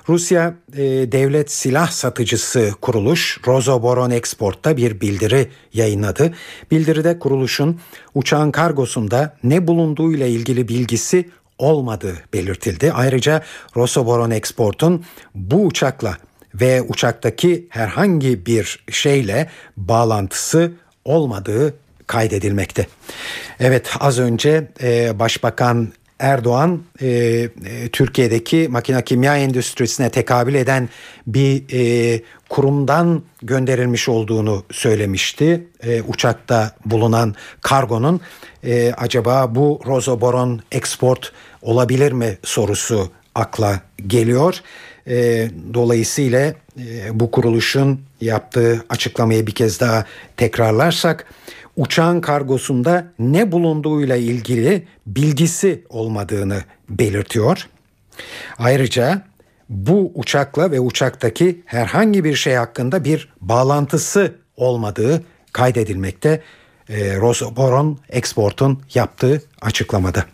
Rusya 0.10 0.56
e, 0.74 0.82
devlet 1.12 1.52
silah 1.52 1.92
satıcısı 1.92 2.72
kuruluş 2.82 3.40
Rozoboron 3.48 4.12
Export'ta 4.12 4.78
bir 4.78 5.02
bildiri 5.02 5.48
yayınladı. 5.74 6.34
Bildiride 6.72 7.20
kuruluşun 7.20 7.80
uçağın 8.16 8.52
kargosunda 8.52 9.38
ne 9.44 9.68
bulunduğu 9.68 10.14
ile 10.14 10.30
ilgili 10.30 10.68
bilgisi 10.68 11.30
olmadığı 11.58 12.16
belirtildi. 12.34 12.92
Ayrıca 12.94 13.44
Rosoboron 13.76 14.32
Export'un 14.32 15.06
bu 15.36 15.66
uçakla 15.66 16.18
ve 16.56 16.82
uçaktaki 16.82 17.68
herhangi 17.70 18.46
bir 18.46 18.86
şeyle 18.92 19.50
bağlantısı 19.78 20.72
olmadığı 21.06 21.74
kaydedilmekte. 22.08 22.88
Evet 23.60 23.90
az 24.00 24.20
önce 24.20 24.68
e, 24.82 25.20
Başbakan 25.20 25.94
Erdoğan 26.20 26.84
e, 27.02 27.08
e, 27.08 27.50
Türkiye'deki 27.92 28.68
makine 28.70 29.04
kimya 29.04 29.38
endüstrisine 29.38 30.10
tekabül 30.10 30.56
eden 30.56 30.90
bir 31.28 31.64
e, 31.74 32.22
kurumdan 32.50 33.24
gönderilmiş 33.42 34.10
olduğunu 34.10 34.64
söylemişti. 34.72 35.68
E, 35.84 36.02
uçakta 36.02 36.72
bulunan 36.86 37.36
kargonun 37.62 38.22
e, 38.64 38.94
acaba 38.98 39.56
bu 39.56 39.82
Rozoboron 39.86 40.62
export 40.72 41.32
olabilir 41.62 42.12
mi 42.12 42.38
sorusu 42.44 43.12
akla 43.36 43.82
geliyor. 44.08 44.62
E, 45.08 45.48
dolayısıyla 45.74 46.40
e, 46.40 47.20
bu 47.20 47.32
kuruluşun 47.32 48.02
yaptığı 48.22 48.86
açıklamayı 48.90 49.48
bir 49.48 49.52
kez 49.52 49.80
daha 49.80 50.06
tekrarlarsak 50.38 51.26
uçağın 51.78 52.22
kargosunda 52.22 53.08
ne 53.20 53.52
bulunduğuyla 53.52 54.16
ilgili 54.16 54.88
bilgisi 55.08 55.84
olmadığını 55.90 56.64
belirtiyor. 56.90 57.68
Ayrıca 58.58 59.22
bu 59.70 60.12
uçakla 60.16 60.72
ve 60.72 60.80
uçaktaki 60.80 61.62
herhangi 61.66 62.24
bir 62.24 62.36
şey 62.36 62.54
hakkında 62.54 63.04
bir 63.04 63.30
bağlantısı 63.42 64.36
olmadığı 64.56 65.24
kaydedilmekte. 65.54 66.42
E, 66.90 67.18
Rosoboron 67.18 68.00
Export'un 68.10 68.82
yaptığı 68.94 69.42
açıklamada. 69.62 70.26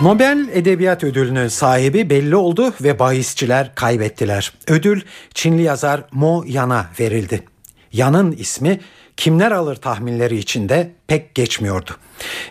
Nobel 0.00 0.48
Edebiyat 0.52 1.04
Ödülü'nün 1.04 1.48
sahibi 1.48 2.10
belli 2.10 2.36
oldu 2.36 2.74
ve 2.82 2.98
bahisçiler 2.98 3.74
kaybettiler. 3.74 4.52
Ödül 4.68 5.00
Çinli 5.34 5.62
yazar 5.62 6.04
Mo 6.12 6.44
Yan'a 6.46 6.86
verildi. 7.00 7.53
Yan'ın 7.94 8.32
ismi 8.32 8.80
kimler 9.16 9.52
alır 9.52 9.76
tahminleri 9.76 10.38
içinde 10.38 10.92
pek 11.06 11.34
geçmiyordu. 11.34 11.90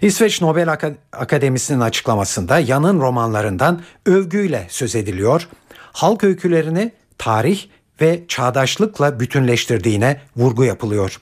İsveç 0.01 0.41
Nobel 0.41 0.77
Akademisi'nin 1.13 1.79
açıklamasında 1.79 2.59
Yan'ın 2.59 3.01
romanlarından 3.01 3.81
övgüyle 4.05 4.67
söz 4.69 4.95
ediliyor. 4.95 5.47
Halk 5.77 6.23
öykülerini 6.23 6.91
tarih 7.17 7.65
ve 8.01 8.23
çağdaşlıkla 8.27 9.19
bütünleştirdiğine 9.19 10.21
vurgu 10.37 10.63
yapılıyor. 10.63 11.21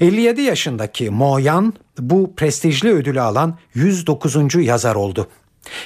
57 0.00 0.42
yaşındaki 0.42 1.10
Mo 1.10 1.38
Yan 1.38 1.74
bu 1.98 2.34
prestijli 2.36 2.92
ödülü 2.92 3.20
alan 3.20 3.58
109. 3.74 4.54
yazar 4.54 4.94
oldu. 4.94 5.28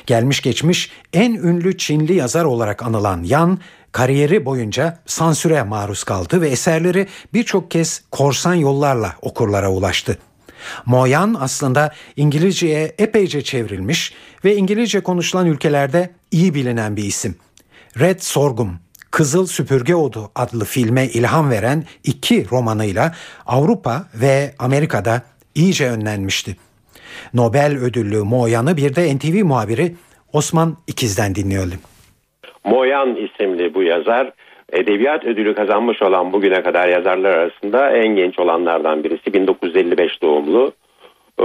Gelmiş 0.07 0.41
geçmiş 0.41 0.91
en 1.13 1.33
ünlü 1.33 1.79
Çinli 1.79 2.15
yazar 2.15 2.45
olarak 2.45 2.83
anılan 2.83 3.23
Yan, 3.23 3.59
kariyeri 3.95 4.45
boyunca 4.45 4.99
sansüre 5.07 5.63
maruz 5.63 6.05
kaldı 6.05 6.41
ve 6.41 6.49
eserleri 6.49 7.07
birçok 7.35 7.71
kez 7.71 8.03
korsan 8.11 8.55
yollarla 8.55 9.15
okurlara 9.23 9.71
ulaştı. 9.71 10.19
Moyan 10.87 11.37
aslında 11.41 11.93
İngilizceye 12.17 12.95
epeyce 12.99 13.45
çevrilmiş 13.45 14.13
ve 14.45 14.57
İngilizce 14.57 15.01
konuşulan 15.01 15.47
ülkelerde 15.47 16.11
iyi 16.31 16.55
bilinen 16.55 16.97
bir 16.97 17.05
isim. 17.05 17.37
Red 17.99 18.21
Sorgum, 18.21 18.79
Kızıl 19.11 19.47
Süpürge 19.47 19.95
Odu 19.95 20.31
adlı 20.35 20.65
filme 20.65 21.09
ilham 21.09 21.51
veren 21.51 21.85
iki 22.05 22.51
romanıyla 22.51 23.15
Avrupa 23.47 24.09
ve 24.15 24.55
Amerika'da 24.59 25.23
iyice 25.55 25.91
önlenmişti. 25.91 26.57
Nobel 27.35 27.79
ödüllü 27.79 28.23
Moyan'ı 28.23 28.77
bir 28.77 28.95
de 28.95 29.17
NTV 29.17 29.45
muhabiri 29.45 29.97
Osman 30.33 30.77
İkiz'den 30.87 31.35
dinleyelim. 31.35 31.79
Moyan 32.65 33.17
isimli 33.17 33.75
bu 33.75 33.83
yazar 33.83 34.31
edebiyat 34.73 35.25
ödülü 35.25 35.55
kazanmış 35.55 36.03
olan 36.03 36.33
bugüne 36.33 36.63
kadar 36.63 36.89
yazarlar 36.89 37.31
arasında 37.31 37.91
en 37.91 38.17
genç 38.17 38.39
olanlardan 38.39 39.05
birisi 39.05 39.33
1955 39.33 40.23
doğumlu. 40.23 40.73
Ee, 41.41 41.45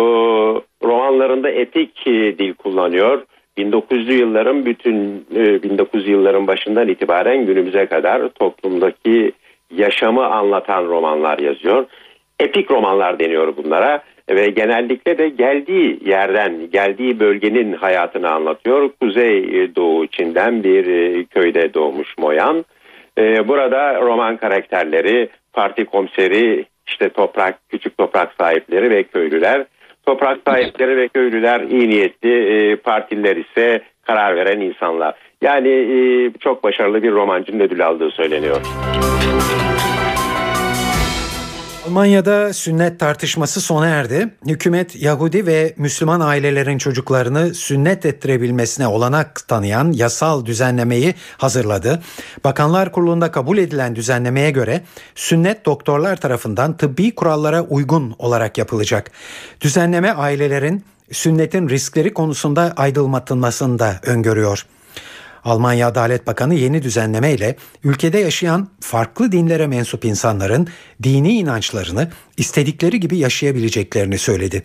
romanlarında 0.84 1.49
etik 1.49 2.05
dil 2.05 2.53
kullanıyor. 2.53 3.24
1900'lü 3.57 4.13
yılların 4.13 4.65
bütün 4.65 5.26
1900 5.32 6.07
e, 6.07 6.11
yılların 6.11 6.47
başından 6.47 6.88
itibaren 6.88 7.45
günümüze 7.45 7.86
kadar 7.86 8.30
toplumdaki 8.30 9.32
yaşamı 9.72 10.26
anlatan 10.26 10.86
romanlar 10.86 11.39
yazıyor. 11.39 11.86
Epik 12.39 12.72
romanlar 12.72 13.20
deniyor 13.20 13.57
bunlara 13.57 14.03
ve 14.30 14.46
genellikle 14.50 15.18
de 15.18 15.30
geldiği 15.30 16.00
yerden, 16.06 16.72
geldiği 16.72 17.20
bölgenin 17.20 17.74
hayatını 17.74 18.30
anlatıyor. 18.30 18.90
Kuzey 19.02 19.76
Doğu 19.76 20.08
Çin'den 20.08 20.64
bir 20.64 20.88
e, 20.88 21.24
köyde 21.24 21.74
doğmuş 21.74 22.18
Moyan. 22.18 22.66
E, 23.18 23.48
burada 23.48 24.02
roman 24.02 24.38
karakterleri, 24.38 25.30
parti 25.54 25.86
komiseri, 25.86 26.66
işte 26.88 27.10
toprak, 27.10 27.60
küçük 27.70 27.98
toprak 27.98 28.34
sahipleri 28.40 28.90
ve 28.90 29.04
köylüler. 29.04 29.66
Toprak 30.06 30.38
sahipleri 30.48 30.98
ve 30.98 31.08
köylüler 31.08 31.62
iyi 31.62 31.90
niyetli, 31.90 32.72
e, 32.72 32.76
partiler 32.76 33.36
ise 33.36 33.82
karar 34.02 34.36
veren 34.36 34.60
insanlar. 34.60 35.16
Yani 35.42 36.32
çok 36.40 36.64
başarılı 36.64 37.04
bir 37.04 37.12
romancının 37.12 37.60
ödül 37.60 37.86
aldığı 37.88 38.12
söyleniyor. 38.12 38.62
Almanya'da 41.90 42.54
sünnet 42.54 43.00
tartışması 43.00 43.62
sona 43.62 43.88
erdi. 43.88 44.30
Hükümet 44.46 44.96
Yahudi 44.96 45.46
ve 45.46 45.74
Müslüman 45.78 46.20
ailelerin 46.20 46.78
çocuklarını 46.78 47.54
sünnet 47.54 48.06
ettirebilmesine 48.06 48.88
olanak 48.88 49.48
tanıyan 49.48 49.92
yasal 49.92 50.46
düzenlemeyi 50.46 51.16
hazırladı. 51.38 52.02
Bakanlar 52.44 52.92
Kurulu'nda 52.92 53.32
kabul 53.32 53.58
edilen 53.58 53.96
düzenlemeye 53.96 54.52
göre 54.52 54.82
sünnet 55.16 55.66
doktorlar 55.66 56.22
tarafından 56.22 56.78
tıbbi 56.78 57.16
kurallara 57.16 57.62
uygun 57.62 58.16
olarak 58.20 58.58
yapılacak. 58.58 59.12
Düzenleme 59.62 60.12
ailelerin 60.12 60.86
sünnetin 61.12 61.70
riskleri 61.70 62.14
konusunda 62.14 62.74
aydınlatılmasını 62.78 63.80
da 63.80 64.00
öngörüyor. 64.04 64.66
Almanya 65.44 65.88
Adalet 65.88 66.28
Bakanı 66.28 66.56
yeni 66.56 66.84
düzenleme 66.84 67.34
ile 67.34 67.56
ülkede 67.84 68.18
yaşayan 68.18 68.68
farklı 68.80 69.32
dinlere 69.32 69.68
mensup 69.68 70.06
insanların 70.06 70.68
dini 71.04 71.34
inançlarını 71.34 72.12
istedikleri 72.38 73.00
gibi 73.00 73.18
yaşayabileceklerini 73.18 74.18
söyledi. 74.18 74.64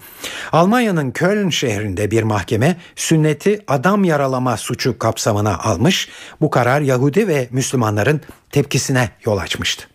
Almanya'nın 0.53 1.11
Köln 1.11 1.51
şehrinde 1.51 2.11
bir 2.11 2.23
mahkeme 2.23 2.77
sünneti 2.97 3.61
adam 3.69 4.05
yaralama 4.05 4.57
suçu 4.57 4.99
kapsamına 4.99 5.59
almış. 5.59 6.09
Bu 6.41 6.51
karar 6.51 6.81
Yahudi 6.81 7.29
ve 7.29 7.49
Müslümanların 7.51 8.21
tepkisine 8.51 9.11
yol 9.25 9.39
açmıştı. 9.39 9.89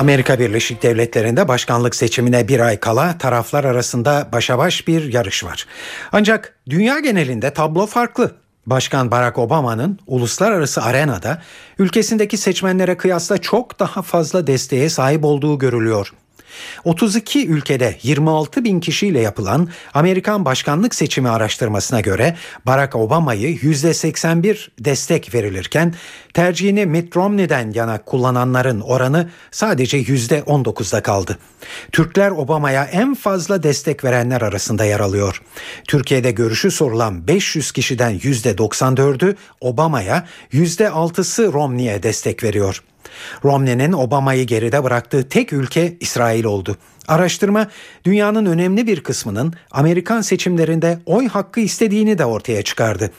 Amerika 0.00 0.38
Birleşik 0.38 0.82
Devletleri'nde 0.82 1.48
başkanlık 1.48 1.94
seçimine 1.94 2.48
bir 2.48 2.60
ay 2.60 2.80
kala 2.80 3.18
taraflar 3.18 3.64
arasında 3.64 4.28
başa 4.32 4.58
baş 4.58 4.88
bir 4.88 5.12
yarış 5.12 5.44
var. 5.44 5.66
Ancak 6.12 6.56
dünya 6.70 7.00
genelinde 7.00 7.52
tablo 7.52 7.86
farklı. 7.86 8.30
Başkan 8.66 9.10
Barack 9.10 9.38
Obama'nın 9.38 9.98
uluslararası 10.06 10.82
arenada 10.82 11.42
ülkesindeki 11.78 12.36
seçmenlere 12.36 12.96
kıyasla 12.96 13.38
çok 13.38 13.80
daha 13.80 14.02
fazla 14.02 14.46
desteğe 14.46 14.88
sahip 14.88 15.24
olduğu 15.24 15.58
görülüyor. 15.58 16.12
32 16.84 17.48
ülkede 17.48 17.98
26 18.02 18.64
bin 18.64 18.80
kişiyle 18.80 19.20
yapılan 19.20 19.68
Amerikan 19.94 20.44
başkanlık 20.44 20.94
seçimi 20.94 21.28
araştırmasına 21.28 22.00
göre 22.00 22.36
Barack 22.66 22.96
Obama'yı 22.96 23.56
%81 23.56 24.68
destek 24.78 25.34
verilirken 25.34 25.94
tercihini 26.34 26.86
Mitt 26.86 27.16
Romney'den 27.16 27.72
yana 27.74 27.98
kullananların 28.04 28.80
oranı 28.80 29.28
sadece 29.50 30.02
%19'da 30.02 31.02
kaldı. 31.02 31.38
Türkler 31.92 32.30
Obama'ya 32.30 32.84
en 32.84 33.14
fazla 33.14 33.62
destek 33.62 34.04
verenler 34.04 34.40
arasında 34.40 34.84
yer 34.84 35.00
alıyor. 35.00 35.42
Türkiye'de 35.88 36.30
görüşü 36.30 36.70
sorulan 36.70 37.28
500 37.28 37.72
kişiden 37.72 38.18
%94'ü 38.18 39.36
Obama'ya, 39.60 40.26
%6'sı 40.52 41.52
Romney'e 41.52 42.02
destek 42.02 42.44
veriyor. 42.44 42.82
Romney'nin 43.44 43.92
Obama'yı 43.92 44.46
geride 44.46 44.84
bıraktığı 44.84 45.28
tek 45.28 45.52
ülke 45.52 45.96
İsrail 46.00 46.44
oldu. 46.44 46.76
Araştırma 47.08 47.68
dünyanın 48.04 48.46
önemli 48.46 48.86
bir 48.86 49.00
kısmının 49.00 49.54
Amerikan 49.70 50.20
seçimlerinde 50.20 50.98
oy 51.06 51.28
hakkı 51.28 51.60
istediğini 51.60 52.18
de 52.18 52.24
ortaya 52.24 52.62
çıkardı. 52.62 53.10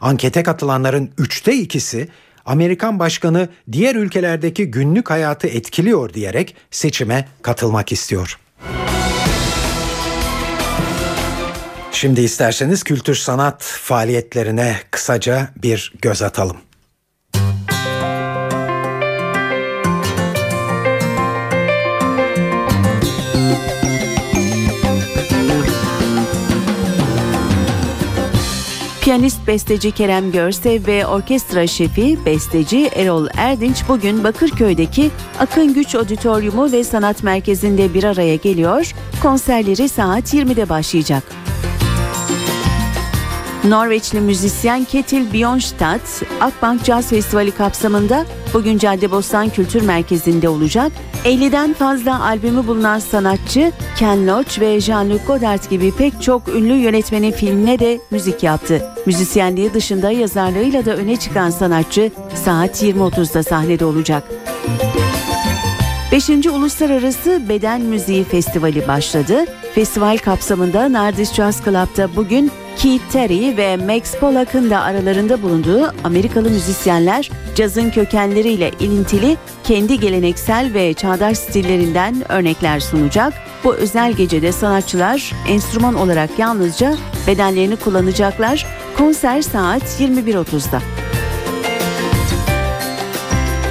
Ankete 0.00 0.42
katılanların 0.42 1.10
üçte 1.18 1.54
ikisi 1.54 2.08
Amerikan 2.44 2.98
başkanı 2.98 3.48
diğer 3.72 3.94
ülkelerdeki 3.94 4.70
günlük 4.70 5.10
hayatı 5.10 5.46
etkiliyor 5.46 6.14
diyerek 6.14 6.56
seçime 6.70 7.28
katılmak 7.42 7.92
istiyor. 7.92 8.38
Şimdi 11.92 12.20
isterseniz 12.20 12.82
kültür 12.84 13.14
sanat 13.14 13.62
faaliyetlerine 13.62 14.76
kısaca 14.90 15.48
bir 15.62 15.92
göz 16.02 16.22
atalım. 16.22 16.56
Piyanist 29.08 29.46
besteci 29.46 29.90
Kerem 29.90 30.32
Görsev 30.32 30.86
ve 30.86 31.06
orkestra 31.06 31.66
şefi 31.66 32.18
besteci 32.26 32.90
Erol 32.94 33.26
Erdinç 33.36 33.82
bugün 33.88 34.24
Bakırköy'deki 34.24 35.10
Akın 35.38 35.74
Güç 35.74 35.94
Auditoriumu 35.94 36.72
ve 36.72 36.84
Sanat 36.84 37.22
Merkezi'nde 37.22 37.94
bir 37.94 38.04
araya 38.04 38.36
geliyor. 38.36 38.92
Konserleri 39.22 39.88
saat 39.88 40.34
20'de 40.34 40.68
başlayacak. 40.68 41.22
Norveçli 43.64 44.20
müzisyen 44.20 44.84
Ketil 44.84 45.32
Bjornstad, 45.32 46.00
Akbank 46.40 46.84
Jazz 46.84 47.08
Festivali 47.08 47.50
kapsamında 47.50 48.24
bugün 48.54 48.78
Caddebostan 48.78 49.48
Kültür 49.48 49.82
Merkezi'nde 49.82 50.48
olacak. 50.48 50.92
50'den 51.24 51.74
fazla 51.74 52.24
albümü 52.24 52.66
bulunan 52.66 52.98
sanatçı 52.98 53.72
Ken 53.96 54.26
Loach 54.26 54.60
ve 54.60 54.78
Jean-Luc 54.78 55.26
Godard 55.26 55.70
gibi 55.70 55.92
pek 55.92 56.22
çok 56.22 56.48
ünlü 56.48 56.72
yönetmenin 56.72 57.32
filmine 57.32 57.78
de 57.78 58.00
müzik 58.10 58.42
yaptı. 58.42 58.82
Müzisyenliği 59.06 59.74
dışında 59.74 60.10
yazarlığıyla 60.10 60.84
da 60.84 60.96
öne 60.96 61.16
çıkan 61.16 61.50
sanatçı 61.50 62.10
saat 62.44 62.82
20.30'da 62.82 63.42
sahnede 63.42 63.84
olacak. 63.84 64.22
5. 66.18 66.46
Uluslararası 66.46 67.48
Beden 67.48 67.80
Müziği 67.80 68.24
Festivali 68.24 68.88
başladı. 68.88 69.44
Festival 69.74 70.18
kapsamında 70.18 70.92
Nardis 70.92 71.34
Jazz 71.34 71.64
Club'da 71.64 72.16
bugün 72.16 72.50
Keith 72.76 73.12
Terry 73.12 73.56
ve 73.56 73.76
Max 73.76 74.14
Pollack'ın 74.14 74.70
da 74.70 74.80
aralarında 74.80 75.42
bulunduğu 75.42 75.92
Amerikalı 76.04 76.50
müzisyenler 76.50 77.30
cazın 77.54 77.90
kökenleriyle 77.90 78.70
ilintili 78.80 79.36
kendi 79.64 80.00
geleneksel 80.00 80.74
ve 80.74 80.94
çağdaş 80.94 81.38
stillerinden 81.38 82.32
örnekler 82.32 82.80
sunacak. 82.80 83.32
Bu 83.64 83.74
özel 83.74 84.12
gecede 84.12 84.52
sanatçılar 84.52 85.32
enstrüman 85.48 85.94
olarak 85.94 86.38
yalnızca 86.38 86.94
bedenlerini 87.26 87.76
kullanacaklar. 87.76 88.66
Konser 88.96 89.42
saat 89.42 89.82
21.30'da. 89.82 90.82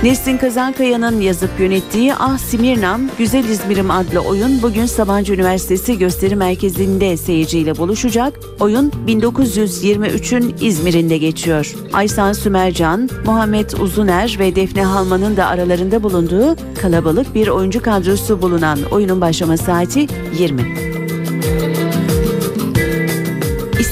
Nesrin 0.04 0.38
Kazankaya'nın 0.38 1.22
yazıp 1.22 1.60
yönettiği 1.60 2.14
Ah 2.14 2.38
Simirnam, 2.38 3.02
Güzel 3.18 3.44
İzmir'im 3.44 3.92
adlı 3.92 4.20
oyun 4.20 4.62
bugün 4.62 4.86
Sabancı 4.86 5.34
Üniversitesi 5.34 5.98
Gösteri 5.98 6.36
Merkezi'nde 6.36 7.18
seyirciyle 7.18 7.78
buluşacak. 7.78 8.40
Oyun 8.60 8.92
1923'ün 9.08 10.56
İzmir'inde 10.62 11.18
geçiyor. 11.18 11.76
Aysan 11.94 12.34
Sümercan, 12.34 13.10
Muhammed 13.26 13.70
Uzuner 13.72 14.36
ve 14.40 14.56
Defne 14.56 14.84
Halman'ın 14.84 15.38
da 15.38 15.46
aralarında 15.46 16.04
bulunduğu 16.04 16.56
kalabalık 16.82 17.36
bir 17.36 17.48
oyuncu 17.48 17.82
kadrosu 17.82 18.42
bulunan 18.42 18.80
oyunun 18.92 19.22
başlama 19.22 19.58
saati 19.58 20.08
20. 20.40 20.97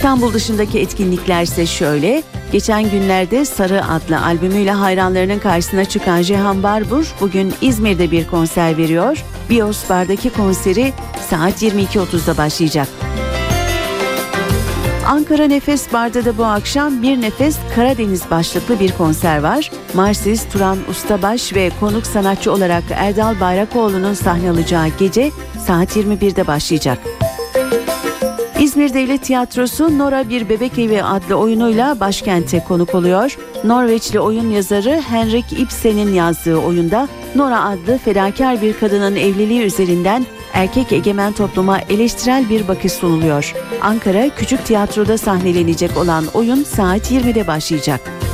İstanbul 0.05 0.33
dışındaki 0.33 0.79
etkinlikler 0.79 1.43
ise 1.43 1.65
şöyle. 1.65 2.23
Geçen 2.51 2.91
günlerde 2.91 3.45
Sarı 3.45 3.85
adlı 3.85 4.21
albümüyle 4.21 4.71
hayranlarının 4.71 5.39
karşısına 5.39 5.85
çıkan 5.85 6.21
Cihan 6.21 6.63
Barbur 6.63 7.13
bugün 7.21 7.53
İzmir'de 7.61 8.11
bir 8.11 8.27
konser 8.27 8.77
veriyor. 8.77 9.23
Bios 9.49 9.89
Bar'daki 9.89 10.29
konseri 10.29 10.93
saat 11.29 11.63
22.30'da 11.63 12.37
başlayacak. 12.37 12.87
Ankara 15.07 15.47
Nefes 15.47 15.93
Bar'da 15.93 16.25
da 16.25 16.37
bu 16.37 16.45
akşam 16.45 17.01
bir 17.01 17.21
nefes 17.21 17.57
Karadeniz 17.75 18.31
başlıklı 18.31 18.79
bir 18.79 18.91
konser 18.91 19.39
var. 19.39 19.71
Marsis 19.93 20.49
Turan 20.49 20.77
Ustabaş 20.89 21.53
ve 21.53 21.71
konuk 21.79 22.05
sanatçı 22.05 22.51
olarak 22.51 22.83
Erdal 22.91 23.39
Bayrakoğlu'nun 23.39 24.13
sahne 24.13 24.49
alacağı 24.49 24.87
gece 24.99 25.31
saat 25.67 25.97
21'de 25.97 26.47
başlayacak. 26.47 27.14
İzmir 28.75 28.93
Devlet 28.93 29.23
Tiyatrosu 29.23 29.97
Nora 29.97 30.29
Bir 30.29 30.49
Bebek 30.49 30.79
Evi 30.79 31.03
adlı 31.03 31.35
oyunuyla 31.35 31.99
başkente 31.99 32.63
konuk 32.63 32.95
oluyor. 32.95 33.37
Norveçli 33.63 34.19
oyun 34.19 34.49
yazarı 34.49 35.01
Henrik 35.01 35.53
Ibsen'in 35.53 36.13
yazdığı 36.13 36.57
oyunda 36.57 37.07
Nora 37.35 37.63
adlı 37.63 37.97
fedakar 37.97 38.61
bir 38.61 38.73
kadının 38.73 39.15
evliliği 39.15 39.61
üzerinden 39.61 40.25
erkek 40.53 40.91
egemen 40.91 41.33
topluma 41.33 41.79
eleştirel 41.79 42.49
bir 42.49 42.67
bakış 42.67 42.91
sunuluyor. 42.91 43.53
Ankara 43.81 44.29
Küçük 44.29 44.65
Tiyatro'da 44.65 45.17
sahnelenecek 45.17 45.97
olan 45.97 46.25
oyun 46.33 46.63
saat 46.63 47.11
20'de 47.11 47.47
başlayacak. 47.47 48.24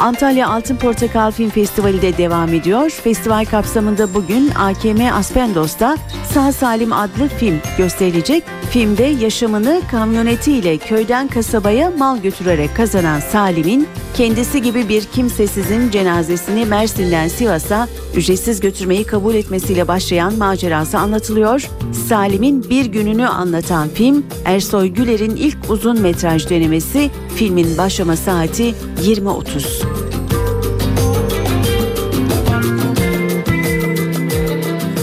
Antalya 0.00 0.48
Altın 0.48 0.76
Portakal 0.76 1.30
Film 1.30 1.50
Festivali 1.50 2.02
de 2.02 2.16
devam 2.16 2.54
ediyor. 2.54 2.90
Festival 2.90 3.44
kapsamında 3.44 4.14
bugün 4.14 4.50
AKM 4.50 5.14
Aspendos'ta 5.14 5.96
Sağ 6.32 6.52
Salim 6.52 6.92
adlı 6.92 7.28
film 7.28 7.60
gösterilecek. 7.78 8.44
Filmde 8.70 9.02
yaşamını 9.02 9.80
kamyonetiyle 9.90 10.78
köyden 10.78 11.28
kasabaya 11.28 11.90
mal 11.90 12.18
götürerek 12.18 12.76
kazanan 12.76 13.20
Salim'in 13.20 13.88
kendisi 14.14 14.62
gibi 14.62 14.88
bir 14.88 15.04
kimsesizin 15.04 15.90
cenazesini 15.90 16.64
Mersin'den 16.64 17.28
Sivas'a 17.28 17.88
ücretsiz 18.16 18.60
götürmeyi 18.60 19.04
kabul 19.04 19.34
etmesiyle 19.34 19.88
başlayan 19.88 20.38
macerası 20.38 20.98
anlatılıyor. 20.98 21.68
Salim'in 22.08 22.70
bir 22.70 22.86
gününü 22.86 23.26
anlatan 23.26 23.88
film 23.88 24.24
Ersoy 24.44 24.88
Güler'in 24.88 25.36
ilk 25.36 25.58
uzun 25.68 26.00
metraj 26.00 26.50
denemesi 26.50 27.10
filmin 27.36 27.78
başlama 27.78 28.16
saati 28.16 28.74
20.30. 29.02 30.00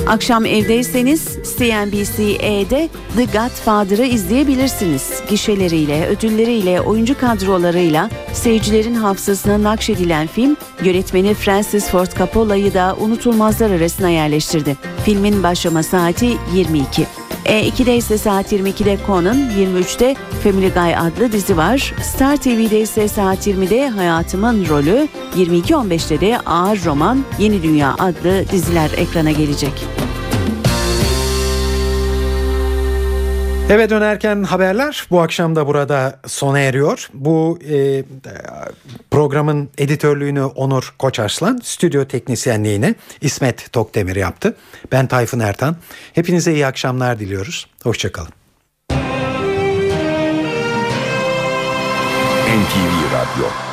Akşam 0.07 0.45
evdeyseniz 0.45 1.36
CNBC-E'de 1.57 2.89
The 3.15 3.25
Godfather'ı 3.25 4.05
izleyebilirsiniz. 4.05 5.21
Gişeleriyle, 5.29 6.07
ödülleriyle, 6.07 6.81
oyuncu 6.81 7.19
kadrolarıyla 7.19 8.09
seyircilerin 8.33 8.93
hafızasına 8.93 9.63
nakşedilen 9.63 10.27
film, 10.27 10.57
yönetmeni 10.83 11.33
Francis 11.33 11.89
Ford 11.89 12.11
Coppola'yı 12.17 12.73
da 12.73 12.95
unutulmazlar 12.99 13.71
arasına 13.71 14.09
yerleştirdi. 14.09 14.77
Filmin 15.05 15.43
başlama 15.43 15.83
saati 15.83 16.37
22. 16.55 17.07
E2'de 17.45 17.97
ise 17.97 18.17
saat 18.17 18.53
22'de 18.53 18.97
Conan, 19.07 19.37
23'te 19.37 20.15
Family 20.43 20.73
Guy 20.73 20.95
adlı 20.95 21.31
dizi 21.31 21.57
var. 21.57 21.93
Star 22.03 22.37
TV'de 22.37 22.79
ise 22.79 23.07
saat 23.07 23.47
20'de 23.47 23.89
Hayatımın 23.89 24.67
Rolü, 24.67 25.07
22.15'te 25.35 26.21
de 26.21 26.39
Ağır 26.45 26.85
Roman, 26.85 27.25
Yeni 27.39 27.63
Dünya 27.63 27.93
adlı 27.99 28.51
diziler 28.51 28.91
ekrana 28.97 29.31
gelecek. 29.31 29.87
Eve 33.69 33.89
dönerken 33.89 34.43
haberler 34.43 35.07
bu 35.11 35.21
akşam 35.21 35.55
da 35.55 35.67
burada 35.67 36.19
sona 36.27 36.59
eriyor. 36.59 37.09
Bu 37.13 37.59
e, 37.69 38.03
programın 39.11 39.69
editörlüğünü 39.77 40.43
Onur 40.43 40.93
Koçarslan, 40.99 41.59
stüdyo 41.63 42.05
teknisyenliğini 42.05 42.95
İsmet 43.21 43.73
Tokdemir 43.73 44.15
yaptı. 44.15 44.55
Ben 44.91 45.07
Tayfun 45.07 45.39
Ertan. 45.39 45.75
Hepinize 46.13 46.53
iyi 46.53 46.65
akşamlar 46.65 47.19
diliyoruz. 47.19 47.67
Hoşçakalın. 47.83 48.31
NTV 52.47 53.13
Radyo 53.13 53.66